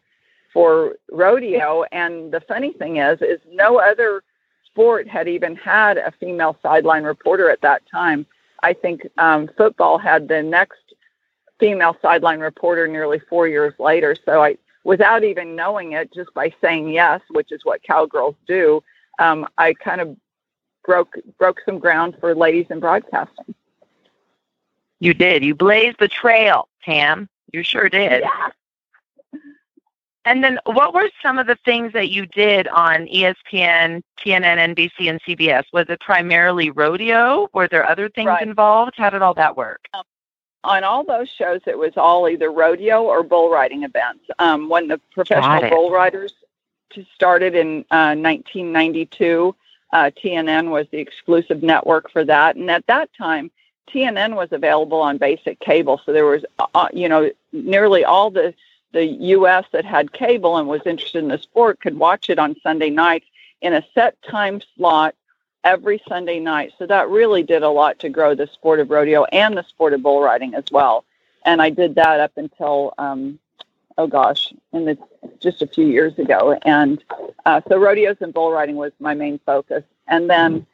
for 0.52 0.96
rodeo. 1.10 1.84
And 1.92 2.32
the 2.32 2.40
funny 2.40 2.72
thing 2.72 2.96
is, 2.96 3.20
is 3.20 3.40
no 3.52 3.78
other 3.78 4.22
sport 4.64 5.06
had 5.06 5.28
even 5.28 5.54
had 5.54 5.98
a 5.98 6.12
female 6.18 6.56
sideline 6.62 7.04
reporter 7.04 7.50
at 7.50 7.60
that 7.60 7.82
time. 7.90 8.26
I 8.62 8.72
think 8.72 9.06
um, 9.18 9.48
football 9.56 9.98
had 9.98 10.28
the 10.28 10.42
next 10.42 10.80
female 11.60 11.96
sideline 12.02 12.40
reporter 12.40 12.88
nearly 12.88 13.18
four 13.28 13.46
years 13.48 13.74
later. 13.78 14.16
So 14.24 14.42
I, 14.42 14.56
without 14.84 15.24
even 15.24 15.56
knowing 15.56 15.92
it, 15.92 16.12
just 16.12 16.32
by 16.34 16.52
saying 16.60 16.88
yes, 16.88 17.20
which 17.30 17.52
is 17.52 17.60
what 17.64 17.82
cowgirls 17.82 18.36
do, 18.46 18.82
um, 19.18 19.46
I 19.58 19.74
kind 19.74 20.00
of 20.00 20.16
broke 20.86 21.16
broke 21.38 21.60
some 21.64 21.78
ground 21.78 22.16
for 22.20 22.34
ladies 22.34 22.66
in 22.70 22.80
broadcasting. 22.80 23.54
You 25.00 25.12
did. 25.12 25.44
You 25.44 25.54
blazed 25.54 25.98
the 25.98 26.08
trail, 26.08 26.68
Pam. 26.82 27.28
You 27.52 27.62
sure 27.62 27.88
did. 27.88 28.22
Yeah. 28.22 28.48
And 30.24 30.42
then, 30.42 30.58
what 30.64 30.92
were 30.92 31.08
some 31.22 31.38
of 31.38 31.46
the 31.46 31.56
things 31.64 31.92
that 31.92 32.10
you 32.10 32.26
did 32.26 32.66
on 32.66 33.06
ESPN, 33.06 34.02
TNN, 34.18 34.74
NBC, 34.74 35.08
and 35.08 35.22
CBS? 35.22 35.62
Was 35.72 35.86
it 35.88 36.00
primarily 36.00 36.70
rodeo? 36.70 37.48
Were 37.52 37.68
there 37.68 37.88
other 37.88 38.08
things 38.08 38.26
right. 38.26 38.42
involved? 38.42 38.94
How 38.96 39.08
did 39.10 39.22
all 39.22 39.34
that 39.34 39.56
work? 39.56 39.86
Um, 39.94 40.02
on 40.64 40.82
all 40.82 41.04
those 41.04 41.28
shows, 41.28 41.60
it 41.66 41.78
was 41.78 41.92
all 41.96 42.28
either 42.28 42.50
rodeo 42.50 43.04
or 43.04 43.22
bull 43.22 43.50
riding 43.50 43.84
events. 43.84 44.24
Um, 44.40 44.68
when 44.68 44.88
the 44.88 45.00
professional 45.12 45.70
bull 45.70 45.92
riders 45.92 46.34
started 47.14 47.54
in 47.54 47.84
uh, 47.92 48.18
1992, 48.18 49.54
uh, 49.92 50.10
TNN 50.22 50.70
was 50.70 50.86
the 50.90 50.98
exclusive 50.98 51.62
network 51.62 52.10
for 52.10 52.24
that. 52.24 52.56
And 52.56 52.70
at 52.70 52.86
that 52.86 53.10
time, 53.16 53.50
TNN 53.88 54.34
was 54.34 54.48
available 54.50 55.00
on 55.00 55.16
basic 55.18 55.60
cable, 55.60 56.00
so 56.04 56.12
there 56.12 56.24
was, 56.24 56.44
uh, 56.74 56.88
you 56.92 57.08
know, 57.08 57.30
nearly 57.52 58.04
all 58.04 58.30
the 58.30 58.54
the 58.92 59.04
U.S. 59.04 59.64
that 59.72 59.84
had 59.84 60.12
cable 60.12 60.56
and 60.56 60.66
was 60.66 60.80
interested 60.86 61.18
in 61.18 61.28
the 61.28 61.38
sport 61.38 61.80
could 61.80 61.98
watch 61.98 62.30
it 62.30 62.38
on 62.38 62.56
Sunday 62.62 62.88
nights 62.88 63.26
in 63.60 63.74
a 63.74 63.84
set 63.94 64.16
time 64.22 64.60
slot 64.74 65.14
every 65.64 66.00
Sunday 66.08 66.40
night. 66.40 66.72
So 66.78 66.86
that 66.86 67.08
really 67.08 67.42
did 67.42 67.62
a 67.62 67.68
lot 67.68 67.98
to 67.98 68.08
grow 68.08 68.34
the 68.34 68.46
sport 68.46 68.80
of 68.80 68.88
rodeo 68.88 69.24
and 69.24 69.56
the 69.56 69.64
sport 69.64 69.92
of 69.92 70.02
bull 70.02 70.22
riding 70.22 70.54
as 70.54 70.64
well. 70.70 71.04
And 71.44 71.60
I 71.60 71.70
did 71.70 71.96
that 71.96 72.20
up 72.20 72.32
until, 72.36 72.94
um, 72.98 73.38
oh 73.98 74.06
gosh, 74.06 74.52
in 74.72 74.84
the, 74.84 74.98
just 75.40 75.62
a 75.62 75.66
few 75.66 75.86
years 75.86 76.18
ago. 76.18 76.58
And 76.64 77.02
uh, 77.44 77.60
so 77.68 77.78
rodeos 77.78 78.16
and 78.20 78.32
bull 78.32 78.52
riding 78.52 78.76
was 78.76 78.92
my 79.00 79.14
main 79.14 79.40
focus. 79.46 79.84
And 80.08 80.28
then 80.28 80.66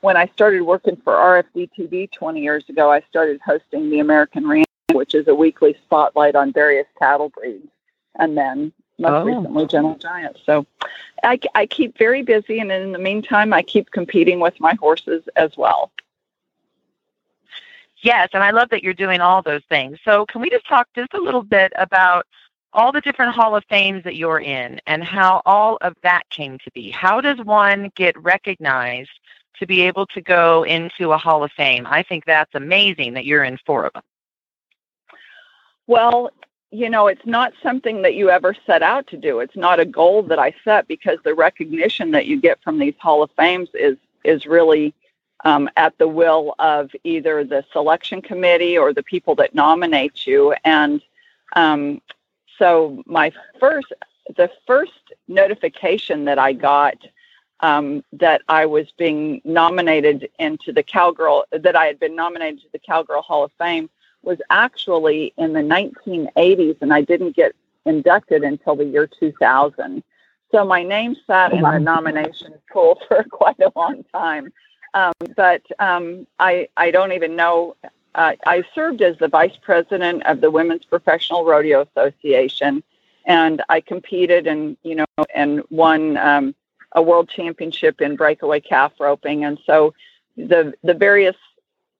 when 0.00 0.16
I 0.16 0.26
started 0.28 0.62
working 0.62 0.96
for 0.96 1.14
RFD 1.14 1.70
TV 1.76 2.10
20 2.10 2.40
years 2.40 2.68
ago, 2.68 2.90
I 2.90 3.02
started 3.08 3.40
hosting 3.44 3.90
the 3.90 4.00
American 4.00 4.46
Ranch, 4.46 4.66
which 4.92 5.14
is 5.14 5.28
a 5.28 5.34
weekly 5.34 5.76
spotlight 5.84 6.34
on 6.34 6.52
various 6.52 6.86
cattle 6.98 7.30
breeds. 7.30 7.68
And 8.16 8.36
then 8.36 8.72
most 8.98 9.12
oh. 9.12 9.24
recently 9.24 9.66
Gentle 9.66 9.96
Giant. 9.96 10.38
So 10.44 10.66
I, 11.22 11.38
I 11.54 11.66
keep 11.66 11.96
very 11.98 12.22
busy, 12.22 12.58
and 12.58 12.70
in 12.70 12.92
the 12.92 12.98
meantime, 12.98 13.52
I 13.52 13.62
keep 13.62 13.90
competing 13.90 14.40
with 14.40 14.58
my 14.60 14.74
horses 14.74 15.22
as 15.36 15.56
well. 15.56 15.90
Yes, 18.02 18.28
and 18.32 18.44
I 18.44 18.50
love 18.50 18.70
that 18.70 18.84
you're 18.84 18.94
doing 18.94 19.20
all 19.20 19.42
those 19.42 19.64
things. 19.68 19.98
So, 20.04 20.24
can 20.26 20.40
we 20.40 20.50
just 20.50 20.66
talk 20.68 20.86
just 20.94 21.14
a 21.14 21.20
little 21.20 21.42
bit 21.42 21.72
about 21.76 22.26
all 22.72 22.92
the 22.92 23.00
different 23.00 23.34
Hall 23.34 23.56
of 23.56 23.64
Fames 23.68 24.04
that 24.04 24.16
you're 24.16 24.40
in 24.40 24.80
and 24.86 25.02
how 25.02 25.42
all 25.46 25.78
of 25.80 25.94
that 26.02 26.28
came 26.30 26.58
to 26.58 26.70
be? 26.72 26.90
How 26.90 27.20
does 27.20 27.38
one 27.38 27.90
get 27.94 28.20
recognized 28.20 29.10
to 29.58 29.66
be 29.66 29.80
able 29.82 30.06
to 30.06 30.20
go 30.20 30.64
into 30.64 31.12
a 31.12 31.18
Hall 31.18 31.42
of 31.42 31.50
Fame? 31.52 31.86
I 31.86 32.02
think 32.02 32.24
that's 32.24 32.54
amazing 32.54 33.14
that 33.14 33.24
you're 33.24 33.44
in 33.44 33.58
four 33.64 33.84
of 33.84 33.92
them. 33.94 34.02
Well, 35.86 36.30
you 36.70 36.90
know, 36.90 37.06
it's 37.06 37.24
not 37.24 37.54
something 37.62 38.02
that 38.02 38.14
you 38.14 38.28
ever 38.28 38.54
set 38.66 38.82
out 38.82 39.06
to 39.08 39.16
do. 39.16 39.40
It's 39.40 39.56
not 39.56 39.80
a 39.80 39.86
goal 39.86 40.22
that 40.24 40.38
I 40.38 40.54
set 40.64 40.86
because 40.86 41.18
the 41.24 41.34
recognition 41.34 42.10
that 42.10 42.26
you 42.26 42.38
get 42.40 42.62
from 42.62 42.78
these 42.78 42.94
Hall 42.98 43.22
of 43.22 43.30
Fames 43.32 43.70
is 43.74 43.96
is 44.24 44.44
really 44.44 44.92
um, 45.44 45.70
at 45.76 45.96
the 45.96 46.08
will 46.08 46.54
of 46.58 46.90
either 47.04 47.44
the 47.44 47.64
selection 47.72 48.20
committee 48.20 48.76
or 48.76 48.92
the 48.92 49.02
people 49.02 49.34
that 49.36 49.54
nominate 49.54 50.26
you. 50.26 50.54
And 50.64 51.00
um, 51.54 52.02
so, 52.58 53.02
my 53.06 53.32
first, 53.60 53.92
the 54.36 54.50
first 54.66 55.12
notification 55.28 56.24
that 56.26 56.38
I 56.38 56.52
got 56.52 56.96
um, 57.60 58.04
that 58.12 58.42
I 58.48 58.66
was 58.66 58.90
being 58.96 59.40
nominated 59.44 60.28
into 60.38 60.72
the 60.72 60.82
Cowgirl, 60.82 61.44
that 61.50 61.76
I 61.76 61.86
had 61.86 61.98
been 61.98 62.14
nominated 62.14 62.60
to 62.62 62.68
the 62.72 62.78
Cowgirl 62.78 63.22
Hall 63.22 63.44
of 63.44 63.52
Fame 63.58 63.90
was 64.22 64.38
actually 64.50 65.32
in 65.36 65.52
the 65.52 65.60
1980s, 65.60 66.76
and 66.80 66.92
I 66.92 67.02
didn't 67.02 67.36
get 67.36 67.54
inducted 67.84 68.42
until 68.42 68.76
the 68.76 68.84
year 68.84 69.06
2000. 69.06 70.02
So 70.50 70.64
my 70.64 70.82
name 70.82 71.16
sat 71.26 71.52
in 71.52 71.62
the 71.62 71.78
nomination 71.78 72.54
pool 72.72 73.00
for 73.08 73.24
quite 73.24 73.60
a 73.60 73.72
long 73.76 74.04
time. 74.12 74.52
Um, 74.94 75.12
but 75.36 75.62
um, 75.78 76.26
I, 76.38 76.68
I 76.76 76.90
don't 76.90 77.12
even 77.12 77.36
know. 77.36 77.76
Uh, 78.14 78.32
I 78.46 78.64
served 78.74 79.02
as 79.02 79.16
the 79.18 79.28
vice 79.28 79.56
president 79.62 80.24
of 80.26 80.40
the 80.40 80.50
Women's 80.50 80.84
Professional 80.84 81.44
Rodeo 81.44 81.82
Association, 81.82 82.82
and 83.26 83.62
I 83.68 83.80
competed 83.80 84.46
and 84.46 84.76
you 84.82 84.96
know 84.96 85.06
and 85.34 85.62
won 85.70 86.16
um, 86.16 86.54
a 86.92 87.02
world 87.02 87.28
championship 87.28 88.00
in 88.00 88.16
breakaway 88.16 88.60
calf 88.60 88.92
roping. 88.98 89.44
And 89.44 89.58
so 89.66 89.94
the 90.36 90.74
the 90.82 90.94
various 90.94 91.36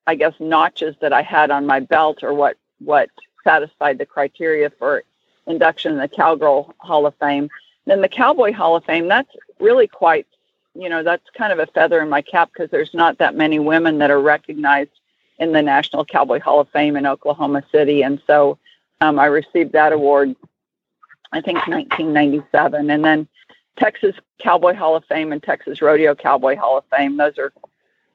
I 0.06 0.14
guess 0.14 0.34
notches 0.40 0.96
that 1.00 1.12
I 1.12 1.22
had 1.22 1.50
on 1.50 1.66
my 1.66 1.80
belt 1.80 2.22
or 2.22 2.32
what 2.32 2.56
what 2.80 3.10
satisfied 3.44 3.98
the 3.98 4.06
criteria 4.06 4.70
for 4.70 5.04
induction 5.46 5.92
in 5.92 5.98
the 5.98 6.08
Cowgirl 6.08 6.74
Hall 6.78 7.06
of 7.06 7.14
Fame. 7.16 7.48
Then 7.86 8.00
the 8.00 8.08
Cowboy 8.08 8.52
Hall 8.52 8.76
of 8.76 8.84
Fame, 8.84 9.08
that's 9.08 9.34
really 9.58 9.86
quite, 9.86 10.26
you 10.74 10.88
know, 10.88 11.02
that's 11.02 11.28
kind 11.36 11.52
of 11.52 11.58
a 11.58 11.66
feather 11.66 12.00
in 12.02 12.08
my 12.08 12.22
cap 12.22 12.50
because 12.52 12.70
there's 12.70 12.92
not 12.92 13.18
that 13.18 13.34
many 13.34 13.58
women 13.58 13.98
that 13.98 14.10
are 14.10 14.20
recognized 14.20 14.90
in 15.38 15.52
the 15.52 15.62
National 15.62 16.04
Cowboy 16.04 16.40
Hall 16.40 16.60
of 16.60 16.68
Fame 16.70 16.96
in 16.96 17.06
Oklahoma 17.06 17.62
City. 17.70 18.02
And 18.02 18.20
so 18.26 18.58
um, 19.00 19.18
I 19.18 19.26
received 19.26 19.72
that 19.72 19.92
award, 19.92 20.34
I 21.32 21.40
think, 21.40 21.58
1997. 21.66 22.90
And 22.90 23.04
then 23.04 23.28
Texas 23.76 24.16
Cowboy 24.38 24.74
Hall 24.74 24.96
of 24.96 25.04
Fame 25.04 25.32
and 25.32 25.42
Texas 25.42 25.80
Rodeo 25.80 26.14
Cowboy 26.14 26.56
Hall 26.56 26.78
of 26.78 26.84
Fame, 26.90 27.16
those 27.16 27.38
are 27.38 27.52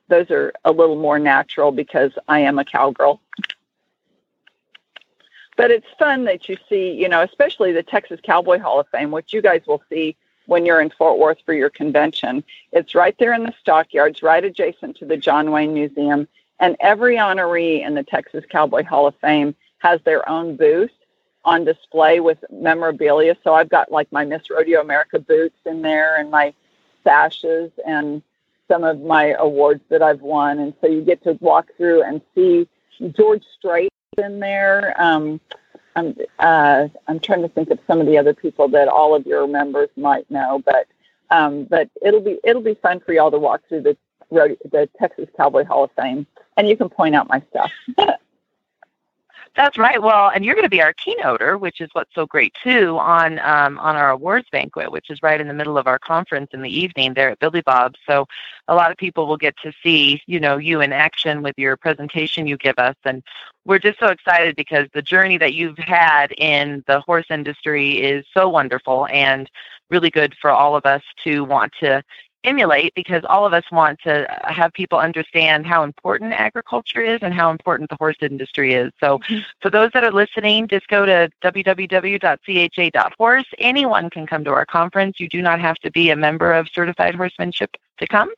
those 0.10 0.30
are 0.30 0.52
a 0.66 0.72
little 0.72 0.98
more 0.98 1.18
natural 1.18 1.72
because 1.72 2.12
I 2.28 2.40
am 2.40 2.60
a 2.60 2.66
cowgirl. 2.66 3.22
But 5.56 5.72
it's 5.72 5.88
fun 5.98 6.26
that 6.26 6.50
you 6.50 6.58
see, 6.68 6.92
you 6.92 7.08
know, 7.08 7.22
especially 7.22 7.72
the 7.72 7.84
Texas 7.84 8.20
Cowboy 8.22 8.60
Hall 8.60 8.80
of 8.80 8.88
Fame, 8.90 9.12
which 9.12 9.34
you 9.34 9.42
guys 9.42 9.62
will 9.66 9.82
see 9.90 10.16
when 10.46 10.66
you're 10.66 10.82
in 10.82 10.90
Fort 10.90 11.20
Worth 11.20 11.40
for 11.46 11.54
your 11.54 11.70
convention. 11.70 12.44
It's 12.72 12.96
right 12.96 13.16
there 13.18 13.34
in 13.34 13.44
the 13.44 13.54
stockyards, 13.60 14.22
right 14.22 14.44
adjacent 14.44 14.98
to 14.98 15.06
the 15.06 15.18
John 15.18 15.52
Wayne 15.52 15.74
Museum. 15.74 16.28
And 16.64 16.78
every 16.80 17.18
honoree 17.18 17.86
in 17.86 17.94
the 17.94 18.04
Texas 18.04 18.46
Cowboy 18.50 18.86
Hall 18.86 19.06
of 19.06 19.16
Fame 19.18 19.54
has 19.80 20.00
their 20.06 20.28
own 20.30 20.56
booth 20.56 20.94
on 21.44 21.66
display 21.66 22.22
with 22.22 22.38
memorabilia. 22.50 23.36
So 23.44 23.54
I've 23.54 23.68
got 23.68 23.92
like 23.92 24.10
my 24.14 24.24
Miss 24.24 24.50
Rodeo 24.50 24.80
America 24.80 25.20
boots 25.20 25.58
in 25.66 25.82
there 25.82 26.16
and 26.16 26.32
my 26.32 26.54
sashes 27.04 27.70
and 27.86 28.24
some 28.70 28.86
of 28.86 29.02
my 29.02 29.36
awards 29.40 29.82
that 29.90 30.02
I've 30.02 30.22
won, 30.22 30.60
and 30.60 30.74
so 30.80 30.88
you 30.88 31.02
get 31.02 31.22
to 31.26 31.38
walk 31.42 31.68
through 31.76 32.04
and 32.04 32.22
see 32.34 32.66
George 33.10 33.44
Strait 33.58 33.92
in 34.18 34.40
there. 34.40 34.96
Um, 34.98 35.42
I'm 35.98 36.16
uh, 36.40 36.88
I'm 37.10 37.20
trying 37.20 37.42
to 37.42 37.50
think 37.50 37.72
of 37.72 37.80
some 37.88 38.00
of 38.00 38.08
the 38.08 38.18
other 38.18 38.34
people 38.34 38.70
that 38.70 38.88
all 38.88 39.14
of 39.14 39.26
your 39.26 39.48
members 39.48 39.90
might 39.98 40.32
know, 40.32 40.64
but 40.66 40.88
um, 41.30 41.66
but 41.66 41.90
it'll 42.02 42.22
be 42.22 42.40
it'll 42.46 42.62
be 42.62 42.76
fun 42.76 43.02
for 43.02 43.12
y'all 43.12 43.32
to 43.32 43.38
walk 43.38 43.64
through 43.68 43.82
the 43.82 43.98
the 44.32 44.90
Texas 45.00 45.30
Cowboy 45.38 45.66
Hall 45.66 45.84
of 45.84 45.92
Fame, 45.98 46.28
and 46.58 46.68
you 46.68 46.78
can 46.78 46.90
point 46.90 47.16
out 47.16 47.28
my 47.28 47.42
stuff. 47.50 47.72
That's 49.56 49.78
right. 49.78 50.02
Well, 50.02 50.32
and 50.34 50.44
you're 50.44 50.56
going 50.56 50.66
to 50.66 50.70
be 50.70 50.82
our 50.82 50.94
keynoter, 50.94 51.60
which 51.60 51.80
is 51.80 51.90
what's 51.94 52.14
so 52.16 52.26
great 52.26 52.56
too 52.64 52.98
on 52.98 53.38
um, 53.40 53.78
on 53.78 53.96
our 53.96 54.10
awards 54.10 54.48
banquet, 54.52 54.92
which 54.92 55.12
is 55.12 55.22
right 55.22 55.40
in 55.40 55.48
the 55.48 55.54
middle 55.54 55.78
of 55.78 55.86
our 55.86 56.00
conference 56.00 56.50
in 56.54 56.64
the 56.64 56.76
evening 56.76 57.14
there 57.14 57.30
at 57.30 57.40
Billy 57.40 57.62
Bob's. 57.62 58.00
So 58.08 58.26
a 58.68 58.74
lot 58.74 58.90
of 58.90 58.98
people 58.98 59.28
will 59.28 59.38
get 59.38 59.56
to 59.62 59.72
see, 59.84 60.22
you 60.26 60.40
know, 60.40 60.58
you 60.58 60.82
in 60.82 60.92
action 60.92 61.44
with 61.44 61.54
your 61.58 61.78
presentation 61.78 62.48
you 62.48 62.58
give 62.58 62.80
us, 62.80 62.96
and 63.06 63.22
we're 63.66 63.80
just 63.80 64.00
so 64.00 64.08
excited 64.08 64.56
because 64.56 64.88
the 64.94 65.04
journey 65.04 65.38
that 65.38 65.54
you've 65.54 65.78
had 65.78 66.32
in 66.38 66.84
the 66.88 67.02
horse 67.02 67.28
industry 67.30 68.02
is 68.02 68.26
so 68.34 68.50
wonderful 68.50 69.08
and 69.12 69.52
really 69.92 70.10
good 70.10 70.36
for 70.42 70.50
all 70.50 70.76
of 70.76 70.86
us 70.88 71.04
to 71.24 71.44
want 71.44 71.72
to 71.80 72.04
emulate 72.44 72.94
because 72.96 73.24
all 73.28 73.46
of 73.46 73.54
us 73.54 73.64
want 73.72 74.00
to 74.02 74.28
have 74.44 74.74
people 74.74 75.00
understand 75.00 75.66
how 75.66 75.84
important 75.84 76.34
agriculture 76.34 77.02
is 77.02 77.20
and 77.22 77.34
how 77.34 77.50
important 77.52 77.90
the 77.90 77.96
horse 77.96 78.18
industry 78.22 78.74
is. 78.74 78.92
So, 79.00 79.20
mm-hmm. 79.20 79.40
for 79.62 79.70
those 79.70 79.92
that 79.94 80.04
are 80.04 80.12
listening, 80.12 80.68
just 80.68 80.88
go 80.88 81.06
to 81.06 81.30
www.cha.horse. 81.44 82.26
Anyone 83.58 84.10
can 84.10 84.28
come 84.28 84.44
to 84.44 84.52
our 84.52 84.66
conference. 84.66 85.20
You 85.20 85.30
do 85.30 85.42
not 85.42 85.60
have 85.60 85.78
to 85.78 85.92
be 85.92 86.10
a 86.10 86.16
member 86.16 86.54
of 86.54 86.68
Certified 86.74 87.16
Horsemanship 87.16 87.76
to 88.00 88.08
come. 88.08 88.30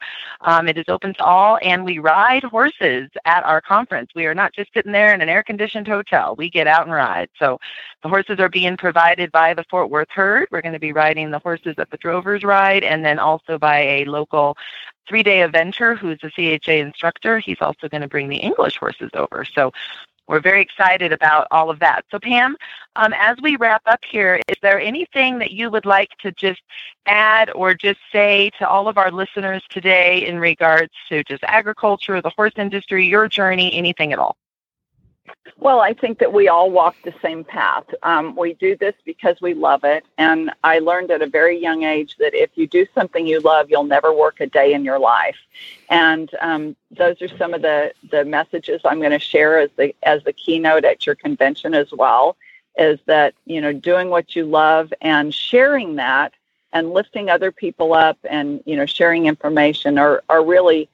Um, 0.41 0.67
it 0.67 0.77
is 0.77 0.85
open 0.87 1.13
to 1.15 1.23
all, 1.23 1.57
and 1.61 1.85
we 1.85 1.99
ride 1.99 2.43
horses 2.43 3.09
at 3.25 3.43
our 3.43 3.61
conference. 3.61 4.11
We 4.15 4.25
are 4.25 4.35
not 4.35 4.53
just 4.53 4.73
sitting 4.73 4.91
there 4.91 5.13
in 5.13 5.21
an 5.21 5.29
air 5.29 5.43
conditioned 5.43 5.87
hotel. 5.87 6.35
We 6.37 6.49
get 6.49 6.67
out 6.67 6.83
and 6.83 6.93
ride. 6.93 7.29
So 7.39 7.59
the 8.03 8.09
horses 8.09 8.39
are 8.39 8.49
being 8.49 8.77
provided 8.77 9.31
by 9.31 9.53
the 9.53 9.63
Fort 9.69 9.89
Worth 9.89 10.09
herd. 10.11 10.47
We're 10.51 10.61
going 10.61 10.73
to 10.73 10.79
be 10.79 10.93
riding 10.93 11.31
the 11.31 11.39
horses 11.39 11.75
at 11.77 11.89
the 11.89 11.97
Drovers 11.97 12.43
Ride, 12.43 12.83
and 12.83 13.03
then 13.03 13.19
also 13.19 13.57
by 13.57 13.79
a 13.79 14.05
local 14.05 14.57
three 15.07 15.23
day 15.23 15.47
eventer 15.47 15.97
who's 15.97 16.19
a 16.23 16.29
CHA 16.29 16.71
instructor. 16.71 17.39
He's 17.39 17.61
also 17.61 17.87
going 17.87 18.01
to 18.01 18.07
bring 18.07 18.29
the 18.29 18.37
English 18.37 18.77
horses 18.77 19.11
over. 19.13 19.45
So 19.45 19.71
we're 20.27 20.39
very 20.41 20.61
excited 20.61 21.11
about 21.11 21.47
all 21.51 21.69
of 21.69 21.79
that. 21.79 22.05
So, 22.11 22.19
Pam, 22.19 22.55
um, 22.95 23.13
as 23.17 23.37
we 23.41 23.55
wrap 23.57 23.81
up 23.85 24.03
here, 24.09 24.41
is 24.47 24.55
there 24.61 24.79
anything 24.79 25.39
that 25.39 25.51
you 25.51 25.69
would 25.69 25.85
like 25.85 26.09
to 26.19 26.31
just 26.31 26.61
add 27.05 27.51
or 27.51 27.73
just 27.73 27.99
say 28.11 28.49
to 28.59 28.67
all 28.67 28.87
of 28.87 28.97
our 28.97 29.11
listeners 29.11 29.63
today 29.69 30.25
in 30.25 30.39
regards 30.39 30.93
to 31.09 31.23
just 31.23 31.43
agriculture, 31.43 32.21
the 32.21 32.31
horse 32.35 32.53
industry, 32.57 33.05
your 33.05 33.27
journey, 33.27 33.73
anything 33.73 34.13
at 34.13 34.19
all? 34.19 34.35
Well, 35.57 35.79
I 35.79 35.93
think 35.93 36.19
that 36.19 36.31
we 36.31 36.47
all 36.47 36.69
walk 36.69 36.95
the 37.03 37.13
same 37.21 37.43
path. 37.43 37.85
Um, 38.03 38.35
we 38.35 38.53
do 38.53 38.75
this 38.75 38.93
because 39.05 39.39
we 39.41 39.53
love 39.53 39.83
it. 39.83 40.05
And 40.17 40.51
I 40.63 40.79
learned 40.79 41.11
at 41.11 41.21
a 41.21 41.27
very 41.27 41.57
young 41.57 41.83
age 41.83 42.17
that 42.19 42.33
if 42.33 42.51
you 42.55 42.67
do 42.67 42.85
something 42.93 43.25
you 43.25 43.39
love, 43.39 43.69
you'll 43.69 43.85
never 43.85 44.13
work 44.13 44.41
a 44.41 44.47
day 44.47 44.73
in 44.73 44.83
your 44.83 44.99
life. 44.99 45.37
And 45.89 46.29
um, 46.41 46.75
those 46.91 47.21
are 47.21 47.37
some 47.37 47.53
of 47.53 47.61
the, 47.61 47.93
the 48.11 48.25
messages 48.25 48.81
I'm 48.83 48.99
going 48.99 49.11
to 49.11 49.19
share 49.19 49.59
as 49.59 49.69
the, 49.77 49.95
as 50.03 50.23
the 50.23 50.33
keynote 50.33 50.83
at 50.85 51.05
your 51.05 51.15
convention 51.15 51.73
as 51.73 51.91
well 51.91 52.37
is 52.77 52.99
that, 53.05 53.33
you 53.45 53.61
know, 53.61 53.71
doing 53.71 54.09
what 54.09 54.35
you 54.35 54.45
love 54.45 54.93
and 55.01 55.33
sharing 55.33 55.95
that 55.95 56.33
and 56.73 56.91
lifting 56.91 57.29
other 57.29 57.51
people 57.51 57.93
up 57.93 58.17
and, 58.29 58.61
you 58.65 58.75
know, 58.75 58.85
sharing 58.85 59.27
information 59.27 59.97
are, 59.97 60.21
are 60.27 60.43
really 60.43 60.89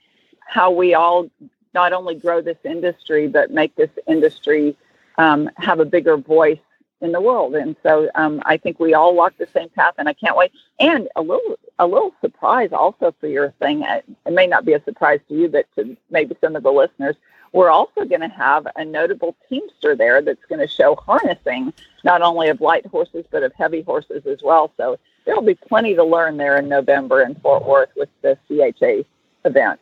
how 0.45 0.69
we 0.69 0.93
all 0.93 1.29
not 1.73 1.93
only 1.93 2.15
grow 2.15 2.41
this 2.41 2.57
industry, 2.63 3.27
but 3.27 3.51
make 3.51 3.75
this 3.75 3.89
industry 4.07 4.75
um, 5.17 5.49
have 5.57 5.79
a 5.79 5.85
bigger 5.85 6.17
voice 6.17 6.59
in 7.01 7.11
the 7.11 7.21
world. 7.21 7.55
And 7.55 7.75
so 7.83 8.09
um, 8.15 8.41
I 8.45 8.57
think 8.57 8.79
we 8.79 8.93
all 8.93 9.15
walk 9.15 9.33
the 9.37 9.47
same 9.47 9.69
path, 9.69 9.95
and 9.97 10.07
I 10.07 10.13
can't 10.13 10.37
wait. 10.37 10.51
And 10.79 11.09
a 11.15 11.21
little 11.21 11.57
a 11.79 11.87
little 11.87 12.13
surprise 12.21 12.69
also 12.71 13.13
for 13.19 13.27
your 13.27 13.51
thing. 13.59 13.83
It 13.83 14.31
may 14.31 14.45
not 14.45 14.65
be 14.65 14.73
a 14.73 14.83
surprise 14.83 15.19
to 15.27 15.35
you, 15.35 15.47
but 15.47 15.65
to 15.75 15.97
maybe 16.11 16.35
some 16.39 16.55
of 16.55 16.63
the 16.63 16.71
listeners. 16.71 17.15
We're 17.53 17.71
also 17.71 18.05
going 18.05 18.21
to 18.21 18.29
have 18.29 18.65
a 18.75 18.85
notable 18.85 19.35
teamster 19.49 19.95
there 19.95 20.21
that's 20.21 20.45
going 20.47 20.61
to 20.61 20.67
show 20.67 20.95
harnessing 20.95 21.73
not 22.03 22.21
only 22.21 22.47
of 22.47 22.61
light 22.61 22.85
horses 22.85 23.25
but 23.29 23.43
of 23.43 23.51
heavy 23.53 23.81
horses 23.81 24.25
as 24.25 24.41
well. 24.41 24.71
So 24.77 24.97
there'll 25.25 25.41
be 25.41 25.55
plenty 25.55 25.95
to 25.95 26.03
learn 26.03 26.37
there 26.37 26.57
in 26.57 26.69
November 26.69 27.21
in 27.21 27.35
Fort 27.35 27.65
Worth 27.65 27.89
with 27.97 28.09
the 28.21 28.37
CHA 28.47 29.05
event. 29.43 29.79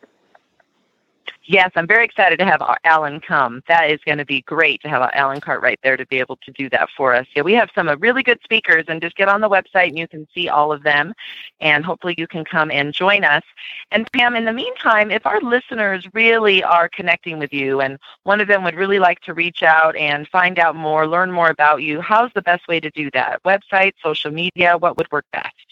Yes, 1.52 1.72
I'm 1.74 1.88
very 1.88 2.04
excited 2.04 2.38
to 2.38 2.44
have 2.44 2.62
Alan 2.84 3.18
come. 3.18 3.60
That 3.66 3.90
is 3.90 3.98
going 4.06 4.18
to 4.18 4.24
be 4.24 4.40
great 4.42 4.80
to 4.82 4.88
have 4.88 5.02
Alan 5.14 5.40
Cartwright 5.40 5.80
there 5.82 5.96
to 5.96 6.06
be 6.06 6.20
able 6.20 6.36
to 6.44 6.52
do 6.52 6.70
that 6.70 6.88
for 6.96 7.12
us. 7.12 7.26
Yeah, 7.34 7.42
we 7.42 7.54
have 7.54 7.70
some 7.74 7.88
uh, 7.88 7.96
really 7.96 8.22
good 8.22 8.38
speakers, 8.44 8.84
and 8.86 9.02
just 9.02 9.16
get 9.16 9.28
on 9.28 9.40
the 9.40 9.48
website 9.48 9.88
and 9.88 9.98
you 9.98 10.06
can 10.06 10.28
see 10.32 10.48
all 10.48 10.70
of 10.70 10.84
them, 10.84 11.12
and 11.60 11.84
hopefully 11.84 12.14
you 12.18 12.28
can 12.28 12.44
come 12.44 12.70
and 12.70 12.94
join 12.94 13.24
us. 13.24 13.42
And 13.90 14.08
Pam, 14.12 14.36
in 14.36 14.44
the 14.44 14.52
meantime, 14.52 15.10
if 15.10 15.26
our 15.26 15.40
listeners 15.40 16.06
really 16.14 16.62
are 16.62 16.88
connecting 16.88 17.40
with 17.40 17.52
you, 17.52 17.80
and 17.80 17.98
one 18.22 18.40
of 18.40 18.46
them 18.46 18.62
would 18.62 18.76
really 18.76 19.00
like 19.00 19.18
to 19.22 19.34
reach 19.34 19.64
out 19.64 19.96
and 19.96 20.28
find 20.28 20.56
out 20.60 20.76
more, 20.76 21.08
learn 21.08 21.32
more 21.32 21.50
about 21.50 21.82
you, 21.82 22.00
how's 22.00 22.32
the 22.32 22.42
best 22.42 22.68
way 22.68 22.78
to 22.78 22.90
do 22.90 23.10
that? 23.12 23.42
Website, 23.42 23.94
social 24.00 24.30
media, 24.30 24.78
what 24.78 24.96
would 24.98 25.10
work 25.10 25.24
best? 25.32 25.69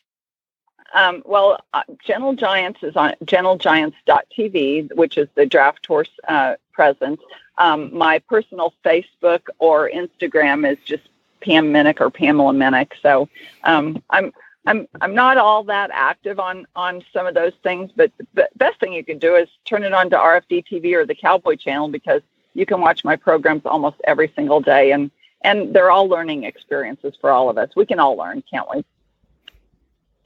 Um, 0.94 1.22
well, 1.27 1.61
uh, 1.74 1.83
Gentle 2.05 2.35
Giants 2.35 2.83
is 2.83 2.96
on 2.96 3.14
gentlegiants.tv, 3.24 4.94
which 4.94 5.18
is 5.18 5.29
the 5.35 5.46
draft 5.46 5.85
horse 5.87 6.11
uh, 6.27 6.55
presence. 6.72 7.20
Um, 7.59 7.96
my 7.96 8.20
personal 8.20 8.72
Facebook 8.85 9.42
or 9.59 9.90
Instagram 9.90 10.70
is 10.70 10.79
just 10.85 11.09
Pam 11.40 11.72
Minick 11.72 12.01
or 12.01 12.11
Pamela 12.11 12.53
Minick. 12.53 12.92
So 13.03 13.29
um, 13.64 14.03
I'm 14.11 14.33
I'm 14.66 14.87
I'm 15.01 15.14
not 15.14 15.38
all 15.38 15.64
that 15.64 15.90
active 15.92 16.38
on 16.38 16.66
on 16.77 17.03
some 17.12 17.27
of 17.27 17.35
those 17.35 17.55
things, 17.62 17.90
but 17.94 18.12
the 18.35 18.48
best 18.57 18.79
thing 18.81 18.92
you 18.92 19.05
can 19.05 19.18
do 19.18 19.35
is 19.35 19.48
turn 19.64 19.83
it 19.83 19.92
on 19.92 20.11
to 20.11 20.16
RFD 20.16 20.64
TV 20.70 20.94
or 20.94 21.07
the 21.07 21.14
Cowboy 21.14 21.57
Channel 21.57 21.88
because 21.88 22.22
you 22.55 22.66
can 22.66 22.81
watch 22.81 23.05
my 23.05 23.16
programs 23.16 23.62
almost 23.64 23.96
every 24.05 24.33
single 24.35 24.61
day, 24.61 24.92
and 24.92 25.11
and 25.42 25.74
they're 25.74 25.90
all 25.90 26.09
learning 26.09 26.44
experiences 26.44 27.14
for 27.20 27.31
all 27.31 27.48
of 27.48 27.59
us. 27.59 27.70
We 27.77 27.87
can 27.87 27.98
all 27.98 28.16
learn, 28.16 28.42
can't 28.51 28.68
we? 28.74 28.85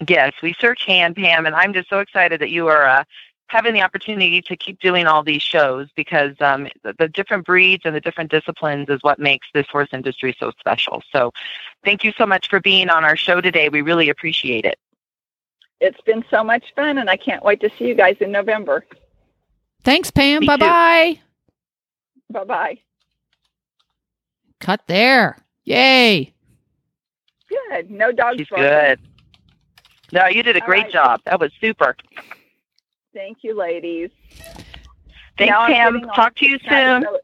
Yes, 0.08 0.32
we 0.42 0.54
search 0.58 0.84
hand, 0.84 1.16
Pam, 1.16 1.46
and 1.46 1.54
I'm 1.54 1.72
just 1.72 1.88
so 1.88 2.00
excited 2.00 2.40
that 2.40 2.50
you 2.50 2.66
are 2.68 2.86
uh, 2.86 3.04
having 3.46 3.74
the 3.74 3.82
opportunity 3.82 4.40
to 4.42 4.56
keep 4.56 4.80
doing 4.80 5.06
all 5.06 5.22
these 5.22 5.42
shows 5.42 5.88
because 5.94 6.34
um, 6.40 6.68
the, 6.82 6.94
the, 6.98 7.08
different 7.08 7.44
breeds 7.44 7.82
and 7.84 7.94
the 7.94 8.00
different 8.00 8.30
disciplines 8.30 8.88
is 8.88 9.02
what 9.02 9.18
makes 9.18 9.46
this 9.52 9.66
horse 9.70 9.90
industry 9.92 10.34
so 10.40 10.50
special. 10.58 11.02
So, 11.12 11.32
thank 11.84 12.02
you 12.04 12.12
so 12.16 12.26
much 12.26 12.48
for 12.48 12.60
being 12.60 12.88
on 12.88 13.04
our 13.04 13.16
show 13.16 13.40
today. 13.40 13.68
We 13.68 13.82
really 13.82 14.08
appreciate 14.08 14.64
it. 14.64 14.78
It's 15.80 16.00
been 16.02 16.24
so 16.30 16.42
much 16.42 16.64
fun, 16.74 16.98
and 16.98 17.10
I 17.10 17.16
can't 17.16 17.44
wait 17.44 17.60
to 17.60 17.70
see 17.78 17.86
you 17.86 17.94
guys 17.94 18.16
in 18.20 18.32
November. 18.32 18.84
Thanks, 19.82 20.10
Pam. 20.10 20.46
Bye 20.46 20.56
bye. 20.56 21.20
Bye 22.30 22.44
bye. 22.44 22.78
Cut 24.60 24.80
there. 24.86 25.36
Yay. 25.64 26.32
Good. 27.48 27.90
No 27.90 28.12
dogs. 28.12 28.38
She's 28.38 28.48
good. 28.48 29.00
No, 30.12 30.26
you 30.26 30.42
did 30.42 30.56
a 30.56 30.60
great 30.60 30.84
right. 30.84 30.92
job. 30.92 31.20
That 31.24 31.40
was 31.40 31.50
super. 31.60 31.96
Thank 33.14 33.38
you, 33.42 33.56
ladies. 33.56 34.10
Thanks, 35.38 35.50
now 35.50 35.66
Pam. 35.66 36.02
Talk 36.14 36.34
to 36.36 36.46
you 36.46 36.58
soon. 36.58 37.02
So, 37.02 37.18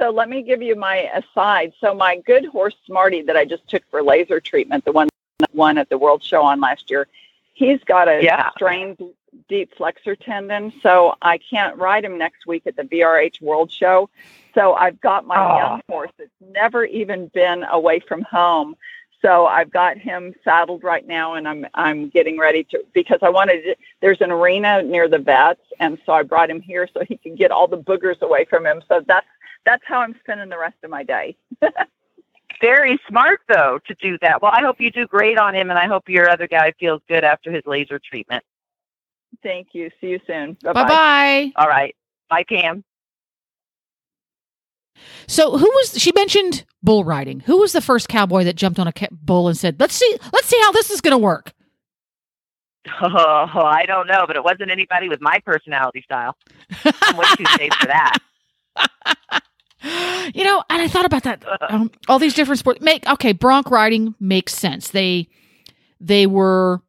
so, 0.00 0.10
let 0.10 0.28
me 0.28 0.42
give 0.42 0.62
you 0.62 0.74
my 0.74 1.10
aside. 1.14 1.72
So 1.80 1.94
my 1.94 2.16
good 2.26 2.46
horse 2.46 2.74
Smarty 2.86 3.22
that 3.22 3.36
I 3.36 3.44
just 3.44 3.68
took 3.68 3.82
for 3.90 4.02
laser 4.02 4.40
treatment, 4.40 4.84
the 4.84 4.92
one 4.92 5.08
won 5.52 5.78
at 5.78 5.88
the 5.88 5.98
World 5.98 6.22
Show 6.24 6.42
on 6.42 6.60
last 6.60 6.90
year, 6.90 7.06
he's 7.52 7.82
got 7.84 8.08
a 8.08 8.22
yeah. 8.22 8.50
strained 8.50 8.98
deep 9.48 9.74
flexor 9.76 10.16
tendon, 10.16 10.72
so 10.82 11.16
I 11.22 11.38
can't 11.38 11.76
ride 11.76 12.04
him 12.04 12.18
next 12.18 12.46
week 12.46 12.66
at 12.66 12.76
the 12.76 12.82
VRH 12.82 13.40
World 13.40 13.70
Show. 13.70 14.08
So 14.54 14.74
I've 14.74 15.00
got 15.00 15.26
my 15.26 15.36
oh. 15.36 15.58
young 15.58 15.80
horse 15.88 16.10
that's 16.18 16.30
never 16.40 16.84
even 16.84 17.28
been 17.28 17.64
away 17.64 18.00
from 18.00 18.22
home 18.22 18.76
so 19.24 19.46
I've 19.46 19.70
got 19.70 19.96
him 19.96 20.34
saddled 20.44 20.84
right 20.84 21.06
now, 21.06 21.34
and 21.34 21.48
I'm 21.48 21.66
I'm 21.74 22.10
getting 22.10 22.38
ready 22.38 22.64
to 22.64 22.84
because 22.92 23.20
I 23.22 23.30
wanted. 23.30 23.62
To, 23.62 23.76
there's 24.02 24.20
an 24.20 24.30
arena 24.30 24.82
near 24.82 25.08
the 25.08 25.18
vets, 25.18 25.62
and 25.80 25.98
so 26.04 26.12
I 26.12 26.22
brought 26.22 26.50
him 26.50 26.60
here 26.60 26.86
so 26.92 27.00
he 27.08 27.16
can 27.16 27.34
get 27.34 27.50
all 27.50 27.66
the 27.66 27.78
boogers 27.78 28.20
away 28.20 28.44
from 28.44 28.66
him. 28.66 28.82
So 28.86 29.02
that's 29.06 29.26
that's 29.64 29.82
how 29.86 30.00
I'm 30.00 30.14
spending 30.20 30.50
the 30.50 30.58
rest 30.58 30.76
of 30.84 30.90
my 30.90 31.02
day. 31.04 31.36
Very 32.60 33.00
smart 33.08 33.40
though 33.48 33.78
to 33.86 33.94
do 33.94 34.18
that. 34.20 34.42
Well, 34.42 34.52
I 34.54 34.60
hope 34.60 34.76
you 34.78 34.90
do 34.90 35.06
great 35.06 35.38
on 35.38 35.54
him, 35.54 35.70
and 35.70 35.78
I 35.78 35.86
hope 35.86 36.08
your 36.08 36.28
other 36.28 36.46
guy 36.46 36.72
feels 36.78 37.00
good 37.08 37.24
after 37.24 37.50
his 37.50 37.62
laser 37.64 37.98
treatment. 37.98 38.44
Thank 39.42 39.68
you. 39.72 39.90
See 40.00 40.08
you 40.08 40.20
soon. 40.26 40.56
Bye 40.62 40.72
bye. 40.74 41.52
All 41.56 41.68
right. 41.68 41.96
Bye, 42.28 42.44
Pam. 42.48 42.84
So 45.26 45.56
who 45.56 45.64
was 45.64 46.00
she 46.00 46.12
mentioned 46.14 46.64
bull 46.82 47.04
riding? 47.04 47.40
Who 47.40 47.58
was 47.58 47.72
the 47.72 47.80
first 47.80 48.08
cowboy 48.08 48.44
that 48.44 48.56
jumped 48.56 48.78
on 48.78 48.88
a 48.88 48.92
bull 49.10 49.48
and 49.48 49.56
said, 49.56 49.80
"Let's 49.80 49.94
see, 49.94 50.18
let's 50.32 50.46
see 50.46 50.60
how 50.60 50.72
this 50.72 50.90
is 50.90 51.00
going 51.00 51.12
to 51.12 51.18
work"? 51.18 51.52
Oh, 53.02 53.46
I 53.54 53.84
don't 53.86 54.06
know, 54.06 54.24
but 54.26 54.36
it 54.36 54.44
wasn't 54.44 54.70
anybody 54.70 55.08
with 55.08 55.20
my 55.20 55.40
personality 55.44 56.02
style. 56.02 56.36
I'm 56.84 57.16
way 57.16 57.24
too 57.36 57.46
safe 57.56 57.72
for 57.74 57.86
that. 57.86 58.18
you 60.34 60.44
know, 60.44 60.62
and 60.68 60.82
I 60.82 60.88
thought 60.88 61.06
about 61.06 61.22
that. 61.24 61.44
Um, 61.68 61.90
all 62.08 62.18
these 62.18 62.34
different 62.34 62.58
sports 62.58 62.80
make 62.80 63.06
okay. 63.08 63.32
Bronc 63.32 63.70
riding 63.70 64.14
makes 64.20 64.54
sense. 64.54 64.90
They 64.90 65.28
they 66.00 66.26
were 66.26 66.82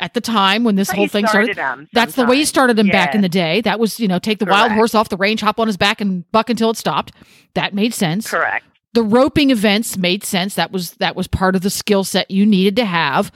at 0.00 0.14
the 0.14 0.20
time 0.20 0.64
when 0.64 0.74
this 0.74 0.90
whole 0.90 1.06
thing 1.06 1.26
started. 1.26 1.54
started 1.54 1.88
that's 1.92 2.14
the 2.14 2.24
way 2.24 2.36
you 2.36 2.46
started 2.46 2.78
him 2.78 2.88
back 2.88 3.14
in 3.14 3.20
the 3.20 3.28
day. 3.28 3.60
That 3.60 3.78
was, 3.78 4.00
you 4.00 4.08
know, 4.08 4.18
take 4.18 4.38
the 4.38 4.46
Correct. 4.46 4.60
wild 4.60 4.72
horse 4.72 4.94
off 4.94 5.10
the 5.10 5.16
range, 5.16 5.40
hop 5.40 5.60
on 5.60 5.66
his 5.66 5.76
back, 5.76 6.00
and 6.00 6.30
buck 6.32 6.50
until 6.50 6.70
it 6.70 6.76
stopped. 6.76 7.12
That 7.54 7.74
made 7.74 7.94
sense. 7.94 8.28
Correct. 8.30 8.64
The 8.94 9.02
roping 9.02 9.50
events 9.50 9.96
made 9.96 10.24
sense. 10.24 10.56
That 10.56 10.72
was 10.72 10.92
that 10.94 11.14
was 11.14 11.28
part 11.28 11.54
of 11.54 11.62
the 11.62 11.70
skill 11.70 12.02
set 12.02 12.30
you 12.30 12.44
needed 12.44 12.76
to 12.76 12.84
have. 12.84 13.30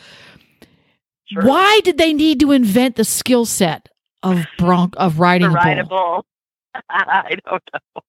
Sure. 1.27 1.43
Why 1.43 1.81
did 1.85 1.99
they 1.99 2.13
need 2.13 2.41
to 2.41 2.51
invent 2.51 2.97
the 2.97 3.05
skill 3.05 3.45
set 3.45 3.89
of 4.23 4.45
bronc 4.59 4.95
of 4.97 5.21
riding 5.21 5.53
the 5.53 5.81
a 5.81 5.85
bull? 5.85 6.27
I 6.91 7.37
don't 7.47 7.63
know. 7.73 8.03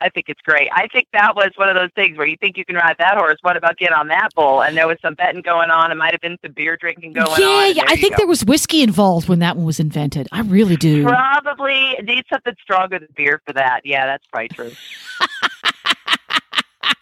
I 0.00 0.08
think 0.08 0.26
it's 0.28 0.40
great. 0.42 0.68
I 0.72 0.88
think 0.88 1.08
that 1.12 1.34
was 1.34 1.50
one 1.56 1.68
of 1.68 1.74
those 1.74 1.90
things 1.94 2.16
where 2.16 2.26
you 2.26 2.36
think 2.36 2.56
you 2.56 2.64
can 2.64 2.76
ride 2.76 2.96
that 2.98 3.16
horse. 3.16 3.38
What 3.42 3.56
about 3.56 3.76
get 3.78 3.92
on 3.92 4.08
that 4.08 4.30
bull? 4.34 4.62
And 4.62 4.76
there 4.76 4.86
was 4.86 4.98
some 5.02 5.14
betting 5.14 5.42
going 5.42 5.70
on. 5.70 5.90
It 5.90 5.96
might 5.96 6.12
have 6.12 6.20
been 6.20 6.38
some 6.44 6.52
beer 6.52 6.76
drinking 6.76 7.14
going 7.14 7.40
yeah, 7.40 7.46
on. 7.46 7.74
Yeah, 7.74 7.84
I 7.86 7.96
think 7.96 8.12
go. 8.12 8.18
there 8.18 8.26
was 8.26 8.44
whiskey 8.44 8.82
involved 8.82 9.28
when 9.28 9.38
that 9.40 9.56
one 9.56 9.66
was 9.66 9.80
invented. 9.80 10.28
I 10.32 10.40
really 10.42 10.76
do. 10.76 11.04
Probably 11.04 11.96
need 12.02 12.24
something 12.32 12.54
stronger 12.62 12.98
than 12.98 13.08
beer 13.16 13.40
for 13.46 13.52
that. 13.52 13.80
Yeah, 13.84 14.06
that's 14.06 14.26
probably 14.26 14.48
true. 14.48 14.70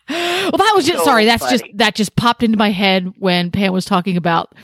well, 0.09 0.53
that 0.53 0.73
was 0.75 0.87
just 0.87 0.99
so 0.99 1.05
sorry. 1.05 1.25
That's 1.25 1.45
funny. 1.45 1.59
just 1.59 1.65
that 1.75 1.95
just 1.95 2.17
popped 2.17 2.43
into 2.43 2.57
my 2.57 2.71
head 2.71 3.13
when 3.19 3.51
Pam 3.51 3.73
was 3.73 3.85
talking 3.85 4.17
about. 4.17 4.55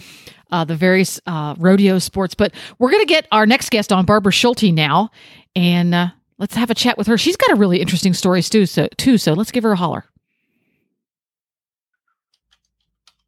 Uh, 0.51 0.63
the 0.63 0.77
various 0.77 1.21
uh, 1.27 1.57
rodeo 1.59 1.99
sports, 1.99 2.33
but 2.33 2.55
we're 2.79 2.91
going 2.91 3.03
to 3.03 3.13
get 3.13 3.27
our 3.33 3.45
next 3.45 3.71
guest 3.71 3.93
on, 3.93 4.05
Barbra 4.05 4.31
Schulte, 4.31 4.73
now, 4.73 5.11
and 5.57 5.93
uh, 5.93 6.09
let's 6.39 6.55
have 6.55 6.71
a 6.71 6.75
chat 6.75 6.99
with 6.99 7.07
her. 7.07 7.19
She's 7.19 7.37
got 7.37 7.51
a 7.51 7.57
really 7.57 7.81
interesting 7.81 8.15
story 8.15 8.43
too. 8.43 8.67
So, 8.67 8.89
too, 8.97 9.19
so 9.19 9.33
let's 9.33 9.51
give 9.51 9.65
her 9.65 9.73
a 9.73 9.77
holler. 9.77 10.05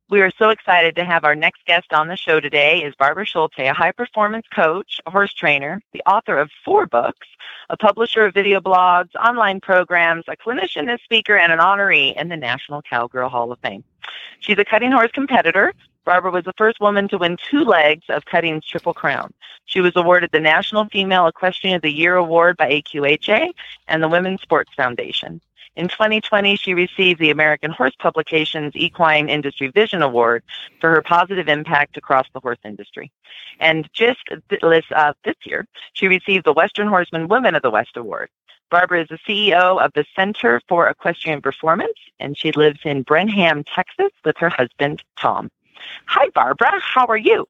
We 0.09 0.21
are 0.21 0.31
so 0.39 0.51
excited 0.51 0.95
to 0.97 1.05
have 1.05 1.25
our 1.25 1.35
next 1.35 1.67
guest 1.67 1.93
on 1.93 2.07
the 2.07 2.17
show 2.17 2.39
today 2.39 2.85
is 2.85 2.95
Barbra 2.95 3.27
Schulte, 3.27 3.59
a 3.59 3.73
high 3.73 3.91
performance 3.91 4.47
coach, 4.55 5.01
a 5.05 5.11
horse 5.11 5.35
trainer, 5.35 5.83
the 5.93 6.03
author 6.03 6.39
of 6.39 6.49
four 6.65 6.87
books, 6.87 7.27
a 7.71 7.77
publisher 7.77 8.25
of 8.25 8.33
video 8.33 8.61
blogs, 8.61 9.13
online 9.17 9.61
programs, 9.61 10.23
a 10.29 10.37
clinician 10.37 10.89
and 10.89 11.01
speaker, 11.01 11.37
and 11.37 11.53
an 11.53 11.59
honoree 11.59 12.15
in 12.15 12.29
the 12.29 12.37
National 12.37 12.83
Cowgirl 12.83 13.29
Hall 13.29 13.51
of 13.51 13.59
Fame. 13.59 13.83
She's 14.39 14.59
a 14.59 14.65
cutting 14.65 14.93
horse 14.93 15.11
competitor, 15.13 15.75
Barbra 16.07 16.31
was 16.31 16.45
the 16.45 16.55
first 16.57 16.81
woman 16.81 17.09
to 17.09 17.19
win 17.19 17.37
two 17.37 17.65
legs 17.65 18.05
of 18.09 18.25
cutting's 18.27 18.65
Triple 18.65 18.95
Crown. 18.95 19.35
She 19.65 19.81
was 19.81 19.93
awarded 19.97 20.31
the 20.31 20.39
National 20.39 20.85
Female 20.85 21.27
Equestrian 21.27 21.75
of 21.75 21.83
the 21.83 21.93
Year 21.93 22.15
award 22.15 22.57
by 22.57 22.71
AQHA 22.71 23.51
and 23.89 24.01
the 24.01 24.09
Women's 24.09 24.41
Sports 24.41 24.73
Foundation. 24.77 25.41
In 25.75 25.89
2020, 25.89 26.55
she 26.55 26.75
received 26.75 27.19
the 27.19 27.31
American 27.31 27.73
Horse 27.73 27.97
Publications 27.99 28.73
Equine 28.77 29.29
Industry 29.29 29.67
Vision 29.67 30.01
Award 30.01 30.45
for 30.81 30.91
her 30.91 31.03
positive 31.03 31.49
impact 31.49 31.97
across 31.97 32.27
the 32.33 32.41
horse 32.41 32.61
industry. 32.65 33.11
And 33.59 33.89
just 33.93 34.21
uh, 34.31 35.13
this 35.25 35.35
year, 35.45 35.67
she 35.93 36.07
received 36.07 36.47
the 36.47 36.53
Western 36.53 36.87
Horseman 36.87 37.27
Women 37.27 37.57
of 37.57 37.63
the 37.63 37.71
West 37.71 37.97
Award. 37.97 38.31
Barbra 38.71 39.03
is 39.03 39.09
the 39.09 39.19
CEO 39.29 39.85
of 39.85 39.93
the 39.95 40.05
Center 40.15 40.61
for 40.69 40.89
Equestrian 40.89 41.43
Performance, 41.43 41.99
and 42.21 42.39
she 42.39 42.53
lives 42.53 42.81
in 42.85 43.03
Brenham, 43.03 43.65
Texas, 43.65 44.13
with 44.25 44.37
her 44.39 44.49
husband, 44.49 45.03
Tom. 45.19 45.51
Hi, 46.07 46.29
Barbra. 46.35 46.81
How 46.81 47.07
are 47.07 47.17
you? 47.17 47.47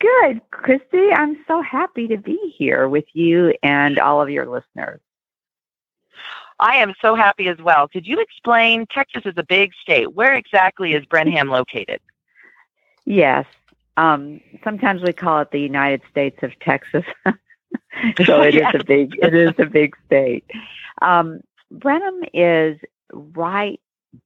Good, 0.00 0.40
Christy. 0.50 1.10
I'm 1.12 1.38
so 1.46 1.62
happy 1.62 2.08
to 2.08 2.16
be 2.16 2.54
here 2.56 2.88
with 2.88 3.04
you 3.12 3.54
and 3.62 3.98
all 3.98 4.20
of 4.20 4.30
your 4.30 4.46
listeners. 4.46 5.00
I 6.58 6.76
am 6.76 6.92
so 7.00 7.14
happy 7.14 7.48
as 7.48 7.58
well. 7.58 7.88
Could 7.88 8.06
you 8.06 8.20
explain? 8.20 8.86
Texas 8.92 9.22
is 9.24 9.34
a 9.36 9.42
big 9.42 9.72
state. 9.80 10.12
Where 10.12 10.34
exactly 10.34 10.92
is 10.92 11.04
Brenham 11.06 11.48
located? 11.48 12.00
Yes. 13.06 13.46
Um, 13.96 14.40
sometimes 14.62 15.02
we 15.02 15.12
call 15.12 15.40
it 15.40 15.50
the 15.50 15.60
United 15.60 16.02
States 16.10 16.42
of 16.42 16.58
Texas. 16.60 17.04
so 18.24 18.42
it 18.42 18.54
yes. 18.54 18.74
is 18.74 18.80
a 18.80 18.84
big 18.84 19.16
it 19.22 19.34
is 19.34 19.54
a 19.58 19.66
big 19.66 19.96
state. 20.06 20.44
Um, 21.00 21.40
Brenham 21.70 22.20
is 22.34 22.78
right 23.12 23.80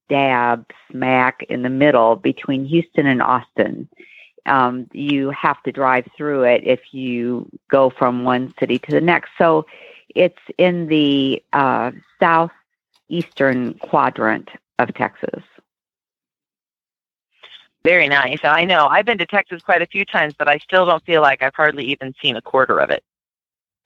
dab 0.09 0.67
smack 0.91 1.43
in 1.49 1.63
the 1.63 1.71
middle 1.71 2.17
between 2.17 2.65
Houston 2.65 3.07
and 3.07 3.23
Austin. 3.23 3.89
Um, 4.47 4.89
you 4.93 5.31
have 5.31 5.63
to 5.63 5.73
drive 5.73 6.07
through 6.17 6.45
it 6.45 6.63
if 6.65 6.81
you 6.93 7.49
go 7.71 7.91
from 7.91 8.25
one 8.25 8.55
city 8.59 8.79
to 8.79 8.91
the 8.91 9.01
next. 9.01 9.31
So 9.39 9.67
it's 10.15 10.39
in 10.59 10.87
the 10.87 11.43
uh, 11.53 11.93
southeastern 12.21 13.75
quadrant 13.75 14.51
of 14.79 14.93
Texas. 14.95 15.43
Very 17.85 18.09
nice. 18.09 18.39
I 18.45 18.65
know. 18.65 18.87
I've 18.87 19.05
been 19.05 19.19
to 19.19 19.27
Texas 19.27 19.63
quite 19.63 19.83
a 19.83 19.87
few 19.87 20.05
times, 20.07 20.35
but 20.39 20.49
I 20.49 20.59
still 20.59 20.87
don't 20.87 21.05
feel 21.05 21.21
like 21.21 21.43
I've 21.43 21.55
hardly 21.55 21.85
even 21.85 22.15
seen 22.21 22.37
a 22.37 22.43
quarter 22.43 22.79
of 22.79 22.91
it. 22.91 23.05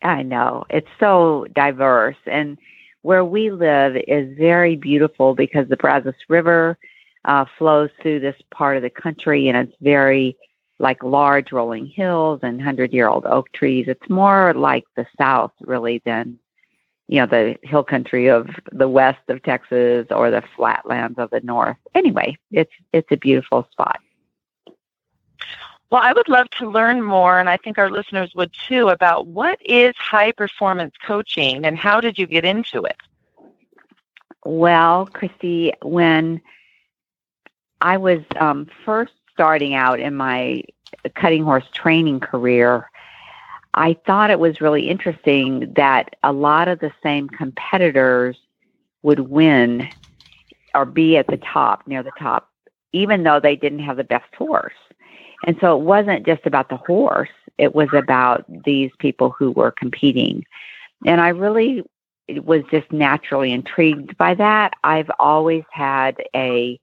I 0.02 0.22
know. 0.22 0.64
It's 0.70 0.88
so 1.00 1.46
diverse. 1.52 2.16
And 2.26 2.58
where 3.02 3.24
we 3.24 3.50
live 3.50 3.96
is 3.96 4.36
very 4.36 4.76
beautiful 4.76 5.34
because 5.34 5.68
the 5.68 5.76
Brazos 5.76 6.14
River 6.28 6.78
uh, 7.24 7.44
flows 7.58 7.90
through 8.02 8.20
this 8.20 8.36
part 8.50 8.76
of 8.76 8.82
the 8.82 8.90
country 8.90 9.48
and 9.48 9.56
it's 9.56 9.76
very 9.80 10.36
like 10.78 11.02
large 11.02 11.52
rolling 11.52 11.86
hills 11.86 12.40
and 12.42 12.62
hundred 12.62 12.92
year 12.92 13.08
old 13.08 13.26
oak 13.26 13.52
trees. 13.52 13.86
It's 13.88 14.08
more 14.08 14.54
like 14.54 14.84
the 14.96 15.06
South 15.18 15.52
really 15.60 16.00
than, 16.04 16.38
you 17.08 17.20
know, 17.20 17.26
the 17.26 17.56
hill 17.62 17.82
country 17.82 18.28
of 18.28 18.48
the 18.70 18.88
west 18.88 19.28
of 19.28 19.42
Texas 19.42 20.06
or 20.10 20.30
the 20.30 20.42
flatlands 20.56 21.18
of 21.18 21.30
the 21.30 21.40
north. 21.40 21.76
Anyway, 21.94 22.36
it's 22.52 22.72
it's 22.92 23.10
a 23.10 23.16
beautiful 23.16 23.66
spot. 23.72 23.98
Well, 25.90 26.02
I 26.02 26.12
would 26.12 26.28
love 26.28 26.50
to 26.58 26.70
learn 26.70 27.02
more, 27.02 27.40
and 27.40 27.48
I 27.48 27.56
think 27.56 27.78
our 27.78 27.90
listeners 27.90 28.34
would 28.34 28.52
too, 28.52 28.88
about 28.88 29.26
what 29.26 29.58
is 29.64 29.94
high 29.96 30.32
performance 30.32 30.94
coaching 31.02 31.64
and 31.64 31.78
how 31.78 32.00
did 32.00 32.18
you 32.18 32.26
get 32.26 32.44
into 32.44 32.84
it? 32.84 32.96
Well, 34.44 35.06
Christy, 35.06 35.72
when 35.82 36.42
I 37.80 37.96
was 37.96 38.20
um, 38.38 38.66
first 38.84 39.12
starting 39.32 39.74
out 39.74 39.98
in 39.98 40.14
my 40.14 40.62
cutting 41.14 41.44
horse 41.44 41.64
training 41.72 42.20
career, 42.20 42.90
I 43.74 43.96
thought 44.06 44.30
it 44.30 44.40
was 44.40 44.60
really 44.60 44.88
interesting 44.88 45.72
that 45.76 46.16
a 46.22 46.32
lot 46.32 46.68
of 46.68 46.80
the 46.80 46.92
same 47.02 47.28
competitors 47.28 48.36
would 49.02 49.20
win 49.20 49.88
or 50.74 50.84
be 50.84 51.16
at 51.16 51.28
the 51.28 51.36
top, 51.38 51.86
near 51.86 52.02
the 52.02 52.12
top, 52.18 52.50
even 52.92 53.22
though 53.22 53.40
they 53.40 53.56
didn't 53.56 53.78
have 53.80 53.96
the 53.96 54.04
best 54.04 54.34
horse. 54.34 54.74
And 55.44 55.56
so 55.60 55.76
it 55.78 55.82
wasn't 55.82 56.26
just 56.26 56.46
about 56.46 56.68
the 56.68 56.76
horse, 56.76 57.28
it 57.58 57.74
was 57.74 57.88
about 57.92 58.44
these 58.64 58.90
people 58.98 59.30
who 59.30 59.50
were 59.52 59.70
competing. 59.70 60.44
And 61.06 61.20
I 61.20 61.28
really 61.28 61.84
was 62.28 62.62
just 62.70 62.90
naturally 62.92 63.52
intrigued 63.52 64.16
by 64.18 64.34
that. 64.34 64.74
I've 64.84 65.10
always 65.18 65.64
had 65.70 66.16
a 66.34 66.78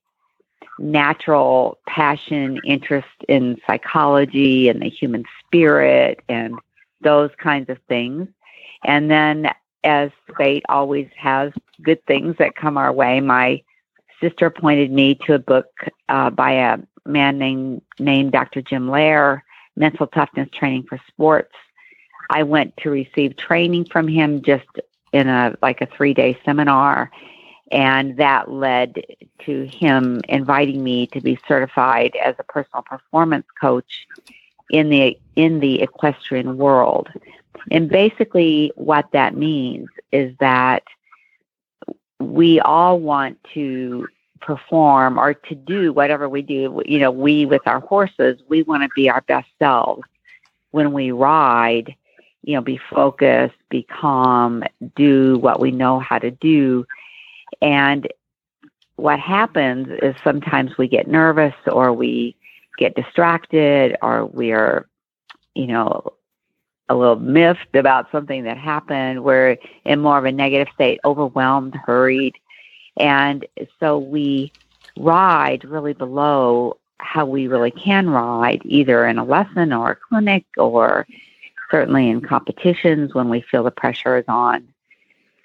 natural 0.79 1.77
passion, 1.87 2.59
interest 2.65 3.07
in 3.29 3.57
psychology 3.65 4.69
and 4.69 4.81
the 4.81 4.89
human 4.89 5.23
spirit 5.45 6.19
and 6.27 6.55
those 7.01 7.29
kinds 7.37 7.69
of 7.69 7.77
things. 7.87 8.27
And 8.83 9.09
then, 9.09 9.49
as 9.83 10.09
fate 10.35 10.63
always 10.67 11.07
has 11.15 11.53
good 11.81 12.03
things 12.05 12.35
that 12.39 12.55
come 12.55 12.77
our 12.77 12.91
way, 12.91 13.21
my 13.21 13.61
sister 14.19 14.49
pointed 14.49 14.91
me 14.91 15.15
to 15.25 15.35
a 15.35 15.39
book 15.39 15.67
uh, 16.09 16.29
by 16.31 16.51
a 16.53 16.77
man 17.05 17.37
named 17.37 17.81
named 17.99 18.31
Dr. 18.31 18.61
Jim 18.61 18.87
Loehr, 18.87 19.43
Mental 19.75 20.07
Toughness 20.07 20.49
Training 20.51 20.83
for 20.83 20.99
Sports. 21.07 21.53
I 22.29 22.43
went 22.43 22.75
to 22.77 22.89
receive 22.89 23.37
training 23.37 23.85
from 23.85 24.07
him 24.07 24.41
just 24.41 24.65
in 25.13 25.27
a 25.27 25.55
like 25.61 25.81
a 25.81 25.85
three 25.85 26.13
day 26.13 26.37
seminar, 26.43 27.11
and 27.71 28.17
that 28.17 28.49
led 28.51 29.01
to 29.45 29.63
him 29.65 30.21
inviting 30.27 30.83
me 30.83 31.07
to 31.07 31.21
be 31.21 31.39
certified 31.47 32.15
as 32.23 32.35
a 32.39 32.43
personal 32.43 32.83
performance 32.83 33.45
coach 33.59 34.07
in 34.69 34.89
the 34.89 35.17
in 35.35 35.59
the 35.59 35.81
equestrian 35.81 36.57
world. 36.57 37.09
And 37.71 37.89
basically, 37.89 38.71
what 38.75 39.11
that 39.13 39.35
means 39.35 39.89
is 40.11 40.35
that 40.39 40.83
we 42.19 42.59
all 42.59 42.99
want 42.99 43.37
to 43.53 44.07
perform 44.41 45.17
or 45.17 45.33
to 45.33 45.55
do 45.55 45.93
whatever 45.93 46.29
we 46.29 46.41
do, 46.41 46.81
you 46.85 46.99
know, 46.99 47.11
we 47.11 47.45
with 47.45 47.65
our 47.65 47.79
horses, 47.79 48.39
we 48.47 48.63
want 48.63 48.83
to 48.83 48.89
be 48.95 49.09
our 49.09 49.21
best 49.21 49.47
selves 49.59 50.03
when 50.71 50.91
we 50.93 51.11
ride, 51.11 51.95
you 52.43 52.53
know, 52.53 52.61
be 52.61 52.79
focused, 52.89 53.55
be 53.69 53.83
calm, 53.83 54.63
do 54.95 55.37
what 55.39 55.59
we 55.59 55.71
know 55.71 55.99
how 55.99 56.19
to 56.19 56.31
do. 56.31 56.85
And 57.61 58.07
what 58.97 59.19
happens 59.19 59.87
is 60.01 60.15
sometimes 60.23 60.77
we 60.77 60.87
get 60.87 61.07
nervous 61.07 61.55
or 61.67 61.93
we 61.93 62.35
get 62.77 62.95
distracted 62.95 63.97
or 64.01 64.25
we're, 64.25 64.87
you 65.53 65.67
know, 65.67 66.13
a 66.89 66.95
little 66.95 67.15
miffed 67.15 67.75
about 67.75 68.11
something 68.11 68.43
that 68.43 68.57
happened. 68.57 69.23
We're 69.23 69.57
in 69.85 69.99
more 70.01 70.17
of 70.17 70.25
a 70.25 70.31
negative 70.31 70.71
state, 70.73 70.99
overwhelmed, 71.03 71.75
hurried. 71.75 72.35
And 72.97 73.45
so 73.79 73.97
we 73.97 74.51
ride 74.97 75.65
really 75.65 75.93
below 75.93 76.77
how 76.99 77.25
we 77.25 77.47
really 77.47 77.71
can 77.71 78.09
ride, 78.09 78.61
either 78.65 79.05
in 79.05 79.17
a 79.17 79.25
lesson 79.25 79.73
or 79.73 79.91
a 79.91 79.95
clinic 79.95 80.45
or 80.57 81.05
certainly 81.69 82.09
in 82.09 82.21
competitions 82.21 83.13
when 83.13 83.29
we 83.29 83.41
feel 83.41 83.63
the 83.63 83.71
pressure 83.71 84.17
is 84.17 84.25
on. 84.27 84.67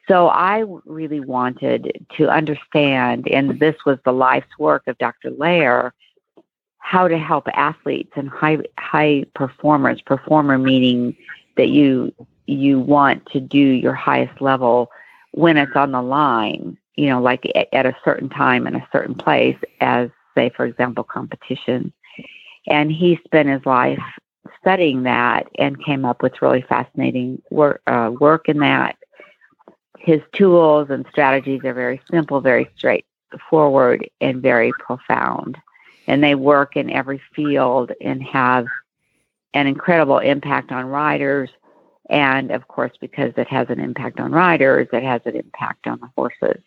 So 0.09 0.28
I 0.28 0.64
really 0.86 1.20
wanted 1.20 2.05
to 2.16 2.28
understand, 2.28 3.28
and 3.28 3.61
this 3.61 3.76
was 3.84 3.98
the 4.05 4.12
life's 4.12 4.59
work 4.59 4.86
of 4.86 4.98
Dr. 4.98 5.30
Loehr, 5.30 5.92
how 6.78 7.07
to 7.07 7.18
help 7.18 7.46
athletes 7.55 8.12
and 8.16 8.28
high 8.28 8.59
high 8.78 9.24
performers, 9.34 10.01
performer 10.01 10.59
meaning 10.59 11.16
that 11.57 11.68
you 11.68 12.12
you 12.46 12.80
want 12.80 13.24
to 13.26 13.40
do 13.40 13.59
your 13.59 13.94
highest 13.94 14.40
level 14.40 14.90
when 15.32 15.57
it's 15.57 15.76
on 15.76 15.92
the 15.92 16.03
line 16.03 16.76
you 17.01 17.07
know, 17.07 17.18
like 17.18 17.51
at 17.72 17.86
a 17.86 17.96
certain 18.05 18.28
time 18.28 18.66
in 18.66 18.74
a 18.74 18.86
certain 18.92 19.14
place, 19.14 19.57
as 19.80 20.11
say, 20.34 20.51
for 20.55 20.66
example, 20.66 21.03
competition. 21.03 21.94
And 22.66 22.92
he 22.92 23.18
spent 23.24 23.48
his 23.48 23.64
life 23.64 24.03
studying 24.61 25.05
that 25.05 25.46
and 25.59 25.82
came 25.82 26.05
up 26.05 26.22
with 26.22 26.42
really 26.42 26.61
fascinating 26.61 27.40
work, 27.51 27.80
uh, 27.86 28.11
work 28.20 28.51
in 28.51 28.59
that. 28.59 28.98
His 29.98 30.20
tools 30.34 30.90
and 30.90 31.07
strategies 31.11 31.64
are 31.64 31.72
very 31.72 32.03
simple, 32.11 32.42
very 32.42 32.68
straightforward, 32.76 34.07
and 34.20 34.42
very 34.42 34.70
profound. 34.72 35.57
And 36.07 36.22
they 36.22 36.34
work 36.34 36.76
in 36.76 36.90
every 36.90 37.22
field 37.34 37.92
and 38.03 38.22
have 38.24 38.66
an 39.55 39.66
incredible 39.66 40.18
impact 40.18 40.70
on 40.70 40.84
riders. 40.84 41.48
And 42.11 42.51
of 42.51 42.68
course, 42.68 42.92
because 43.01 43.32
it 43.38 43.48
has 43.48 43.70
an 43.70 43.80
impact 43.80 44.20
on 44.20 44.32
riders, 44.32 44.88
it 44.92 45.03
has 45.03 45.22
an 45.24 45.36
impact 45.36 45.86
on 45.86 45.98
the 46.01 46.11
horses. 46.14 46.62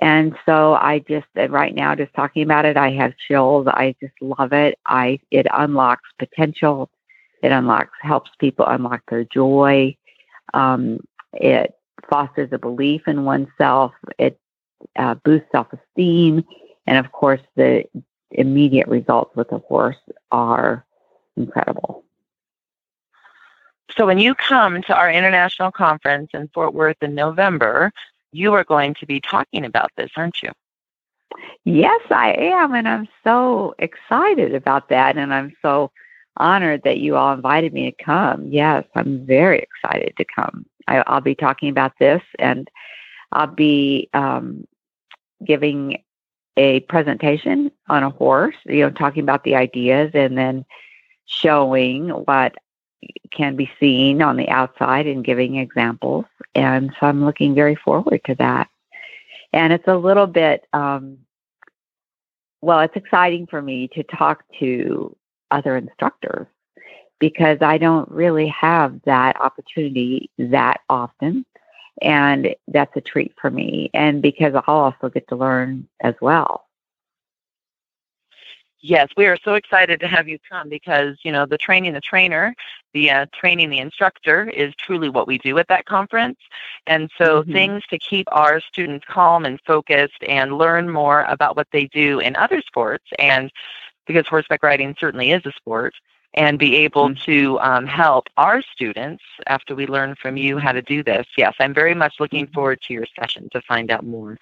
And 0.00 0.36
so 0.46 0.74
I 0.74 1.00
just 1.00 1.26
right 1.48 1.74
now 1.74 1.94
just 1.94 2.14
talking 2.14 2.42
about 2.42 2.64
it, 2.64 2.76
I 2.76 2.90
have 2.92 3.14
chills. 3.26 3.66
I 3.66 3.94
just 4.00 4.14
love 4.20 4.52
it. 4.52 4.78
I 4.86 5.18
it 5.30 5.46
unlocks 5.52 6.08
potential. 6.18 6.90
It 7.42 7.52
unlocks 7.52 7.98
helps 8.00 8.30
people 8.38 8.66
unlock 8.66 9.02
their 9.10 9.24
joy. 9.24 9.96
Um, 10.54 11.00
it 11.34 11.74
fosters 12.08 12.50
a 12.52 12.58
belief 12.58 13.02
in 13.06 13.24
oneself. 13.24 13.92
It 14.18 14.38
uh, 14.96 15.14
boosts 15.16 15.48
self 15.50 15.66
esteem, 15.72 16.44
and 16.86 16.98
of 16.98 17.10
course, 17.12 17.40
the 17.56 17.84
immediate 18.30 18.88
results 18.88 19.34
with 19.34 19.50
a 19.52 19.58
horse 19.58 19.96
are 20.30 20.84
incredible. 21.36 22.04
So, 23.96 24.06
when 24.06 24.18
you 24.18 24.34
come 24.34 24.82
to 24.82 24.96
our 24.96 25.10
international 25.10 25.72
conference 25.72 26.30
in 26.34 26.48
Fort 26.54 26.72
Worth 26.74 26.98
in 27.02 27.14
November, 27.14 27.92
you 28.32 28.52
are 28.54 28.64
going 28.64 28.94
to 28.94 29.06
be 29.06 29.20
talking 29.20 29.64
about 29.64 29.90
this, 29.96 30.10
aren't 30.16 30.42
you? 30.42 30.50
Yes, 31.64 32.00
I 32.10 32.32
am. 32.32 32.74
And 32.74 32.88
I'm 32.88 33.08
so 33.24 33.74
excited 33.78 34.54
about 34.54 34.88
that. 34.88 35.16
And 35.16 35.32
I'm 35.32 35.54
so 35.62 35.90
honored 36.36 36.82
that 36.84 36.98
you 36.98 37.16
all 37.16 37.32
invited 37.34 37.72
me 37.72 37.90
to 37.90 38.04
come. 38.04 38.46
Yes, 38.48 38.84
I'm 38.94 39.26
very 39.26 39.58
excited 39.58 40.14
to 40.16 40.24
come. 40.24 40.66
I, 40.86 41.04
will 41.12 41.20
be 41.20 41.34
talking 41.34 41.68
about 41.68 41.92
this 41.98 42.22
and 42.38 42.70
I'll 43.32 43.46
be 43.46 44.08
um, 44.14 44.66
giving 45.44 46.02
a 46.56 46.80
presentation 46.80 47.70
on 47.88 48.02
a 48.02 48.10
horse, 48.10 48.56
you 48.64 48.80
know, 48.80 48.90
talking 48.90 49.22
about 49.22 49.44
the 49.44 49.54
ideas 49.54 50.10
and 50.14 50.36
then 50.36 50.64
showing 51.26 52.08
what 52.08 52.54
can 53.30 53.56
be 53.56 53.70
seen 53.78 54.22
on 54.22 54.36
the 54.36 54.48
outside 54.48 55.06
and 55.06 55.24
giving 55.24 55.56
examples. 55.56 56.24
And 56.54 56.90
so 56.98 57.06
I'm 57.06 57.24
looking 57.24 57.54
very 57.54 57.74
forward 57.76 58.20
to 58.26 58.34
that. 58.36 58.68
And 59.52 59.72
it's 59.72 59.88
a 59.88 59.96
little 59.96 60.26
bit, 60.26 60.66
um, 60.72 61.18
well, 62.60 62.80
it's 62.80 62.96
exciting 62.96 63.46
for 63.46 63.62
me 63.62 63.88
to 63.88 64.02
talk 64.02 64.44
to 64.58 65.16
other 65.50 65.76
instructors 65.76 66.46
because 67.18 67.58
I 67.62 67.78
don't 67.78 68.10
really 68.10 68.48
have 68.48 69.00
that 69.04 69.40
opportunity 69.40 70.30
that 70.38 70.80
often. 70.88 71.44
And 72.00 72.54
that's 72.68 72.94
a 72.96 73.00
treat 73.00 73.34
for 73.40 73.50
me. 73.50 73.90
And 73.94 74.22
because 74.22 74.54
I'll 74.54 74.62
also 74.76 75.08
get 75.08 75.26
to 75.28 75.36
learn 75.36 75.88
as 76.00 76.14
well. 76.20 76.67
Yes, 78.80 79.08
we 79.16 79.26
are 79.26 79.36
so 79.44 79.54
excited 79.54 79.98
to 80.00 80.06
have 80.06 80.28
you 80.28 80.38
come 80.48 80.68
because, 80.68 81.16
you 81.24 81.32
know, 81.32 81.46
the 81.46 81.58
training 81.58 81.94
the 81.94 82.00
trainer, 82.00 82.54
the 82.94 83.10
uh, 83.10 83.26
training 83.34 83.70
the 83.70 83.78
instructor 83.78 84.48
is 84.50 84.72
truly 84.76 85.08
what 85.08 85.26
we 85.26 85.38
do 85.38 85.58
at 85.58 85.66
that 85.68 85.86
conference. 85.86 86.38
And 86.86 87.10
so 87.18 87.42
mm-hmm. 87.42 87.52
things 87.52 87.82
to 87.90 87.98
keep 87.98 88.28
our 88.30 88.60
students 88.60 89.04
calm 89.08 89.44
and 89.44 89.60
focused 89.66 90.22
and 90.28 90.58
learn 90.58 90.90
more 90.90 91.22
about 91.24 91.56
what 91.56 91.66
they 91.72 91.86
do 91.86 92.20
in 92.20 92.36
other 92.36 92.62
sports. 92.62 93.04
And 93.18 93.50
because 94.06 94.28
horseback 94.28 94.62
riding 94.62 94.94
certainly 94.98 95.32
is 95.32 95.44
a 95.44 95.52
sport, 95.52 95.94
and 96.34 96.58
be 96.58 96.76
able 96.76 97.08
mm-hmm. 97.08 97.24
to 97.24 97.58
um, 97.60 97.86
help 97.86 98.26
our 98.36 98.62
students 98.62 99.22
after 99.46 99.74
we 99.74 99.86
learn 99.86 100.14
from 100.14 100.36
you 100.36 100.58
how 100.58 100.72
to 100.72 100.82
do 100.82 101.02
this. 101.02 101.26
Yes, 101.36 101.54
I'm 101.58 101.74
very 101.74 101.94
much 101.94 102.14
looking 102.20 102.44
mm-hmm. 102.44 102.54
forward 102.54 102.80
to 102.82 102.94
your 102.94 103.06
session 103.18 103.48
to 103.52 103.60
find 103.62 103.90
out 103.90 104.04
more. 104.04 104.38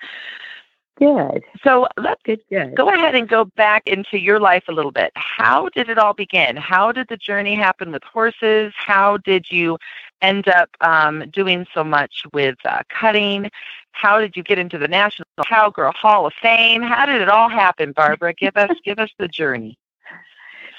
Good. 0.98 1.44
So 1.62 1.86
let's 1.98 2.22
good, 2.22 2.40
good. 2.48 2.74
go 2.74 2.88
ahead 2.88 3.14
and 3.14 3.28
go 3.28 3.44
back 3.44 3.86
into 3.86 4.18
your 4.18 4.40
life 4.40 4.64
a 4.68 4.72
little 4.72 4.92
bit. 4.92 5.12
How 5.14 5.68
did 5.68 5.90
it 5.90 5.98
all 5.98 6.14
begin? 6.14 6.56
How 6.56 6.90
did 6.90 7.08
the 7.08 7.18
journey 7.18 7.54
happen 7.54 7.92
with 7.92 8.02
horses? 8.02 8.72
How 8.74 9.18
did 9.18 9.50
you 9.50 9.76
end 10.22 10.48
up 10.48 10.70
um, 10.80 11.28
doing 11.30 11.66
so 11.74 11.84
much 11.84 12.24
with 12.32 12.56
uh, 12.64 12.82
cutting? 12.88 13.50
How 13.92 14.20
did 14.20 14.36
you 14.36 14.42
get 14.42 14.58
into 14.58 14.78
the 14.78 14.88
National 14.88 15.26
Cowgirl 15.44 15.92
Hall 15.92 16.26
of 16.26 16.32
Fame? 16.40 16.80
How 16.80 17.04
did 17.04 17.20
it 17.20 17.28
all 17.28 17.50
happen, 17.50 17.92
Barbra? 17.92 18.32
give 18.32 18.56
us 18.56 18.70
give 18.82 18.98
us 18.98 19.10
the 19.18 19.28
journey. 19.28 19.78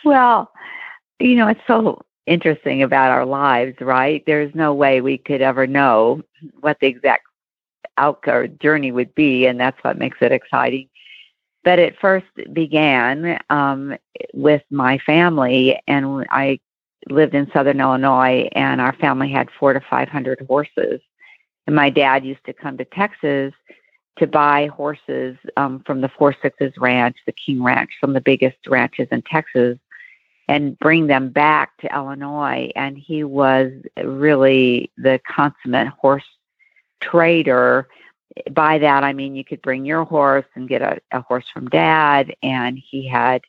Well, 0.04 0.52
you 1.20 1.36
know, 1.36 1.48
it's 1.48 1.62
so 1.68 2.02
interesting 2.26 2.82
about 2.82 3.12
our 3.12 3.26
lives, 3.26 3.80
right? 3.82 4.24
There's 4.26 4.54
no 4.56 4.74
way 4.74 5.02
we 5.02 5.20
could 5.20 5.42
ever 5.42 5.68
know 5.68 6.24
what 6.60 6.80
the 6.80 6.88
exact 6.88 7.28
outcome 7.98 8.58
journey 8.62 8.92
would 8.92 9.14
be, 9.16 9.48
and 9.48 9.60
that's 9.60 9.82
what 9.84 9.98
makes 9.98 10.18
it 10.22 10.32
exciting. 10.32 10.90
But 11.64 11.80
it 11.80 12.00
first 12.00 12.28
began 12.54 13.40
um, 13.50 13.98
with 14.34 14.64
my 14.70 15.00
family, 15.00 15.80
and 15.88 16.26
I 16.30 16.60
lived 17.10 17.36
in 17.36 17.52
Southern 17.52 17.82
Illinois, 17.82 18.50
and 18.54 18.80
our 18.80 18.94
family 18.94 19.30
had 19.30 19.50
four 19.60 19.74
to 19.74 19.82
five 19.90 20.10
hundred 20.10 20.46
horses. 20.48 21.02
And 21.66 21.76
my 21.76 21.90
dad 21.90 22.26
used 22.26 22.46
to 22.46 22.54
come 22.54 22.78
to 22.78 22.86
Texas 22.86 23.54
to 24.18 24.28
buy 24.28 24.68
horses 24.68 25.38
um, 25.58 25.84
from 25.86 26.02
the 26.02 26.10
Four 26.10 26.36
Sixes 26.42 26.74
Ranch, 26.78 27.18
the 27.26 27.34
King 27.34 27.62
Ranch, 27.62 27.92
some 28.00 28.12
of 28.12 28.14
the 28.16 28.22
biggest 28.22 28.58
ranches 28.68 29.08
in 29.12 29.22
Texas, 29.24 29.78
and 30.48 30.80
bring 30.80 31.08
them 31.08 31.30
back 31.30 31.78
to 31.80 31.94
Illinois. 31.94 32.72
And 32.76 32.98
he 32.98 33.24
was 33.24 33.72
really 34.02 34.92
the 34.98 35.20
consummate 35.28 35.90
horse 35.90 36.24
trader. 37.02 37.88
By 38.52 38.78
that, 38.80 39.04
I 39.04 39.14
mean 39.14 39.36
you 39.36 39.44
could 39.44 39.62
bring 39.62 39.86
your 39.86 40.04
horse 40.04 40.46
and 40.56 40.70
get 40.70 40.82
a, 40.82 41.00
a 41.12 41.22
horse 41.22 41.46
from 41.52 41.70
dad, 41.70 42.36
and 42.44 42.78
he 42.78 43.08
had 43.08 43.42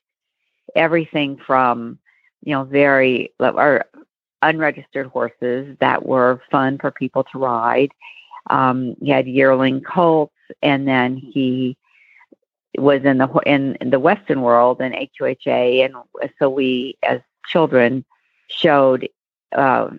everything 0.75 1.37
from, 1.37 1.99
you 2.43 2.53
know, 2.53 2.65
very 2.65 3.33
or 3.39 3.85
unregistered 4.43 5.09
horses 5.09 5.77
that 5.81 6.07
were 6.07 6.41
fun 6.51 6.79
for 6.79 6.91
people 6.91 7.25
to 7.25 7.39
ride. 7.39 7.91
Um, 8.51 8.95
he 9.01 9.11
had 9.11 9.27
yearling 9.27 9.83
colts, 9.83 10.33
and 10.63 10.89
then 10.89 11.17
he 11.17 11.77
was 12.77 13.05
in 13.05 13.19
the 13.19 13.29
in, 13.45 13.77
in 13.77 13.91
the 13.91 14.01
Western 14.01 14.41
world 14.43 14.81
in 14.81 14.93
AQHA, 14.93 15.85
and 15.85 15.95
so 16.39 16.49
we 16.49 16.97
as 17.03 17.21
children 17.47 18.05
showed 18.49 19.09
uh, 19.53 19.91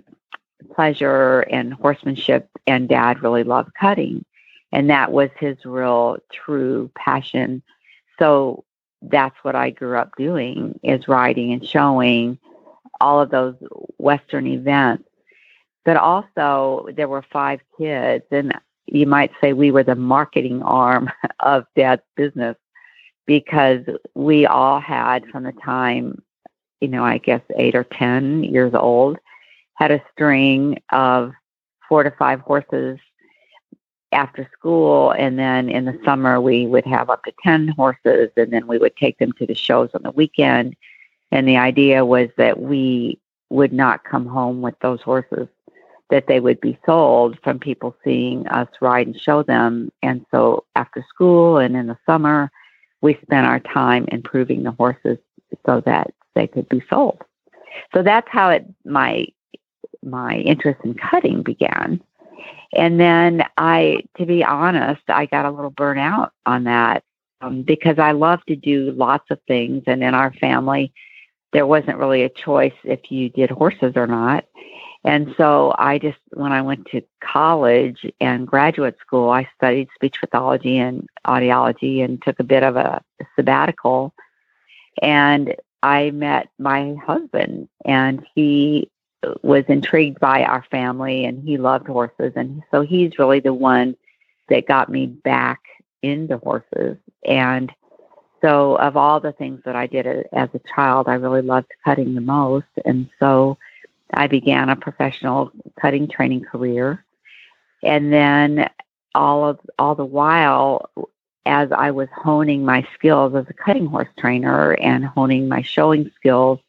pleasure 0.73 1.41
and 1.41 1.73
horsemanship, 1.73 2.49
and 2.67 2.89
Dad 2.89 3.23
really 3.23 3.43
loved 3.43 3.73
cutting, 3.79 4.25
and 4.71 4.89
that 4.89 5.11
was 5.11 5.29
his 5.39 5.57
real 5.65 6.17
true 6.31 6.91
passion. 6.95 7.63
So 8.17 8.65
that's 9.01 9.35
what 9.43 9.55
I 9.55 9.69
grew 9.69 9.97
up 9.97 10.15
doing 10.17 10.79
is 10.83 11.07
riding 11.07 11.53
and 11.53 11.65
showing 11.65 12.37
all 12.99 13.21
of 13.21 13.29
those 13.29 13.55
Western 13.97 14.47
events. 14.47 15.05
But 15.85 15.97
also 15.97 16.87
there 16.95 17.07
were 17.07 17.23
five 17.31 17.61
kids, 17.77 18.25
and 18.31 18.53
you 18.85 19.07
might 19.07 19.31
say 19.39 19.53
we 19.53 19.71
were 19.71 19.83
the 19.83 19.95
marketing 19.95 20.61
arm 20.63 21.09
of 21.39 21.65
Dad's 21.75 22.01
business 22.15 22.57
because 23.25 23.81
we 24.15 24.45
all 24.45 24.79
had 24.79 25.25
from 25.27 25.43
the 25.43 25.51
time, 25.53 26.21
you 26.81 26.87
know, 26.87 27.03
I 27.05 27.19
guess 27.19 27.41
eight 27.57 27.75
or 27.75 27.83
10 27.83 28.43
years 28.43 28.73
old, 28.73 29.17
had 29.79 29.91
a 29.91 30.03
string 30.11 30.77
of 30.91 31.31
four 31.87 32.03
to 32.03 32.11
five 32.11 32.41
horses 32.41 32.99
after 34.11 34.49
school. 34.53 35.11
And 35.11 35.39
then 35.39 35.69
in 35.69 35.85
the 35.85 35.99
summer, 36.03 36.41
we 36.41 36.67
would 36.67 36.85
have 36.85 37.09
up 37.09 37.23
to 37.23 37.33
10 37.43 37.69
horses, 37.69 38.29
and 38.35 38.51
then 38.51 38.67
we 38.67 38.77
would 38.77 38.95
take 38.97 39.17
them 39.19 39.31
to 39.33 39.45
the 39.45 39.55
shows 39.55 39.89
on 39.93 40.03
the 40.03 40.11
weekend. 40.11 40.75
And 41.31 41.47
the 41.47 41.57
idea 41.57 42.05
was 42.05 42.29
that 42.37 42.59
we 42.59 43.19
would 43.49 43.71
not 43.71 44.03
come 44.03 44.25
home 44.25 44.61
with 44.61 44.77
those 44.81 45.01
horses, 45.01 45.47
that 46.09 46.27
they 46.27 46.39
would 46.39 46.59
be 46.59 46.77
sold 46.85 47.39
from 47.41 47.57
people 47.57 47.95
seeing 48.03 48.47
us 48.47 48.67
ride 48.81 49.07
and 49.07 49.19
show 49.19 49.43
them. 49.43 49.91
And 50.03 50.25
so 50.29 50.65
after 50.75 51.05
school 51.07 51.57
and 51.57 51.75
in 51.75 51.87
the 51.87 51.97
summer, 52.05 52.51
we 53.01 53.17
spent 53.21 53.47
our 53.47 53.59
time 53.59 54.05
improving 54.11 54.63
the 54.63 54.71
horses 54.71 55.17
so 55.65 55.81
that 55.85 56.11
they 56.35 56.47
could 56.47 56.67
be 56.67 56.83
sold. 56.89 57.21
So 57.93 58.03
that's 58.03 58.27
how 58.29 58.49
it 58.49 58.65
my 58.83 59.27
my 60.03 60.37
interest 60.37 60.79
in 60.83 60.93
cutting 60.93 61.43
began. 61.43 62.01
And 62.73 62.99
then 62.99 63.43
I, 63.57 64.03
to 64.17 64.25
be 64.25 64.43
honest, 64.43 65.01
I 65.07 65.25
got 65.25 65.45
a 65.45 65.51
little 65.51 65.71
burnout 65.71 66.31
on 66.45 66.65
that 66.65 67.03
um, 67.41 67.63
because 67.63 67.97
I 67.99 68.11
love 68.11 68.43
to 68.45 68.55
do 68.55 68.91
lots 68.91 69.29
of 69.31 69.39
things. 69.47 69.83
And 69.87 70.03
in 70.03 70.13
our 70.13 70.33
family, 70.33 70.93
there 71.51 71.65
wasn't 71.65 71.97
really 71.97 72.23
a 72.23 72.29
choice 72.29 72.73
if 72.83 73.11
you 73.11 73.29
did 73.29 73.49
horses 73.49 73.93
or 73.95 74.07
not. 74.07 74.45
And 75.03 75.33
so 75.37 75.73
I 75.77 75.97
just, 75.97 76.19
when 76.31 76.51
I 76.51 76.61
went 76.61 76.85
to 76.87 77.01
college 77.23 78.05
and 78.19 78.45
graduate 78.45 78.97
school, 78.99 79.29
I 79.29 79.47
studied 79.55 79.87
speech 79.95 80.17
pathology 80.19 80.77
and 80.77 81.07
audiology 81.25 82.03
and 82.03 82.21
took 82.21 82.39
a 82.39 82.43
bit 82.43 82.63
of 82.63 82.75
a 82.75 83.01
sabbatical. 83.35 84.13
And 85.01 85.55
I 85.81 86.11
met 86.11 86.49
my 86.59 86.95
husband, 87.05 87.69
and 87.85 88.25
he 88.35 88.89
was 89.41 89.65
intrigued 89.67 90.19
by 90.19 90.43
our 90.43 90.63
family 90.71 91.25
and 91.25 91.43
he 91.43 91.57
loved 91.57 91.87
horses. 91.87 92.33
And 92.35 92.63
so 92.71 92.81
he's 92.81 93.19
really 93.19 93.39
the 93.39 93.53
one 93.53 93.95
that 94.49 94.67
got 94.67 94.89
me 94.89 95.07
back 95.07 95.61
into 96.01 96.37
horses. 96.37 96.97
And 97.25 97.71
so, 98.41 98.75
of 98.77 98.95
all 98.95 99.19
the 99.19 99.33
things 99.33 99.61
that 99.65 99.75
I 99.75 99.85
did 99.87 100.07
as 100.31 100.49
a 100.53 100.61
child, 100.73 101.09
I 101.09 101.15
really 101.15 101.41
loved 101.41 101.67
cutting 101.83 102.15
the 102.15 102.21
most. 102.21 102.67
And 102.85 103.09
so, 103.19 103.57
I 104.13 104.27
began 104.27 104.69
a 104.69 104.75
professional 104.75 105.51
cutting 105.79 106.07
training 106.07 106.45
career. 106.45 107.03
And 107.83 108.11
then 108.13 108.69
all 109.13 109.47
of 109.47 109.59
all 109.77 109.95
the 109.95 110.05
while 110.05 110.89
as 111.45 111.69
I 111.71 111.91
was 111.91 112.07
honing 112.15 112.63
my 112.63 112.87
skills 112.93 113.35
as 113.35 113.45
a 113.49 113.53
cutting 113.53 113.87
horse 113.87 114.07
trainer 114.17 114.73
and 114.73 115.05
honing 115.05 115.47
my 115.47 115.61
showing 115.61 116.11
skills, 116.15 116.59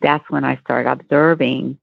that's 0.00 0.28
when 0.30 0.44
I 0.44 0.56
started 0.56 0.90
observing 0.90 1.78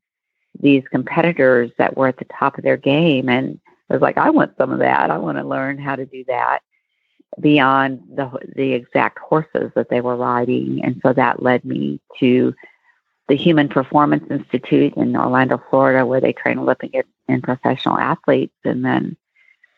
these 0.60 0.84
competitors 0.90 1.72
that 1.78 1.96
were 1.98 2.08
at 2.08 2.18
the 2.18 2.26
top 2.26 2.58
of 2.58 2.64
their 2.64 2.78
game 2.78 3.30
and 3.30 3.60
I 3.90 3.94
was 3.94 4.02
like, 4.02 4.18
I 4.18 4.30
want 4.30 4.56
some 4.58 4.72
of 4.72 4.80
that. 4.80 5.10
I 5.10 5.18
want 5.18 5.38
to 5.38 5.44
learn 5.44 5.80
how 5.80 5.96
to 5.96 6.06
do 6.06 6.24
that 6.28 6.60
beyond 7.40 8.02
the 8.16 8.30
the 8.56 8.74
exact 8.74 9.20
horses 9.20 9.72
that 9.76 9.90
they 9.90 10.02
were 10.02 10.16
riding. 10.16 10.84
And 10.84 11.00
so 11.04 11.14
that 11.14 11.42
led 11.42 11.66
me 11.66 12.00
to 12.20 12.54
the 13.28 13.36
Human 13.36 13.70
Performance 13.70 14.26
Institute 14.30 14.94
in 14.96 15.16
Orlando, 15.16 15.62
Florida, 15.70 16.06
where 16.06 16.22
they 16.22 16.34
train 16.34 16.60
Olympic 16.60 16.94
and 17.28 17.44
professional 17.44 17.98
athletes. 17.98 18.56
And 18.64 18.84
then 18.84 19.16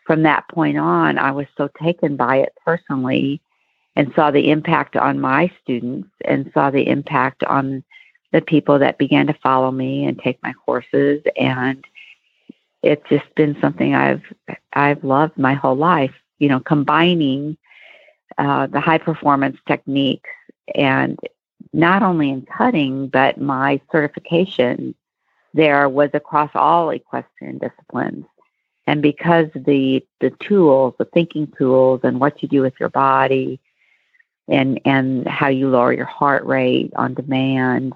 from 0.05 0.23
that 0.23 0.47
point 0.49 0.77
on, 0.77 1.17
I 1.17 1.31
was 1.31 1.47
so 1.57 1.69
taken 1.81 2.15
by 2.15 2.37
it 2.37 2.53
personally 2.65 3.41
and 3.95 4.13
saw 4.15 4.31
the 4.31 4.49
impact 4.49 4.95
on 4.95 5.19
my 5.19 5.51
students 5.61 6.09
and 6.23 6.49
saw 6.53 6.71
the 6.71 6.87
impact 6.87 7.43
on 7.43 7.83
the 8.31 8.41
people 8.41 8.79
that 8.79 8.97
began 8.97 9.27
to 9.27 9.33
follow 9.33 9.71
me 9.71 10.05
and 10.05 10.19
take 10.19 10.41
my 10.41 10.53
courses. 10.53 11.21
And 11.37 11.85
it's 12.81 13.07
just 13.09 13.33
been 13.35 13.57
something 13.61 13.93
I've 13.93 14.23
I've 14.73 15.03
loved 15.03 15.37
my 15.37 15.53
whole 15.53 15.75
life. 15.75 16.13
You 16.39 16.49
know, 16.49 16.59
combining 16.59 17.57
uh, 18.37 18.67
the 18.67 18.79
high 18.79 18.97
performance 18.97 19.57
techniques 19.67 20.29
and 20.73 21.19
not 21.73 22.03
only 22.03 22.29
in 22.29 22.41
cutting, 22.43 23.07
but 23.07 23.39
my 23.39 23.79
certification 23.91 24.95
there 25.53 25.89
was 25.89 26.09
across 26.13 26.49
all 26.55 26.89
equestrian 26.91 27.57
disciplines. 27.57 28.25
And 28.87 29.01
because 29.01 29.47
the 29.53 30.05
the 30.19 30.31
tools, 30.31 30.95
the 30.97 31.05
thinking 31.05 31.51
tools, 31.57 32.01
and 32.03 32.19
what 32.19 32.41
you 32.41 32.49
do 32.49 32.61
with 32.61 32.73
your 32.79 32.89
body, 32.89 33.59
and 34.47 34.81
and 34.85 35.27
how 35.27 35.49
you 35.49 35.69
lower 35.69 35.93
your 35.93 36.05
heart 36.05 36.45
rate 36.45 36.91
on 36.95 37.13
demand, 37.13 37.93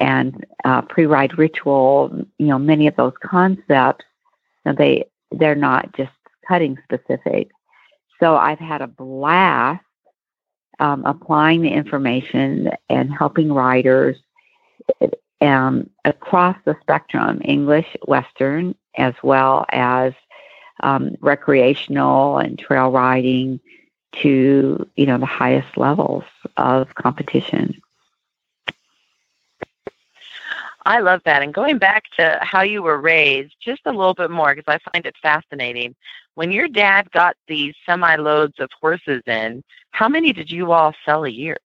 and 0.00 0.46
uh, 0.64 0.82
pre-ride 0.82 1.38
ritual, 1.38 2.10
you 2.38 2.46
know, 2.46 2.58
many 2.58 2.86
of 2.86 2.96
those 2.96 3.14
concepts, 3.22 4.04
they 4.76 5.04
they're 5.32 5.54
not 5.54 5.94
just 5.96 6.12
cutting 6.46 6.78
specific. 6.84 7.48
So 8.20 8.36
I've 8.36 8.58
had 8.58 8.82
a 8.82 8.86
blast 8.86 9.84
um, 10.78 11.04
applying 11.04 11.62
the 11.62 11.70
information 11.70 12.70
and 12.88 13.12
helping 13.12 13.52
riders 13.52 14.16
um, 15.40 15.90
across 16.04 16.56
the 16.64 16.76
spectrum 16.80 17.40
English, 17.44 17.86
Western, 18.06 18.74
as 18.96 19.14
well 19.22 19.66
as 19.70 20.12
um, 20.82 21.16
recreational 21.20 22.38
and 22.38 22.58
trail 22.58 22.90
riding 22.90 23.60
to 24.22 24.88
you 24.96 25.06
know 25.06 25.18
the 25.18 25.26
highest 25.26 25.76
levels 25.76 26.24
of 26.56 26.94
competition. 26.94 27.80
I 30.86 31.00
love 31.00 31.20
that. 31.24 31.42
And 31.42 31.52
going 31.52 31.78
back 31.78 32.04
to 32.18 32.38
how 32.40 32.62
you 32.62 32.82
were 32.82 33.00
raised, 33.00 33.54
just 33.60 33.82
a 33.84 33.92
little 33.92 34.14
bit 34.14 34.30
more, 34.30 34.54
because 34.54 34.72
I 34.72 34.90
find 34.90 35.04
it 35.04 35.16
fascinating. 35.20 35.94
When 36.34 36.52
your 36.52 36.68
dad 36.68 37.10
got 37.10 37.36
these 37.48 37.74
semi 37.84 38.16
loads 38.16 38.54
of 38.58 38.70
horses 38.80 39.22
in, 39.26 39.64
how 39.90 40.08
many 40.08 40.32
did 40.32 40.50
you 40.50 40.72
all 40.72 40.94
sell 41.04 41.24
a 41.24 41.30
year? 41.30 41.56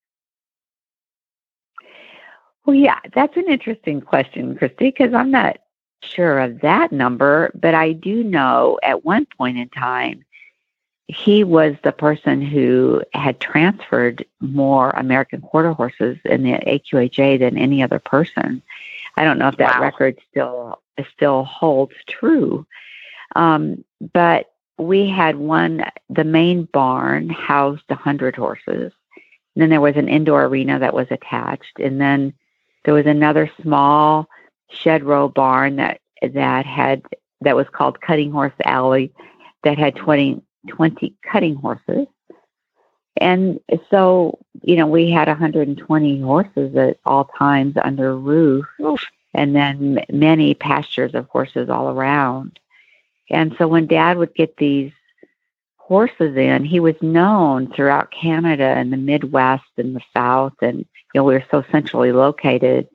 Well, 2.65 2.75
yeah, 2.75 2.99
that's 3.13 3.37
an 3.37 3.49
interesting 3.49 4.01
question, 4.01 4.55
Christy, 4.55 4.85
because 4.85 5.13
I'm 5.13 5.31
not 5.31 5.57
sure 6.01 6.39
of 6.39 6.61
that 6.61 6.91
number, 6.91 7.51
but 7.53 7.73
I 7.73 7.93
do 7.93 8.23
know 8.23 8.79
at 8.83 9.05
one 9.05 9.27
point 9.37 9.57
in 9.57 9.69
time, 9.69 10.23
he 11.07 11.43
was 11.43 11.75
the 11.83 11.91
person 11.91 12.41
who 12.41 13.03
had 13.13 13.39
transferred 13.39 14.25
more 14.39 14.91
American 14.91 15.41
quarter 15.41 15.73
horses 15.73 16.17
in 16.25 16.43
the 16.43 16.53
AQHA 16.53 17.39
than 17.39 17.57
any 17.57 17.83
other 17.83 17.99
person. 17.99 18.61
I 19.15 19.23
don't 19.23 19.37
know 19.37 19.47
if 19.47 19.57
that 19.57 19.79
wow. 19.79 19.85
record 19.85 20.19
still 20.29 20.81
still 21.15 21.43
holds 21.43 21.93
true, 22.07 22.65
um, 23.35 23.83
but 24.13 24.51
we 24.77 25.07
had 25.07 25.37
one. 25.37 25.85
The 26.09 26.23
main 26.23 26.65
barn 26.65 27.29
housed 27.29 27.83
a 27.89 27.95
hundred 27.95 28.35
horses. 28.35 28.91
And 29.55 29.61
then 29.61 29.69
there 29.69 29.81
was 29.81 29.97
an 29.97 30.09
indoor 30.09 30.45
arena 30.45 30.79
that 30.79 30.95
was 30.95 31.07
attached, 31.11 31.79
and 31.79 32.01
then 32.01 32.33
there 32.85 32.93
was 32.93 33.05
another 33.05 33.51
small 33.61 34.27
shed 34.69 35.03
row 35.03 35.29
barn 35.29 35.75
that 35.75 36.01
that 36.21 36.65
had 36.65 37.03
that 37.41 37.55
was 37.55 37.67
called 37.71 38.01
Cutting 38.01 38.31
Horse 38.31 38.53
Alley 38.65 39.13
that 39.63 39.77
had 39.77 39.95
20, 39.95 40.41
20 40.69 41.15
cutting 41.23 41.55
horses. 41.55 42.07
And 43.17 43.59
so, 43.89 44.39
you 44.61 44.75
know, 44.75 44.87
we 44.87 45.11
had 45.11 45.27
120 45.27 46.21
horses 46.21 46.75
at 46.75 46.97
all 47.05 47.25
times 47.37 47.75
under 47.81 48.09
a 48.09 48.15
roof, 48.15 48.65
and 49.33 49.55
then 49.55 50.03
many 50.11 50.53
pastures 50.53 51.13
of 51.13 51.27
horses 51.27 51.69
all 51.69 51.89
around. 51.89 52.59
And 53.29 53.55
so, 53.57 53.67
when 53.67 53.87
Dad 53.87 54.17
would 54.17 54.33
get 54.33 54.57
these 54.57 54.91
horses 55.77 56.35
in, 56.37 56.65
he 56.65 56.79
was 56.79 56.95
known 57.01 57.71
throughout 57.71 58.11
Canada 58.11 58.63
and 58.63 58.91
the 58.91 58.97
Midwest 58.97 59.65
and 59.77 59.95
the 59.95 60.01
South, 60.13 60.53
and 60.61 60.79
you 60.79 60.85
know, 61.19 61.23
we 61.23 61.35
were 61.35 61.45
so 61.51 61.63
centrally 61.71 62.11
located 62.11 62.87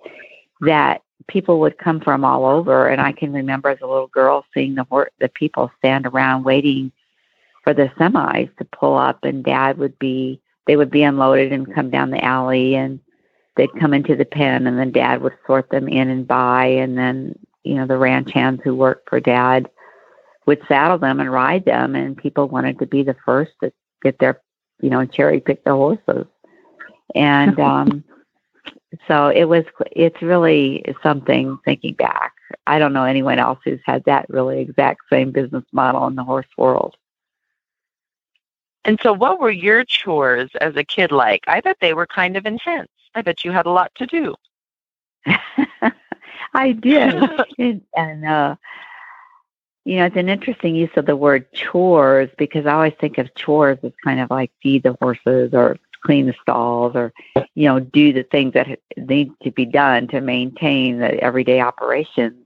that 0.61 1.03
people 1.29 1.61
would 1.61 1.79
come 1.79 2.01
from 2.01 2.25
all 2.25 2.45
over. 2.45 2.89
And 2.89 3.01
I 3.01 3.13
can 3.13 3.33
remember 3.33 3.69
as 3.69 3.81
a 3.81 3.87
little 3.87 4.09
girl 4.09 4.45
seeing 4.53 4.75
the 4.75 4.85
hor- 4.85 5.11
the 5.21 5.29
people 5.29 5.71
stand 5.79 6.07
around 6.07 6.45
waiting 6.45 6.91
for 7.69 7.75
the 7.75 7.91
semis 7.99 8.57
to 8.57 8.65
pull 8.65 8.97
up, 8.97 9.23
and 9.25 9.45
Dad 9.45 9.77
would 9.77 9.99
be 9.99 10.41
they 10.67 10.77
would 10.77 10.91
be 10.91 11.03
unloaded 11.03 11.53
and 11.53 11.75
come 11.75 11.91
down 11.91 12.11
the 12.11 12.25
alley, 12.25 12.75
and 12.75 12.99
they'd 13.57 13.79
come 13.79 13.93
into 13.93 14.17
the 14.17 14.25
pen, 14.25 14.67
and 14.67 14.79
then 14.79 14.91
Dad 14.91 15.21
would 15.21 15.35
sort 15.47 15.69
them 15.69 15.87
in 15.87 16.09
and 16.09 16.27
buy, 16.27 16.65
and 16.65 16.97
then 16.97 17.39
you 17.65 17.75
know 17.75 17.87
the 17.87 17.99
ranch 17.99 18.33
hands 18.33 18.61
who 18.65 18.75
worked 18.75 19.11
for 19.11 19.21
Dad 19.21 19.69
would 20.47 20.63
saddle 20.67 20.97
them 20.97 21.21
and 21.21 21.31
ride 21.31 21.67
them, 21.67 21.95
and 21.95 22.17
people 22.17 22.49
wanted 22.49 22.79
to 22.79 22.87
be 22.87 23.03
the 23.03 23.17
first 23.27 23.53
to 23.63 23.71
get 24.03 24.19
their 24.19 24.41
you 24.81 24.89
know 24.89 25.05
cherry 25.05 25.39
pick 25.39 25.63
their 25.65 25.75
horses, 25.75 26.25
and 27.15 27.61
um, 27.61 28.03
so 29.07 29.29
it 29.29 29.45
was 29.45 29.65
it's 29.93 30.23
really 30.23 30.83
something 31.03 31.59
thinking 31.67 31.93
back. 31.97 32.33
I 32.67 32.79
don't 32.79 32.95
know 32.95 33.05
anyone 33.05 33.39
else 33.39 33.59
who's 33.63 33.81
had 33.85 34.05
that 34.07 34.25
really 34.31 34.59
exact 34.59 35.03
same 35.13 35.33
business 35.33 35.65
model 35.71 36.07
in 36.07 36.15
the 36.15 36.25
horse 36.25 36.49
world. 36.57 36.97
And 38.89 38.99
so, 39.03 39.13
what 39.13 39.39
were 39.39 39.51
your 39.51 39.85
chores 39.85 40.49
as 40.63 40.75
a 40.77 40.83
kid 40.83 41.13
like? 41.13 41.45
I 41.47 41.61
bet 41.61 41.77
they 41.79 41.93
were 41.93 42.07
kind 42.07 42.39
of 42.39 42.47
intense. 42.47 42.89
I 43.15 43.21
bet 43.21 43.45
you 43.45 43.53
had 43.53 43.67
a 43.67 43.71
lot 43.71 43.95
to 43.97 44.07
do. 44.07 44.35
I 46.55 46.73
did, 46.73 47.15
and, 47.95 48.25
uh, 48.25 48.57
you 49.85 49.97
know, 49.97 50.07
it's 50.07 50.17
an 50.17 50.31
interesting 50.31 50.75
use 50.75 50.89
of 50.97 51.05
the 51.05 51.17
word 51.17 51.53
chores 51.53 52.31
because 52.39 52.65
I 52.65 52.73
always 52.73 52.95
think 52.99 53.19
of 53.19 53.35
chores 53.35 53.77
as 53.83 53.93
kind 54.03 54.21
of 54.21 54.31
like 54.31 54.53
feed 54.63 54.85
the 54.85 54.97
horses 55.03 55.53
or 55.53 55.77
clean 56.03 56.25
the 56.25 56.35
stalls 56.41 56.97
or 56.97 57.13
you 57.55 57.65
know 57.65 57.81
do 57.81 58.15
the 58.15 58.23
things 58.23 58.55
that 58.55 58.79
need 58.97 59.33
to 59.43 59.51
be 59.51 59.67
done 59.67 60.09
to 60.09 60.23
maintain 60.23 60.99
the 60.99 61.23
everyday 61.23 61.61
operations. 61.61 62.43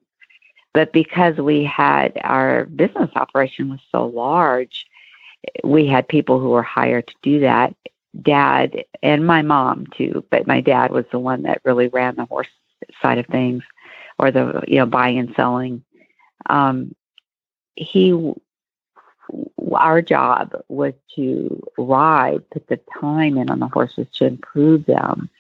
But 0.75 0.93
because 0.93 1.37
we 1.37 1.63
had 1.63 2.19
our 2.25 2.65
business 2.65 3.11
operation 3.15 3.71
was 3.71 3.81
so 3.93 4.07
large, 4.07 4.87
we 5.65 5.87
had 5.87 6.09
people 6.09 6.39
who 6.41 6.51
were 6.51 6.63
hired 6.63 7.07
to 7.07 7.15
do 7.23 7.41
that. 7.41 7.75
Dad 8.21 8.85
and 9.03 9.27
my 9.27 9.43
mom 9.43 9.87
too, 9.97 10.25
but 10.31 10.47
my 10.47 10.61
dad 10.61 10.91
was 10.91 11.07
the 11.11 11.19
one 11.19 11.43
that 11.43 11.63
really 11.65 11.89
ran 11.89 12.17
the 12.17 12.27
horse 12.27 12.49
side 13.01 13.19
of 13.19 13.27
things, 13.27 13.63
or 14.19 14.31
the 14.31 14.63
you 14.69 14.77
know 14.77 14.87
buying 14.87 15.19
and 15.19 15.35
selling. 15.35 15.83
Um, 16.47 16.95
he, 17.75 18.13
our 19.67 20.03
job 20.03 20.53
was 20.69 20.93
to 21.15 21.63
ride, 21.79 22.49
put 22.51 22.67
the 22.69 22.81
time 23.01 23.39
in 23.39 23.49
on 23.49 23.61
the 23.61 23.69
horses 23.69 24.07
to 24.15 24.27
improve 24.27 24.85
them, 24.85 25.31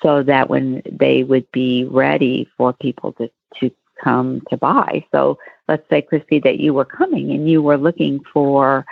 so 0.00 0.22
that 0.22 0.48
when 0.48 0.82
they 0.90 1.24
would 1.24 1.50
be 1.50 1.84
ready 1.84 2.48
for 2.56 2.72
people 2.72 3.12
to 3.14 3.28
to 3.58 3.72
come 4.02 4.40
to 4.50 4.56
buy. 4.56 5.04
So 5.10 5.38
let's 5.66 5.88
say, 5.88 6.02
Christy, 6.02 6.38
that 6.40 6.60
you 6.60 6.74
were 6.74 6.84
coming 6.84 7.32
and 7.32 7.48
you 7.48 7.62
were 7.62 7.76
looking 7.76 8.20
for 8.32 8.86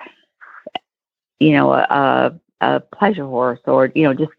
you 1.43 1.53
know, 1.53 1.73
a, 1.73 2.39
a 2.61 2.81
pleasure 2.81 3.25
horse 3.25 3.59
or, 3.65 3.91
you 3.95 4.05
know, 4.05 4.15
just, 4.15 4.31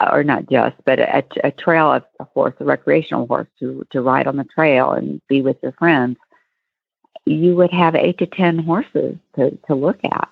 or 0.00 0.24
not 0.24 0.50
just, 0.50 0.74
but 0.84 0.98
a, 0.98 1.24
a 1.44 1.52
trail 1.52 1.92
of 1.92 2.02
a 2.18 2.24
horse, 2.24 2.54
a 2.58 2.64
recreational 2.64 3.28
horse 3.28 3.46
to, 3.60 3.86
to 3.90 4.02
ride 4.02 4.26
on 4.26 4.36
the 4.36 4.44
trail 4.44 4.90
and 4.92 5.20
be 5.28 5.42
with 5.42 5.56
your 5.62 5.72
friends, 5.72 6.16
you 7.24 7.54
would 7.54 7.70
have 7.70 7.94
eight 7.94 8.18
to 8.18 8.26
10 8.26 8.58
horses 8.58 9.16
to, 9.36 9.56
to 9.68 9.74
look 9.76 10.00
at. 10.04 10.28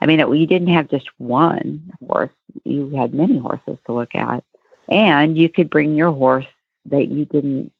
I 0.00 0.06
mean, 0.06 0.18
it, 0.18 0.28
you 0.34 0.46
didn't 0.46 0.68
have 0.68 0.88
just 0.88 1.08
one 1.18 1.92
horse, 2.06 2.32
you 2.64 2.88
had 2.90 3.12
many 3.12 3.38
horses 3.38 3.76
to 3.84 3.92
look 3.92 4.14
at. 4.14 4.44
And 4.88 5.36
you 5.36 5.50
could 5.50 5.68
bring 5.68 5.94
your 5.94 6.12
horse 6.12 6.46
that 6.86 7.08
you 7.08 7.26
didn't, 7.26 7.70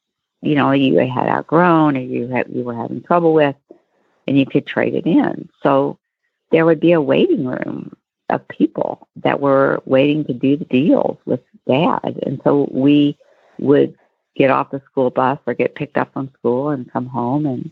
you 0.42 0.54
know, 0.54 0.72
you 0.72 0.98
had 0.98 1.28
outgrown 1.28 1.96
or 1.96 2.00
you 2.00 2.28
had, 2.28 2.48
you 2.50 2.62
were 2.62 2.74
having 2.74 3.02
trouble 3.02 3.32
with, 3.32 3.56
and 4.26 4.38
you 4.38 4.44
could 4.44 4.66
trade 4.66 4.94
it 4.94 5.06
in. 5.06 5.48
So 5.62 5.98
there 6.50 6.64
would 6.64 6.80
be 6.80 6.92
a 6.92 7.00
waiting 7.00 7.46
room 7.46 7.96
of 8.28 8.46
people 8.48 9.08
that 9.16 9.40
were 9.40 9.80
waiting 9.84 10.24
to 10.24 10.32
do 10.32 10.56
the 10.56 10.64
deals 10.64 11.18
with 11.24 11.40
dad. 11.68 12.18
And 12.24 12.40
so 12.44 12.68
we 12.70 13.16
would 13.58 13.96
get 14.36 14.50
off 14.50 14.70
the 14.70 14.82
school 14.90 15.10
bus 15.10 15.38
or 15.46 15.54
get 15.54 15.74
picked 15.74 15.96
up 15.96 16.12
from 16.12 16.30
school 16.38 16.70
and 16.70 16.92
come 16.92 17.06
home 17.06 17.46
and 17.46 17.70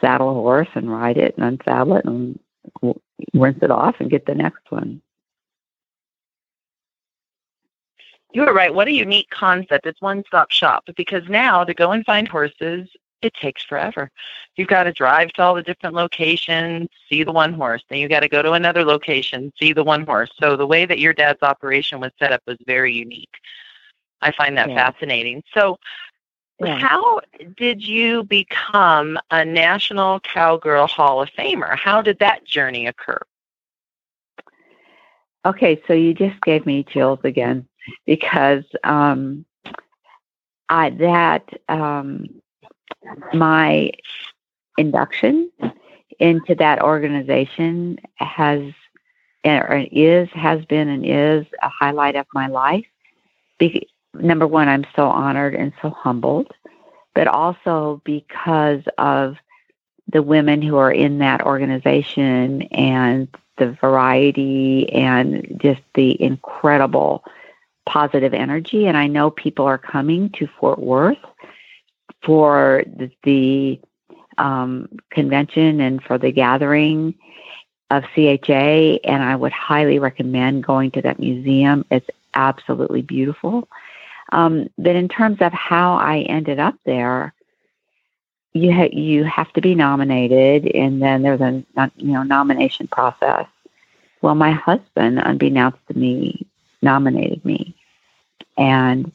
saddle 0.00 0.30
a 0.30 0.34
horse 0.34 0.68
and 0.74 0.90
ride 0.90 1.18
it 1.18 1.36
and 1.36 1.44
unsaddle 1.44 1.96
it 1.96 2.04
and 2.04 2.38
rinse 3.34 3.58
it 3.62 3.70
off 3.70 3.96
and 4.00 4.10
get 4.10 4.26
the 4.26 4.34
next 4.34 4.70
one. 4.70 5.02
You 8.32 8.42
were 8.42 8.52
right. 8.52 8.74
What 8.74 8.88
a 8.88 8.92
unique 8.92 9.30
concept. 9.30 9.86
It's 9.86 10.02
one 10.02 10.22
stop 10.26 10.50
shop 10.50 10.84
because 10.96 11.28
now 11.28 11.64
to 11.64 11.74
go 11.74 11.92
and 11.92 12.04
find 12.04 12.28
horses 12.28 12.88
it 13.22 13.34
takes 13.34 13.64
forever. 13.64 14.10
You've 14.56 14.68
got 14.68 14.84
to 14.84 14.92
drive 14.92 15.32
to 15.32 15.42
all 15.42 15.54
the 15.54 15.62
different 15.62 15.94
locations, 15.94 16.88
see 17.08 17.24
the 17.24 17.32
one 17.32 17.52
horse. 17.52 17.82
Then 17.88 17.98
you 17.98 18.08
got 18.08 18.20
to 18.20 18.28
go 18.28 18.42
to 18.42 18.52
another 18.52 18.84
location, 18.84 19.52
see 19.58 19.72
the 19.72 19.84
one 19.84 20.06
horse. 20.06 20.30
So 20.40 20.56
the 20.56 20.66
way 20.66 20.86
that 20.86 20.98
your 20.98 21.12
dad's 21.12 21.42
operation 21.42 22.00
was 22.00 22.12
set 22.18 22.32
up 22.32 22.42
was 22.46 22.58
very 22.66 22.94
unique. 22.94 23.34
I 24.20 24.32
find 24.32 24.56
that 24.56 24.68
yeah. 24.68 24.90
fascinating. 24.90 25.42
So, 25.54 25.78
yeah. 26.60 26.78
how 26.78 27.20
did 27.56 27.86
you 27.86 28.24
become 28.24 29.18
a 29.30 29.44
National 29.44 30.20
Cowgirl 30.20 30.88
Hall 30.88 31.22
of 31.22 31.30
Famer? 31.30 31.76
How 31.76 32.02
did 32.02 32.18
that 32.18 32.44
journey 32.44 32.86
occur? 32.86 33.20
Okay, 35.44 35.80
so 35.86 35.92
you 35.92 36.14
just 36.14 36.40
gave 36.42 36.66
me 36.66 36.82
chills 36.82 37.20
again. 37.22 37.68
because 38.06 38.64
um, 38.84 39.44
I 40.68 40.90
that 40.90 41.48
um, 41.68 42.28
my 43.32 43.90
induction 44.76 45.50
into 46.18 46.54
that 46.56 46.82
organization 46.82 47.98
has 48.16 48.72
or 49.44 49.86
is 49.92 50.28
has 50.30 50.64
been 50.66 50.88
and 50.88 51.04
is 51.06 51.46
a 51.62 51.68
highlight 51.68 52.16
of 52.16 52.26
my 52.34 52.48
life. 52.48 52.86
Be- 53.58 53.88
number 54.14 54.46
one, 54.46 54.68
I'm 54.68 54.86
so 54.94 55.08
honored 55.08 55.54
and 55.54 55.72
so 55.80 55.90
humbled, 55.90 56.52
but 57.14 57.28
also 57.28 58.02
because 58.04 58.82
of 58.98 59.36
the 60.10 60.22
women 60.22 60.62
who 60.62 60.76
are 60.76 60.92
in 60.92 61.18
that 61.18 61.42
organization 61.42 62.62
and 62.62 63.28
the 63.58 63.72
variety 63.72 64.90
and 64.92 65.58
just 65.60 65.82
the 65.94 66.20
incredible 66.22 67.24
positive 67.86 68.34
energy. 68.34 68.86
And 68.86 68.96
I 68.96 69.06
know 69.06 69.30
people 69.30 69.64
are 69.66 69.78
coming 69.78 70.30
to 70.30 70.46
Fort 70.46 70.78
Worth 70.78 71.18
for 72.28 72.84
the, 73.22 73.80
um, 74.36 74.86
convention 75.08 75.80
and 75.80 76.02
for 76.02 76.18
the 76.18 76.30
gathering 76.30 77.14
of 77.90 78.04
CHA, 78.14 79.00
and 79.02 79.22
I 79.22 79.34
would 79.34 79.52
highly 79.52 79.98
recommend 79.98 80.62
going 80.62 80.90
to 80.90 81.00
that 81.02 81.18
museum. 81.18 81.86
It's 81.90 82.10
absolutely 82.34 83.00
beautiful. 83.00 83.66
Um, 84.30 84.68
but 84.76 84.94
in 84.94 85.08
terms 85.08 85.38
of 85.40 85.54
how 85.54 85.94
I 85.94 86.18
ended 86.18 86.58
up 86.58 86.74
there, 86.84 87.32
you 88.52 88.74
ha- 88.74 88.92
you 88.92 89.24
have 89.24 89.50
to 89.54 89.62
be 89.62 89.74
nominated, 89.74 90.70
and 90.74 91.00
then 91.00 91.22
there's 91.22 91.40
a 91.40 91.64
you 91.96 92.12
know 92.12 92.24
nomination 92.24 92.88
process. 92.88 93.46
Well, 94.20 94.34
my 94.34 94.50
husband, 94.50 95.18
unbeknownst 95.18 95.78
to 95.88 95.96
me, 95.96 96.46
nominated 96.82 97.42
me, 97.42 97.74
and 98.58 99.10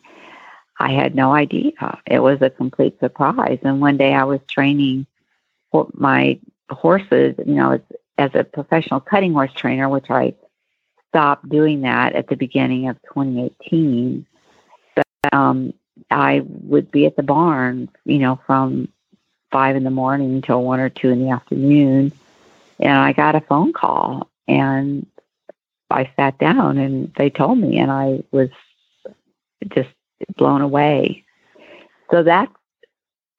I 0.84 0.92
had 0.92 1.16
no 1.16 1.34
idea. 1.34 1.72
It 2.06 2.20
was 2.20 2.42
a 2.42 2.50
complete 2.50 3.00
surprise. 3.00 3.58
And 3.64 3.80
one 3.80 3.96
day 3.96 4.14
I 4.14 4.26
was 4.26 4.42
training 4.50 5.08
my 5.94 6.38
horses, 6.70 7.36
you 7.46 7.56
know, 7.56 7.80
as 8.18 8.32
a 8.34 8.44
professional 8.44 9.00
cutting 9.00 9.32
horse 9.32 9.54
trainer, 9.54 9.88
which 9.88 10.10
I 10.10 10.34
stopped 11.08 11.48
doing 11.48 11.82
that 11.82 12.16
at 12.16 12.28
the 12.28 12.36
beginning 12.36 12.90
of 12.90 13.02
2018. 13.04 14.26
But 14.94 15.06
um, 15.32 15.74
I 16.12 16.42
would 16.46 16.92
be 16.92 17.06
at 17.06 17.16
the 17.16 17.24
barn, 17.24 17.88
you 18.04 18.20
know, 18.20 18.42
from 18.46 18.90
five 19.54 19.78
in 19.78 19.86
the 19.86 19.90
morning 19.90 20.36
until 20.36 20.64
one 20.64 20.82
or 20.82 20.90
two 20.90 21.12
in 21.12 21.24
the 21.24 21.32
afternoon. 21.32 22.12
And 22.82 22.98
I 22.98 23.14
got 23.14 23.36
a 23.36 23.42
phone 23.42 23.72
call 23.72 24.30
and 24.50 25.06
I 25.90 26.12
sat 26.18 26.40
down 26.40 26.78
and 26.78 27.14
they 27.16 27.30
told 27.30 27.58
me, 27.58 27.78
and 27.78 27.90
I 27.90 28.24
was 28.32 28.50
just 29.70 29.90
blown 30.36 30.62
away. 30.62 31.24
So 32.12 32.24
that's 32.24 32.52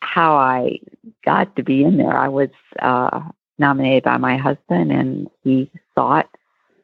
how 0.00 0.36
I 0.36 0.78
got 1.24 1.54
to 1.56 1.62
be 1.62 1.84
in 1.84 1.96
there. 1.96 2.16
I 2.16 2.28
was 2.28 2.50
uh, 2.80 3.22
nominated 3.58 4.04
by 4.04 4.16
my 4.16 4.36
husband, 4.36 4.92
and 4.92 5.30
he 5.42 5.70
sought 5.94 6.28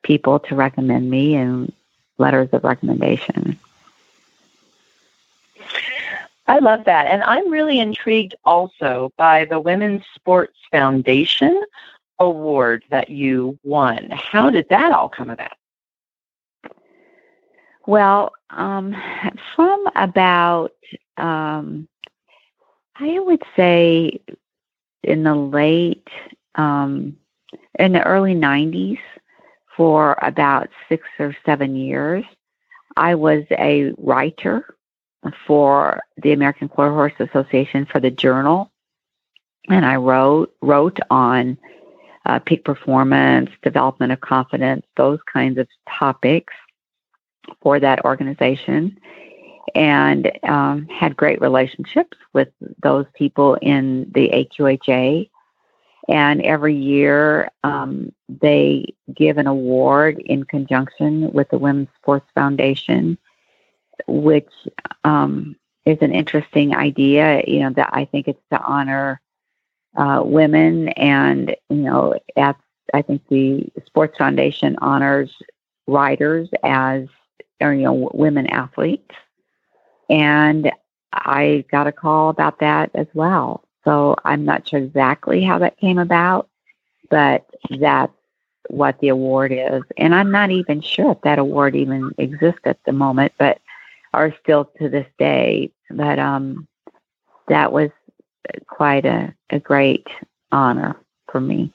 people 0.02 0.38
to 0.40 0.54
recommend 0.54 1.10
me 1.10 1.34
and 1.34 1.72
letters 2.18 2.48
of 2.52 2.64
recommendation. 2.64 3.58
I 6.46 6.58
love 6.58 6.84
that. 6.84 7.06
And 7.06 7.22
I'm 7.22 7.50
really 7.50 7.78
intrigued 7.78 8.34
also 8.44 9.12
by 9.16 9.44
the 9.44 9.60
Women's 9.60 10.02
Sports 10.14 10.58
Foundation 10.72 11.62
award 12.18 12.82
that 12.90 13.08
you 13.08 13.58
won. 13.62 14.10
How 14.10 14.50
did 14.50 14.68
that 14.68 14.92
all 14.92 15.08
come 15.08 15.30
about? 15.30 15.52
Well, 17.86 18.32
um, 18.50 18.94
from 19.56 19.84
about, 19.96 20.72
um, 21.16 21.88
I 22.96 23.18
would 23.18 23.42
say 23.56 24.20
in 25.02 25.22
the 25.22 25.34
late, 25.34 26.08
um, 26.56 27.16
in 27.78 27.92
the 27.92 28.04
early 28.04 28.34
90s, 28.34 28.98
for 29.76 30.18
about 30.20 30.68
six 30.88 31.08
or 31.18 31.34
seven 31.46 31.74
years, 31.74 32.24
I 32.96 33.14
was 33.14 33.44
a 33.50 33.92
writer 33.96 34.74
for 35.46 36.00
the 36.22 36.32
American 36.32 36.68
Quarter 36.68 36.92
Horse 36.92 37.12
Association 37.18 37.86
for 37.86 38.00
the 38.00 38.10
Journal, 38.10 38.70
and 39.68 39.86
I 39.86 39.96
wrote 39.96 40.54
wrote 40.60 40.98
on 41.10 41.56
uh, 42.26 42.40
peak 42.40 42.64
performance, 42.64 43.50
development 43.62 44.12
of 44.12 44.20
confidence, 44.20 44.84
those 44.96 45.20
kinds 45.32 45.58
of 45.58 45.66
topics 45.88 46.52
for 47.60 47.80
that 47.80 48.04
organization 48.04 48.98
and 49.74 50.30
um, 50.42 50.86
had 50.86 51.16
great 51.16 51.40
relationships 51.40 52.16
with 52.32 52.48
those 52.82 53.06
people 53.14 53.56
in 53.62 54.10
the 54.14 54.28
AQHA. 54.30 55.30
And 56.08 56.42
every 56.42 56.74
year 56.74 57.50
um, 57.62 58.12
they 58.28 58.94
give 59.14 59.38
an 59.38 59.46
award 59.46 60.18
in 60.18 60.44
conjunction 60.44 61.32
with 61.32 61.48
the 61.50 61.58
Women's 61.58 61.88
Sports 62.00 62.26
Foundation, 62.34 63.16
which 64.08 64.50
um, 65.04 65.56
is 65.84 65.98
an 66.00 66.12
interesting 66.12 66.74
idea. 66.74 67.42
You 67.46 67.60
know, 67.60 67.70
that 67.70 67.90
I 67.92 68.06
think 68.06 68.26
it's 68.26 68.42
to 68.50 68.60
honor 68.60 69.20
uh, 69.96 70.22
women, 70.24 70.88
and 70.90 71.54
you 71.68 71.76
know, 71.76 72.18
at 72.36 72.56
I 72.92 73.02
think 73.02 73.22
the 73.28 73.68
Sports 73.86 74.18
Foundation 74.18 74.76
honors 74.80 75.30
riders 75.86 76.48
as 76.64 77.06
or 77.60 77.72
you 77.74 77.82
know 77.84 78.10
women 78.14 78.46
athletes. 78.48 79.14
And 80.08 80.70
i 81.12 81.64
got 81.70 81.88
a 81.88 81.92
call 81.92 82.30
about 82.30 82.60
that 82.60 82.90
as 82.94 83.06
well. 83.14 83.64
So 83.84 84.16
i'm 84.24 84.44
not 84.44 84.68
sure 84.68 84.80
exactly 84.80 85.42
how 85.42 85.58
that 85.58 85.78
came 85.78 85.98
about 85.98 86.48
but 87.10 87.44
that's 87.78 88.12
what 88.68 88.98
the 89.00 89.08
award 89.08 89.52
is. 89.52 89.82
And 89.96 90.14
i'm 90.14 90.30
not 90.30 90.50
even 90.50 90.80
sure 90.80 91.12
if 91.12 91.20
that 91.22 91.38
award 91.38 91.74
even 91.76 92.12
exists 92.18 92.60
at 92.64 92.78
the 92.84 92.92
moment 92.92 93.32
but 93.38 93.60
are 94.14 94.34
still 94.42 94.64
to 94.78 94.88
this 94.88 95.06
day. 95.18 95.70
But 95.90 96.18
um 96.18 96.66
that 97.48 97.72
was 97.72 97.90
quite 98.68 99.04
a, 99.04 99.34
a 99.50 99.58
great 99.58 100.06
honor 100.52 100.96
for 101.30 101.40
me 101.40 101.72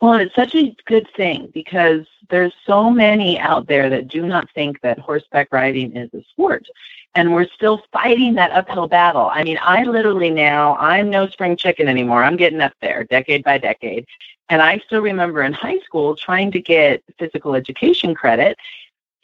well, 0.00 0.14
it's 0.14 0.34
such 0.34 0.54
a 0.54 0.76
good 0.86 1.08
thing 1.16 1.50
because 1.54 2.06
there's 2.28 2.52
so 2.66 2.90
many 2.90 3.38
out 3.38 3.66
there 3.66 3.88
that 3.88 4.08
do 4.08 4.26
not 4.26 4.48
think 4.54 4.80
that 4.82 4.98
horseback 4.98 5.48
riding 5.52 5.96
is 5.96 6.12
a 6.12 6.22
sport. 6.30 6.66
And 7.14 7.32
we're 7.32 7.48
still 7.48 7.82
fighting 7.92 8.34
that 8.34 8.50
uphill 8.50 8.88
battle. 8.88 9.30
I 9.32 9.42
mean, 9.42 9.58
I 9.62 9.84
literally 9.84 10.28
now, 10.28 10.76
I'm 10.76 11.08
no 11.08 11.26
spring 11.28 11.56
chicken 11.56 11.88
anymore. 11.88 12.22
I'm 12.22 12.36
getting 12.36 12.60
up 12.60 12.74
there 12.82 13.04
decade 13.04 13.42
by 13.42 13.56
decade. 13.56 14.04
And 14.50 14.60
I 14.60 14.78
still 14.86 15.00
remember 15.00 15.42
in 15.42 15.54
high 15.54 15.78
school 15.78 16.14
trying 16.14 16.50
to 16.52 16.60
get 16.60 17.02
physical 17.18 17.54
education 17.54 18.14
credit 18.14 18.58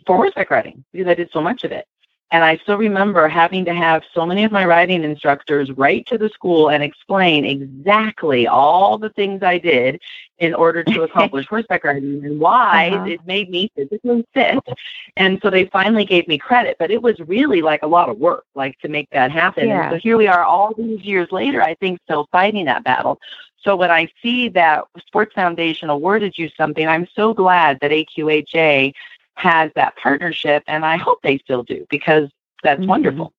for 0.06 0.16
horseback 0.16 0.50
riding 0.50 0.84
because 0.90 1.06
I 1.06 1.14
did 1.14 1.30
so 1.32 1.42
much 1.42 1.64
of 1.64 1.72
it. 1.72 1.86
And 2.32 2.42
I 2.42 2.56
still 2.56 2.78
remember 2.78 3.28
having 3.28 3.66
to 3.66 3.74
have 3.74 4.02
so 4.14 4.24
many 4.24 4.42
of 4.42 4.50
my 4.50 4.64
riding 4.64 5.04
instructors 5.04 5.70
write 5.72 6.06
to 6.06 6.16
the 6.16 6.30
school 6.30 6.70
and 6.70 6.82
explain 6.82 7.44
exactly 7.44 8.46
all 8.46 8.96
the 8.96 9.10
things 9.10 9.42
I 9.42 9.58
did 9.58 10.00
in 10.38 10.54
order 10.54 10.82
to 10.82 11.02
accomplish 11.02 11.46
horseback 11.50 11.84
riding 11.84 12.24
and 12.24 12.40
why 12.40 12.88
uh-huh. 12.88 13.04
it 13.04 13.26
made 13.26 13.50
me 13.50 13.70
physically 13.76 14.26
fit. 14.32 14.58
And 15.18 15.40
so 15.42 15.50
they 15.50 15.66
finally 15.66 16.06
gave 16.06 16.26
me 16.26 16.38
credit, 16.38 16.76
but 16.78 16.90
it 16.90 17.02
was 17.02 17.20
really 17.20 17.60
like 17.60 17.82
a 17.82 17.86
lot 17.86 18.08
of 18.08 18.16
work, 18.16 18.44
like 18.54 18.78
to 18.78 18.88
make 18.88 19.10
that 19.10 19.30
happen. 19.30 19.68
Yeah. 19.68 19.90
So 19.90 19.96
here 19.96 20.16
we 20.16 20.26
are 20.26 20.42
all 20.42 20.72
these 20.74 21.02
years 21.02 21.30
later, 21.32 21.62
I 21.62 21.74
think, 21.74 22.00
still 22.04 22.28
fighting 22.32 22.64
that 22.64 22.82
battle. 22.82 23.20
So 23.62 23.76
when 23.76 23.90
I 23.90 24.08
see 24.22 24.48
that 24.48 24.84
Sports 25.06 25.34
Foundation 25.34 25.90
awarded 25.90 26.38
you 26.38 26.48
something, 26.56 26.88
I'm 26.88 27.06
so 27.14 27.34
glad 27.34 27.78
that 27.80 27.90
AQHA 27.90 28.94
has 29.34 29.70
that 29.74 29.96
partnership, 29.96 30.62
and 30.66 30.84
I 30.84 30.96
hope 30.96 31.18
they 31.22 31.38
still 31.38 31.62
do 31.62 31.86
because 31.90 32.30
that's 32.62 32.80
mm-hmm. 32.80 32.88
wonderful. 32.88 33.32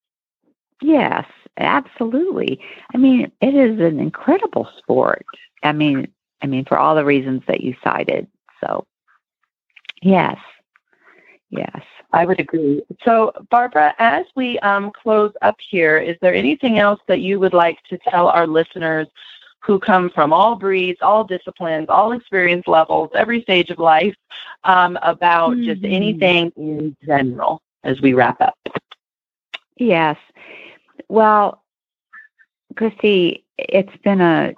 Yes, 0.81 1.25
absolutely. 1.57 2.59
I 2.93 2.97
mean, 2.97 3.31
it 3.41 3.55
is 3.55 3.79
an 3.79 3.99
incredible 3.99 4.67
sport. 4.77 5.25
I 5.63 5.71
mean, 5.71 6.07
I 6.41 6.47
mean, 6.47 6.65
for 6.65 6.77
all 6.77 6.95
the 6.95 7.05
reasons 7.05 7.41
that 7.47 7.61
you 7.61 7.75
cited. 7.83 8.27
So, 8.59 8.85
yes, 10.01 10.37
yes. 11.49 11.81
I 12.11 12.25
would 12.25 12.39
agree. 12.39 12.83
So, 13.03 13.31
Barbra, 13.49 13.95
as 13.97 14.25
we 14.35 14.59
um, 14.59 14.91
close 14.91 15.33
up 15.41 15.55
here, 15.59 15.97
is 15.97 16.15
there 16.21 16.33
anything 16.33 16.77
else 16.77 16.99
that 17.07 17.21
you 17.21 17.39
would 17.39 17.53
like 17.53 17.79
to 17.89 17.97
tell 17.97 18.27
our 18.27 18.45
listeners 18.45 19.07
who 19.63 19.79
come 19.79 20.09
from 20.09 20.33
all 20.33 20.55
breeds, 20.55 20.99
all 21.01 21.23
disciplines, 21.23 21.87
all 21.89 22.11
experience 22.11 22.67
levels, 22.67 23.09
every 23.15 23.41
stage 23.41 23.69
of 23.69 23.79
life, 23.79 24.15
um, 24.65 24.97
about 25.01 25.51
mm-hmm. 25.51 25.63
just 25.63 25.83
anything 25.83 26.51
in 26.57 26.95
general 27.05 27.61
as 27.83 28.01
we 28.01 28.13
wrap 28.13 28.41
up. 28.41 28.57
Yes. 29.77 30.17
Well, 31.07 31.63
Christy, 32.75 33.45
it's 33.57 33.95
been 34.03 34.21
a 34.21 34.53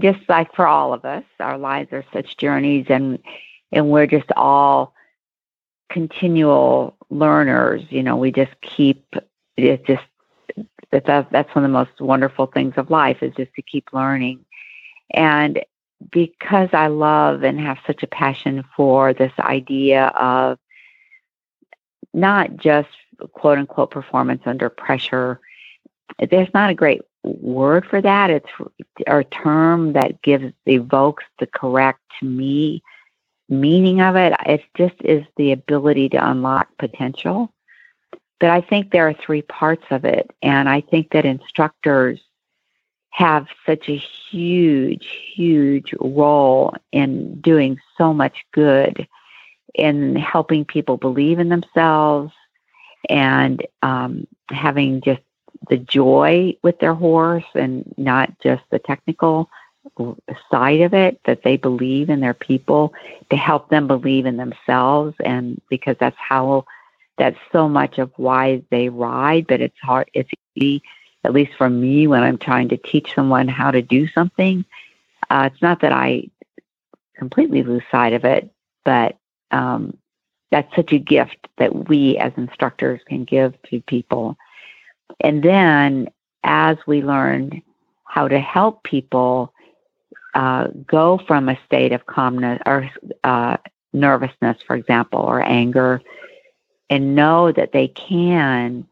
just 0.00 0.20
like 0.28 0.54
for 0.54 0.66
all 0.66 0.92
of 0.92 1.04
us, 1.04 1.24
our 1.40 1.58
lives 1.58 1.92
are 1.92 2.04
such 2.12 2.36
journeys, 2.36 2.86
and 2.88 3.18
and 3.72 3.90
we're 3.90 4.06
just 4.06 4.30
all 4.36 4.94
continual 5.90 6.96
learners. 7.10 7.82
You 7.90 8.02
know, 8.02 8.16
we 8.16 8.32
just 8.32 8.52
keep 8.60 9.14
it 9.56 9.84
just 9.86 10.04
that 10.90 11.04
that's 11.06 11.54
one 11.54 11.64
of 11.64 11.70
the 11.70 11.78
most 11.78 12.00
wonderful 12.00 12.46
things 12.46 12.74
of 12.76 12.90
life 12.90 13.22
is 13.22 13.34
just 13.34 13.52
to 13.54 13.62
keep 13.62 13.92
learning. 13.92 14.44
And 15.10 15.62
because 16.10 16.68
I 16.72 16.86
love 16.88 17.42
and 17.42 17.60
have 17.60 17.78
such 17.86 18.02
a 18.02 18.08
passion 18.08 18.64
for 18.76 19.12
this 19.12 19.32
idea 19.38 20.06
of 20.06 20.58
not 22.14 22.56
just 22.56 22.88
quote 23.32 23.58
unquote 23.58 23.90
performance 23.90 24.42
under 24.46 24.68
pressure, 24.68 25.40
there's 26.30 26.52
not 26.54 26.70
a 26.70 26.74
great 26.74 27.02
word 27.24 27.84
for 27.86 28.00
that. 28.00 28.30
It's 28.30 28.48
a 29.06 29.24
term 29.24 29.92
that 29.94 30.22
gives 30.22 30.52
evokes 30.66 31.24
the 31.38 31.46
correct 31.46 32.00
to 32.20 32.26
me 32.26 32.82
meaning 33.48 34.00
of 34.00 34.16
it. 34.16 34.34
It 34.46 34.62
just 34.76 34.94
is 35.00 35.24
the 35.36 35.52
ability 35.52 36.10
to 36.10 36.30
unlock 36.30 36.68
potential. 36.78 37.52
But 38.40 38.50
I 38.50 38.60
think 38.60 38.90
there 38.90 39.08
are 39.08 39.14
three 39.14 39.42
parts 39.42 39.84
of 39.90 40.04
it. 40.04 40.30
And 40.42 40.68
I 40.68 40.80
think 40.80 41.10
that 41.10 41.24
instructors 41.24 42.20
have 43.10 43.48
such 43.66 43.88
a 43.88 43.96
huge, 43.96 45.08
huge 45.34 45.92
role 46.00 46.74
in 46.92 47.40
doing 47.40 47.78
so 47.96 48.14
much 48.14 48.44
good 48.52 49.08
in 49.74 50.16
helping 50.16 50.64
people 50.64 50.96
believe 50.96 51.38
in 51.38 51.48
themselves 51.48 52.32
and 53.08 53.66
um, 53.82 54.26
having 54.50 55.00
just 55.00 55.20
the 55.68 55.76
joy 55.76 56.56
with 56.62 56.78
their 56.78 56.94
horse 56.94 57.44
and 57.54 57.92
not 57.96 58.38
just 58.40 58.62
the 58.70 58.78
technical 58.78 59.50
side 60.50 60.80
of 60.80 60.94
it 60.94 61.20
that 61.24 61.42
they 61.42 61.56
believe 61.56 62.10
in 62.10 62.20
their 62.20 62.34
people 62.34 62.92
to 63.30 63.36
help 63.36 63.68
them 63.68 63.86
believe 63.86 64.26
in 64.26 64.36
themselves 64.36 65.16
and 65.24 65.60
because 65.68 65.96
that's 65.98 66.16
how 66.18 66.64
that's 67.18 67.38
so 67.52 67.68
much 67.68 67.98
of 67.98 68.10
why 68.16 68.62
they 68.70 68.88
ride 68.88 69.46
but 69.46 69.60
it's 69.60 69.78
hard 69.82 70.10
it's 70.14 70.30
easy 70.54 70.82
at 71.24 71.32
least 71.32 71.52
for 71.58 71.68
me 71.68 72.06
when 72.06 72.22
i'm 72.22 72.38
trying 72.38 72.68
to 72.68 72.76
teach 72.76 73.14
someone 73.14 73.48
how 73.48 73.70
to 73.70 73.82
do 73.82 74.06
something. 74.08 74.64
Uh, 75.30 75.48
it's 75.52 75.62
not 75.62 75.80
that 75.80 75.92
i 75.92 76.28
completely 77.16 77.62
lose 77.62 77.82
sight 77.90 78.12
of 78.12 78.24
it 78.24 78.50
but 78.84 79.18
um, 79.50 79.96
that's 80.50 80.74
such 80.74 80.92
a 80.92 80.98
gift 80.98 81.48
that 81.58 81.88
we 81.88 82.16
as 82.16 82.32
instructors 82.36 83.00
can 83.06 83.24
give 83.24 83.60
to 83.64 83.80
people. 83.82 84.36
And 85.20 85.42
then 85.42 86.08
as 86.44 86.78
we 86.86 87.02
learn 87.02 87.62
how 88.04 88.28
to 88.28 88.38
help 88.38 88.82
people 88.84 89.52
uh, 90.34 90.68
go 90.86 91.20
from 91.26 91.48
a 91.48 91.58
state 91.66 91.92
of 91.92 92.06
calmness 92.06 92.60
or 92.64 92.90
uh, 93.24 93.56
nervousness, 93.92 94.56
for 94.66 94.76
example, 94.76 95.20
or 95.20 95.42
anger, 95.42 96.00
and 96.90 97.14
know 97.14 97.52
that 97.52 97.72
they 97.72 97.88
can, 97.88 98.86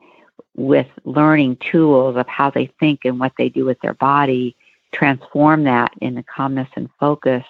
with 0.56 0.86
learning 1.04 1.56
tools 1.56 2.16
of 2.16 2.26
how 2.26 2.50
they 2.50 2.66
think 2.80 3.04
and 3.04 3.20
what 3.20 3.32
they 3.38 3.48
do 3.48 3.64
with 3.64 3.80
their 3.80 3.94
body, 3.94 4.56
transform 4.92 5.64
that 5.64 5.92
into 6.00 6.22
calmness 6.22 6.68
and 6.76 6.88
focus, 6.98 7.44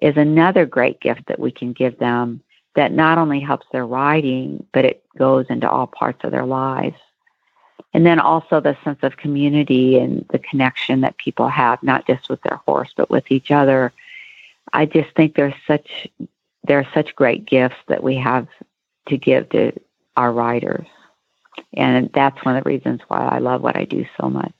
is 0.00 0.16
another 0.16 0.66
great 0.66 1.00
gift 1.00 1.26
that 1.26 1.38
we 1.38 1.50
can 1.50 1.72
give 1.72 1.98
them 1.98 2.40
that 2.74 2.92
not 2.92 3.18
only 3.18 3.40
helps 3.40 3.66
their 3.70 3.86
riding, 3.86 4.66
but 4.72 4.84
it 4.84 5.02
goes 5.18 5.46
into 5.48 5.68
all 5.68 5.86
parts 5.86 6.24
of 6.24 6.30
their 6.30 6.46
lives. 6.46 6.96
And 7.94 8.06
then 8.06 8.18
also 8.18 8.60
the 8.60 8.76
sense 8.82 9.00
of 9.02 9.18
community 9.18 9.98
and 9.98 10.24
the 10.30 10.38
connection 10.38 11.02
that 11.02 11.18
people 11.18 11.48
have 11.48 11.82
not 11.82 12.06
just 12.06 12.30
with 12.30 12.40
their 12.42 12.60
horse 12.66 12.92
but 12.96 13.10
with 13.10 13.30
each 13.30 13.50
other. 13.50 13.92
I 14.72 14.86
just 14.86 15.14
think 15.14 15.34
there's 15.34 15.54
such 15.66 16.08
there 16.64 16.78
are 16.78 16.88
such 16.94 17.14
great 17.16 17.44
gifts 17.44 17.76
that 17.88 18.02
we 18.02 18.14
have 18.16 18.48
to 19.08 19.16
give 19.16 19.48
to 19.50 19.72
our 20.16 20.32
riders 20.32 20.86
and 21.74 22.10
that's 22.12 22.44
one 22.44 22.56
of 22.56 22.64
the 22.64 22.70
reasons 22.70 23.00
why 23.08 23.24
i 23.26 23.38
love 23.38 23.62
what 23.62 23.76
i 23.76 23.84
do 23.84 24.04
so 24.20 24.28
much 24.28 24.54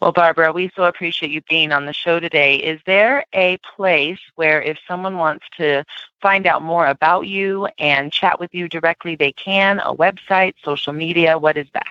well, 0.00 0.12
Barbra, 0.12 0.50
we 0.50 0.70
so 0.74 0.84
appreciate 0.84 1.30
you 1.30 1.42
being 1.42 1.72
on 1.72 1.84
the 1.84 1.92
show 1.92 2.20
today. 2.20 2.56
Is 2.56 2.80
there 2.86 3.26
a 3.34 3.58
place 3.76 4.18
where 4.34 4.62
if 4.62 4.78
someone 4.88 5.18
wants 5.18 5.44
to 5.58 5.84
find 6.22 6.46
out 6.46 6.62
more 6.62 6.86
about 6.86 7.26
you 7.26 7.68
and 7.78 8.10
chat 8.10 8.40
with 8.40 8.54
you 8.54 8.66
directly, 8.66 9.14
they 9.14 9.32
can? 9.32 9.78
A 9.80 9.94
website, 9.94 10.54
social 10.64 10.94
media, 10.94 11.36
what 11.36 11.58
is 11.58 11.68
best? 11.68 11.86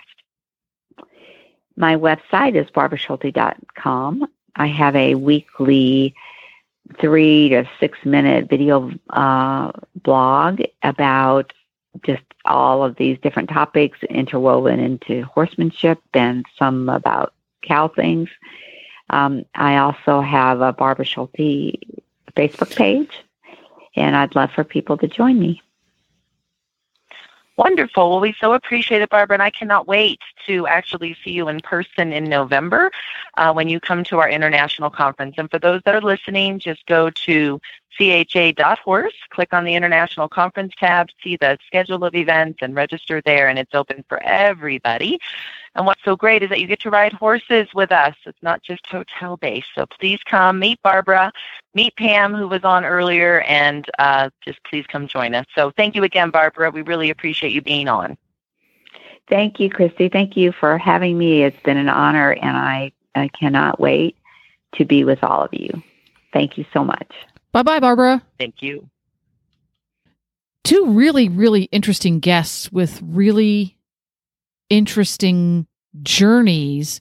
My 1.76 1.94
website 1.94 2.56
is 2.56 2.68
barbraschulte.com. 2.70 4.26
I 4.56 4.66
have 4.66 4.96
a 4.96 5.14
weekly 5.14 6.14
three 6.98 7.50
to 7.50 7.68
six 7.78 7.98
minute 8.04 8.48
video 8.48 8.90
uh, 9.10 9.72
blog 10.02 10.62
about 10.82 11.52
just 12.04 12.22
all 12.44 12.84
of 12.84 12.96
these 12.96 13.18
different 13.18 13.48
topics 13.48 13.98
interwoven 14.08 14.80
into 14.80 15.24
horsemanship 15.24 16.00
and 16.14 16.46
some 16.58 16.88
about 16.88 17.34
cow 17.62 17.88
things. 17.88 18.28
Um, 19.10 19.44
I 19.54 19.78
also 19.78 20.20
have 20.20 20.60
a 20.60 20.72
Barbra 20.72 21.04
Schulte 21.04 21.78
Facebook 22.36 22.74
page, 22.76 23.10
and 23.96 24.16
I'd 24.16 24.36
love 24.36 24.52
for 24.52 24.64
people 24.64 24.96
to 24.98 25.08
join 25.08 25.38
me. 25.38 25.62
Wonderful. 27.60 28.08
Well, 28.08 28.20
we 28.20 28.34
so 28.40 28.54
appreciate 28.54 29.02
it, 29.02 29.10
Barbra, 29.10 29.34
and 29.34 29.42
I 29.42 29.50
cannot 29.50 29.86
wait 29.86 30.20
to 30.46 30.66
actually 30.66 31.14
see 31.22 31.32
you 31.32 31.48
in 31.48 31.60
person 31.60 32.10
in 32.10 32.24
November 32.24 32.90
uh, 33.36 33.52
when 33.52 33.68
you 33.68 33.78
come 33.78 34.02
to 34.04 34.18
our 34.18 34.30
international 34.30 34.88
conference. 34.88 35.34
And 35.36 35.50
for 35.50 35.58
those 35.58 35.82
that 35.84 35.94
are 35.94 36.00
listening, 36.00 36.58
just 36.58 36.86
go 36.86 37.10
to 37.10 37.60
cha.horse, 38.00 39.14
click 39.30 39.52
on 39.52 39.64
the 39.64 39.74
international 39.74 40.28
conference 40.28 40.72
tab, 40.78 41.08
see 41.22 41.36
the 41.36 41.58
schedule 41.66 42.04
of 42.04 42.14
events, 42.14 42.58
and 42.62 42.74
register 42.74 43.20
there, 43.24 43.48
and 43.48 43.58
it's 43.58 43.74
open 43.74 44.04
for 44.08 44.22
everybody. 44.22 45.18
And 45.74 45.86
what's 45.86 46.02
so 46.04 46.16
great 46.16 46.42
is 46.42 46.48
that 46.48 46.60
you 46.60 46.66
get 46.66 46.80
to 46.80 46.90
ride 46.90 47.12
horses 47.12 47.68
with 47.74 47.92
us. 47.92 48.16
It's 48.26 48.42
not 48.42 48.62
just 48.62 48.86
hotel 48.86 49.36
based. 49.36 49.68
So 49.74 49.86
please 49.86 50.18
come 50.24 50.58
meet 50.58 50.82
Barbra, 50.82 51.32
meet 51.74 51.94
Pam, 51.96 52.34
who 52.34 52.48
was 52.48 52.64
on 52.64 52.84
earlier, 52.84 53.42
and 53.42 53.88
uh, 53.98 54.30
just 54.44 54.62
please 54.64 54.86
come 54.86 55.06
join 55.06 55.34
us. 55.34 55.46
So 55.54 55.70
thank 55.70 55.94
you 55.94 56.02
again, 56.02 56.30
Barbra. 56.30 56.70
We 56.70 56.82
really 56.82 57.10
appreciate 57.10 57.52
you 57.52 57.62
being 57.62 57.88
on. 57.88 58.18
Thank 59.28 59.60
you, 59.60 59.70
Christy. 59.70 60.08
Thank 60.08 60.36
you 60.36 60.50
for 60.50 60.76
having 60.76 61.16
me. 61.16 61.44
It's 61.44 61.62
been 61.62 61.76
an 61.76 61.88
honor, 61.88 62.32
and 62.32 62.56
I, 62.56 62.92
I 63.14 63.28
cannot 63.28 63.78
wait 63.78 64.16
to 64.74 64.84
be 64.84 65.04
with 65.04 65.22
all 65.22 65.44
of 65.44 65.54
you. 65.54 65.82
Thank 66.32 66.58
you 66.58 66.64
so 66.72 66.84
much. 66.84 67.12
Bye 67.52 67.62
bye, 67.62 67.80
Barbra. 67.80 68.22
Thank 68.38 68.62
you. 68.62 68.88
Two 70.62 70.92
really, 70.92 71.28
really 71.28 71.64
interesting 71.64 72.20
guests 72.20 72.70
with 72.70 73.00
really 73.02 73.78
interesting 74.68 75.66
journeys, 76.02 77.00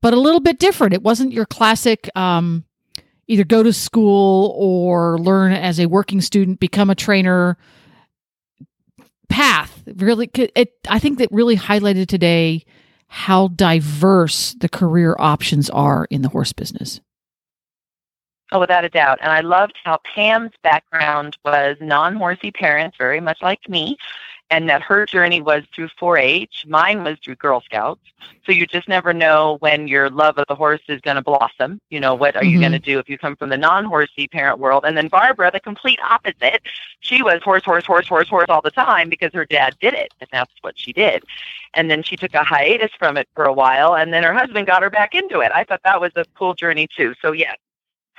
but 0.00 0.12
a 0.12 0.20
little 0.20 0.40
bit 0.40 0.58
different. 0.58 0.94
It 0.94 1.02
wasn't 1.02 1.32
your 1.32 1.46
classic 1.46 2.10
um, 2.16 2.64
either 3.28 3.44
go 3.44 3.62
to 3.62 3.72
school 3.72 4.54
or 4.56 5.18
learn 5.18 5.52
as 5.52 5.78
a 5.78 5.86
working 5.86 6.20
student, 6.20 6.58
become 6.58 6.90
a 6.90 6.96
trainer 6.96 7.56
path. 9.28 9.82
Really, 9.86 10.28
it, 10.34 10.72
I 10.88 10.98
think 10.98 11.18
that 11.18 11.28
really 11.30 11.56
highlighted 11.56 12.08
today 12.08 12.64
how 13.06 13.48
diverse 13.48 14.54
the 14.54 14.68
career 14.68 15.14
options 15.18 15.70
are 15.70 16.06
in 16.10 16.22
the 16.22 16.28
horse 16.28 16.52
business. 16.52 17.00
Oh, 18.52 18.60
without 18.60 18.84
a 18.84 18.88
doubt. 18.88 19.18
And 19.22 19.30
I 19.30 19.40
loved 19.40 19.78
how 19.84 19.98
Pam's 20.14 20.52
background 20.62 21.36
was 21.44 21.76
non 21.80 22.16
horsey 22.16 22.50
parents, 22.50 22.96
very 22.96 23.20
much 23.20 23.40
like 23.42 23.68
me 23.68 23.96
and 24.50 24.68
that 24.68 24.82
her 24.82 25.06
journey 25.06 25.40
was 25.40 25.62
through 25.74 25.88
4-H. 26.00 26.66
Mine 26.68 27.04
was 27.04 27.16
through 27.24 27.36
Girl 27.36 27.60
Scouts. 27.60 28.00
So 28.44 28.52
you 28.52 28.66
just 28.66 28.88
never 28.88 29.12
know 29.14 29.56
when 29.60 29.86
your 29.86 30.10
love 30.10 30.38
of 30.38 30.46
the 30.48 30.56
horse 30.56 30.80
is 30.88 31.00
going 31.00 31.14
to 31.14 31.22
blossom. 31.22 31.80
You 31.88 32.00
know, 32.00 32.14
what 32.14 32.34
are 32.34 32.42
mm-hmm. 32.42 32.50
you 32.50 32.60
going 32.60 32.72
to 32.72 32.78
do 32.80 32.98
if 32.98 33.08
you 33.08 33.16
come 33.16 33.36
from 33.36 33.50
the 33.50 33.56
non-horsey 33.56 34.26
parent 34.26 34.58
world? 34.58 34.84
And 34.84 34.96
then 34.96 35.06
Barbra, 35.06 35.52
the 35.52 35.60
complete 35.60 36.00
opposite. 36.02 36.62
She 36.98 37.22
was 37.22 37.40
horse, 37.42 37.64
horse, 37.64 37.86
horse, 37.86 38.08
horse, 38.08 38.28
horse 38.28 38.46
all 38.48 38.60
the 38.60 38.72
time 38.72 39.08
because 39.08 39.32
her 39.34 39.46
dad 39.46 39.76
did 39.80 39.94
it, 39.94 40.12
and 40.20 40.28
that's 40.32 40.52
what 40.62 40.76
she 40.76 40.92
did. 40.92 41.22
And 41.74 41.88
then 41.88 42.02
she 42.02 42.16
took 42.16 42.34
a 42.34 42.42
hiatus 42.42 42.90
from 42.98 43.16
it 43.16 43.28
for 43.34 43.44
a 43.44 43.52
while, 43.52 43.94
and 43.94 44.12
then 44.12 44.24
her 44.24 44.34
husband 44.34 44.66
got 44.66 44.82
her 44.82 44.90
back 44.90 45.14
into 45.14 45.40
it. 45.40 45.52
I 45.54 45.62
thought 45.62 45.80
that 45.84 46.00
was 46.00 46.12
a 46.16 46.24
cool 46.34 46.54
journey 46.54 46.88
too. 46.94 47.14
So 47.22 47.30
yes, 47.30 47.56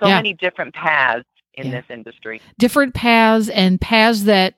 so 0.02 0.08
yeah. 0.08 0.16
many 0.16 0.34
different 0.34 0.74
paths 0.74 1.26
in 1.54 1.68
yeah. 1.68 1.82
this 1.82 1.86
industry. 1.90 2.42
Different 2.58 2.94
paths 2.94 3.50
and 3.50 3.80
paths 3.80 4.24
that 4.24 4.56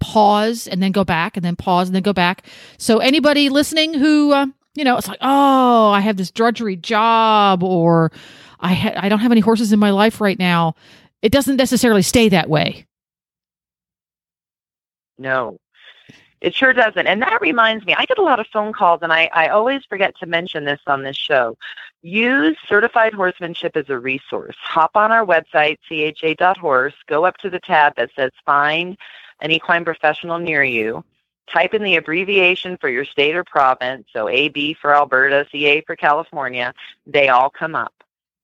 pause 0.00 0.66
and 0.66 0.82
then 0.82 0.92
go 0.92 1.04
back 1.04 1.36
and 1.36 1.44
then 1.44 1.56
pause 1.56 1.88
and 1.88 1.94
then 1.94 2.02
go 2.02 2.12
back. 2.12 2.46
So 2.78 2.98
anybody 2.98 3.48
listening 3.48 3.94
who 3.94 4.32
uh, 4.32 4.46
you 4.74 4.84
know, 4.84 4.96
it's 4.96 5.08
like, 5.08 5.18
"Oh, 5.20 5.90
I 5.90 6.00
have 6.00 6.16
this 6.16 6.30
drudgery 6.30 6.76
job 6.76 7.62
or 7.62 8.12
I 8.60 8.74
ha- 8.74 8.94
I 8.96 9.08
don't 9.08 9.20
have 9.20 9.32
any 9.32 9.40
horses 9.40 9.72
in 9.72 9.78
my 9.78 9.90
life 9.90 10.20
right 10.20 10.38
now." 10.38 10.74
It 11.22 11.32
doesn't 11.32 11.56
necessarily 11.56 12.02
stay 12.02 12.28
that 12.28 12.48
way. 12.48 12.86
No. 15.18 15.58
It 16.40 16.54
sure 16.54 16.72
doesn't. 16.72 17.06
And 17.06 17.22
that 17.22 17.40
reminds 17.40 17.86
me, 17.86 17.94
I 17.94 18.04
get 18.04 18.18
a 18.18 18.22
lot 18.22 18.40
of 18.40 18.46
phone 18.52 18.72
calls, 18.72 19.00
and 19.02 19.12
I, 19.12 19.30
I 19.32 19.48
always 19.48 19.84
forget 19.88 20.16
to 20.18 20.26
mention 20.26 20.64
this 20.64 20.80
on 20.86 21.02
this 21.02 21.16
show. 21.16 21.56
Use 22.02 22.56
certified 22.68 23.14
horsemanship 23.14 23.76
as 23.76 23.88
a 23.88 23.98
resource. 23.98 24.54
Hop 24.60 24.96
on 24.96 25.12
our 25.12 25.24
website, 25.24 25.78
cha.horse, 25.88 26.94
go 27.08 27.24
up 27.24 27.38
to 27.38 27.50
the 27.50 27.60
tab 27.60 27.96
that 27.96 28.10
says 28.14 28.30
Find 28.44 28.96
an 29.40 29.50
equine 29.50 29.84
professional 29.84 30.38
near 30.38 30.62
you, 30.62 31.04
type 31.50 31.74
in 31.74 31.82
the 31.82 31.96
abbreviation 31.96 32.76
for 32.78 32.88
your 32.88 33.04
state 33.04 33.34
or 33.34 33.44
province, 33.44 34.06
so 34.12 34.28
AB 34.28 34.74
for 34.74 34.94
Alberta, 34.94 35.46
CA 35.50 35.82
for 35.82 35.96
California, 35.96 36.72
they 37.06 37.28
all 37.28 37.50
come 37.50 37.74
up. 37.74 37.92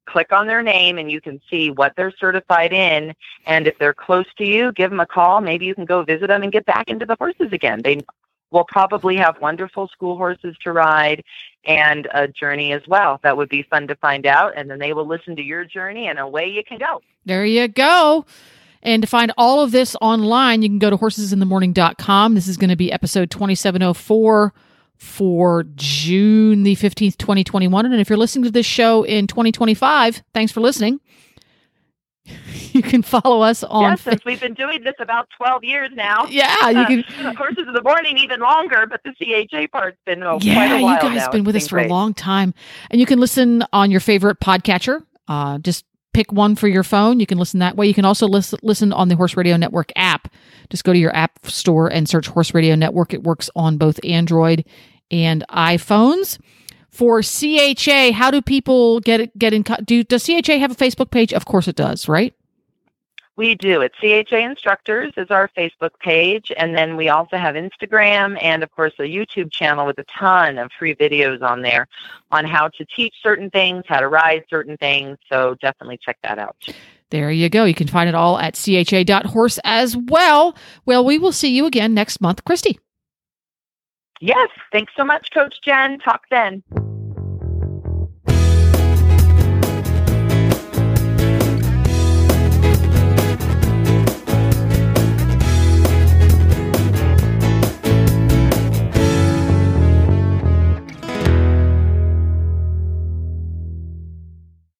Click 0.07 0.32
on 0.32 0.46
their 0.46 0.62
name 0.62 0.98
and 0.98 1.11
you 1.11 1.20
can 1.20 1.40
see 1.48 1.70
what 1.70 1.94
they're 1.96 2.12
certified 2.18 2.72
in. 2.72 3.14
And 3.46 3.66
if 3.66 3.78
they're 3.78 3.94
close 3.94 4.26
to 4.38 4.44
you, 4.44 4.72
give 4.72 4.90
them 4.90 5.00
a 5.00 5.07
call. 5.07 5.40
Maybe 5.40 5.66
you 5.66 5.74
can 5.74 5.84
go 5.84 6.03
visit 6.03 6.26
them 6.26 6.42
and 6.42 6.53
get 6.53 6.66
back 6.66 6.88
into 6.88 7.07
the 7.07 7.16
horses 7.16 7.53
again. 7.53 7.82
They 7.82 8.00
will 8.50 8.64
probably 8.64 9.16
have 9.16 9.40
wonderful 9.40 9.88
school 9.88 10.16
horses 10.16 10.57
to 10.62 10.72
ride 10.72 11.24
and 11.64 12.07
a 12.12 12.28
journey 12.28 12.72
as 12.72 12.82
well. 12.86 13.18
That 13.22 13.36
would 13.36 13.48
be 13.48 13.62
fun 13.62 13.88
to 13.88 13.94
find 13.96 14.26
out. 14.26 14.53
And 14.57 14.70
then 14.70 14.78
they 14.78 14.92
will 14.92 15.07
listen 15.07 15.36
to 15.36 15.42
your 15.42 15.64
journey 15.64 16.09
and 16.09 16.18
away 16.18 16.48
you 16.48 16.62
can 16.62 16.78
go. 16.78 17.00
There 17.24 17.44
you 17.44 17.68
go. 17.68 18.26
And 18.82 19.03
to 19.03 19.09
find 19.09 19.32
all 19.38 19.62
of 19.62 19.70
this 19.70 19.96
online, 20.00 20.62
you 20.62 20.68
can 20.68 20.80
go 20.80 20.90
to 20.90 20.98
horsesinthemorning.com. 20.98 22.34
This 22.34 22.48
is 22.48 22.57
going 22.57 22.70
to 22.70 22.76
be 22.76 22.90
episode 22.90 23.30
2704 23.30 24.53
for 25.03 25.64
June 25.74 26.62
the 26.62 26.76
15th, 26.76 27.18
2021. 27.18 27.86
And 27.86 28.00
if 28.00 28.09
you're 28.09 28.16
listening 28.16 28.44
to 28.44 28.53
this 28.53 28.64
show 28.64 29.03
in 29.03 29.26
2025, 29.26 30.22
thanks 30.32 30.53
for 30.53 30.61
listening. 30.61 31.00
You 32.72 32.80
can 32.80 33.03
follow 33.03 33.42
us 33.42 33.62
on. 33.62 33.82
Yes, 33.82 34.00
since 34.00 34.24
we've 34.24 34.40
been 34.40 34.55
doing 34.55 34.82
this 34.82 34.94
about 34.98 35.28
12 35.36 35.62
years 35.62 35.90
now. 35.92 36.24
Yeah, 36.30 36.70
you 36.70 36.86
can. 36.86 37.05
Uh, 37.26 37.34
horses 37.34 37.66
in 37.68 37.74
the 37.74 37.82
morning 37.82 38.16
even 38.16 38.40
longer, 38.40 38.86
but 38.88 39.03
the 39.05 39.12
CHA 39.12 39.66
part's 39.70 39.98
been 40.07 40.22
oh, 40.22 40.38
yeah, 40.40 40.55
quite 40.55 40.80
a 40.80 40.82
while 40.82 40.94
you 40.94 41.00
guys 41.00 41.26
now. 41.26 41.30
been 41.30 41.44
with 41.44 41.55
It's 41.55 41.66
us 41.66 41.68
for 41.68 41.80
a 41.80 41.88
long 41.88 42.14
time, 42.14 42.55
and 42.90 42.98
you 42.98 43.05
can 43.05 43.20
listen 43.20 43.62
on 43.74 43.90
your 43.90 44.00
favorite 44.00 44.40
podcatcher. 44.40 45.03
Uh, 45.28 45.59
just 45.59 45.84
pick 46.14 46.32
one 46.32 46.57
for 46.57 46.66
your 46.66 46.82
phone. 46.82 47.20
You 47.20 47.26
can 47.26 47.36
listen 47.36 47.61
that 47.61 47.76
way. 47.76 47.86
You 47.86 47.94
can 47.94 48.07
also 48.07 48.26
listen 48.26 48.59
listen 48.62 48.90
on 48.94 49.09
the 49.09 49.16
Horse 49.16 49.36
Radio 49.36 49.59
Network 49.59 49.92
app. 49.94 50.32
Just 50.70 50.84
go 50.84 50.94
to 50.94 50.98
your 50.98 51.14
app 51.14 51.44
store 51.44 51.92
and 51.92 52.09
search 52.09 52.28
Horse 52.28 52.55
Radio 52.55 52.74
Network. 52.74 53.12
It 53.12 53.22
works 53.22 53.50
on 53.55 53.76
both 53.76 54.00
Android 54.03 54.64
and 55.13 55.45
iPhones. 55.51 56.39
For 56.89 57.23
CHA, 57.23 58.13
how 58.13 58.31
do 58.31 58.43
people 58.43 59.01
get 59.01 59.37
get 59.39 59.55
in? 59.55 59.63
Do 59.85 60.05
does 60.05 60.27
CHA 60.27 60.59
have 60.59 60.73
a 60.73 60.75
Facebook 60.75 61.11
page? 61.11 61.33
Of 61.33 61.47
course 61.47 61.69
it 61.69 61.77
does, 61.77 62.09
right? 62.09 62.35
We 63.37 63.55
do. 63.55 63.81
It's 63.81 63.97
CHA 63.99 64.37
Instructors 64.37 65.15
is 65.17 65.31
our 65.31 65.49
Facebook 65.57 65.99
page, 66.01 66.53
and 66.55 66.77
then 66.77 66.97
we 66.99 67.09
also 67.09 67.39
have 67.39 67.55
Instagram 67.55 68.37
and, 68.43 68.63
of 68.63 68.71
course, 68.73 68.93
a 68.99 69.05
YouTube 69.05 69.51
channel 69.51 69.87
with 69.87 69.99
a 69.99 70.05
ton 70.05 70.59
of 70.59 70.71
free 70.79 70.95
videos 70.95 71.41
on 71.41 71.63
there 71.63 71.89
on 72.31 72.45
how 72.45 72.69
to 72.69 72.85
teach 72.85 73.15
certain 73.23 73.49
things, 73.49 73.85
how 73.89 74.01
to 74.01 74.09
ride 74.09 74.45
certain 74.51 74.77
things. 74.77 75.17
So 75.31 75.57
definitely 75.63 75.99
check 76.05 76.19
that 76.23 76.39
out. 76.39 76.57
There 77.09 77.31
you 77.31 77.49
go. 77.49 77.65
You 77.65 77.75
can 77.75 77.89
find 77.89 78.09
it 78.09 78.15
all 78.15 78.39
at 78.39 78.55
cha.horse 78.55 79.59
as 79.65 79.97
well. 79.97 80.55
Well, 80.85 81.03
we 81.03 81.19
will 81.19 81.33
see 81.33 81.57
you 81.57 81.65
again 81.65 81.95
next 81.95 82.21
month, 82.21 82.45
Christy. 82.45 82.79
Yes. 84.23 84.51
Thanks 84.70 84.93
so 84.97 85.05
much, 85.05 85.31
Coach 85.35 85.57
Jen. 85.64 85.99
Talk 85.99 86.23
then. 86.31 86.62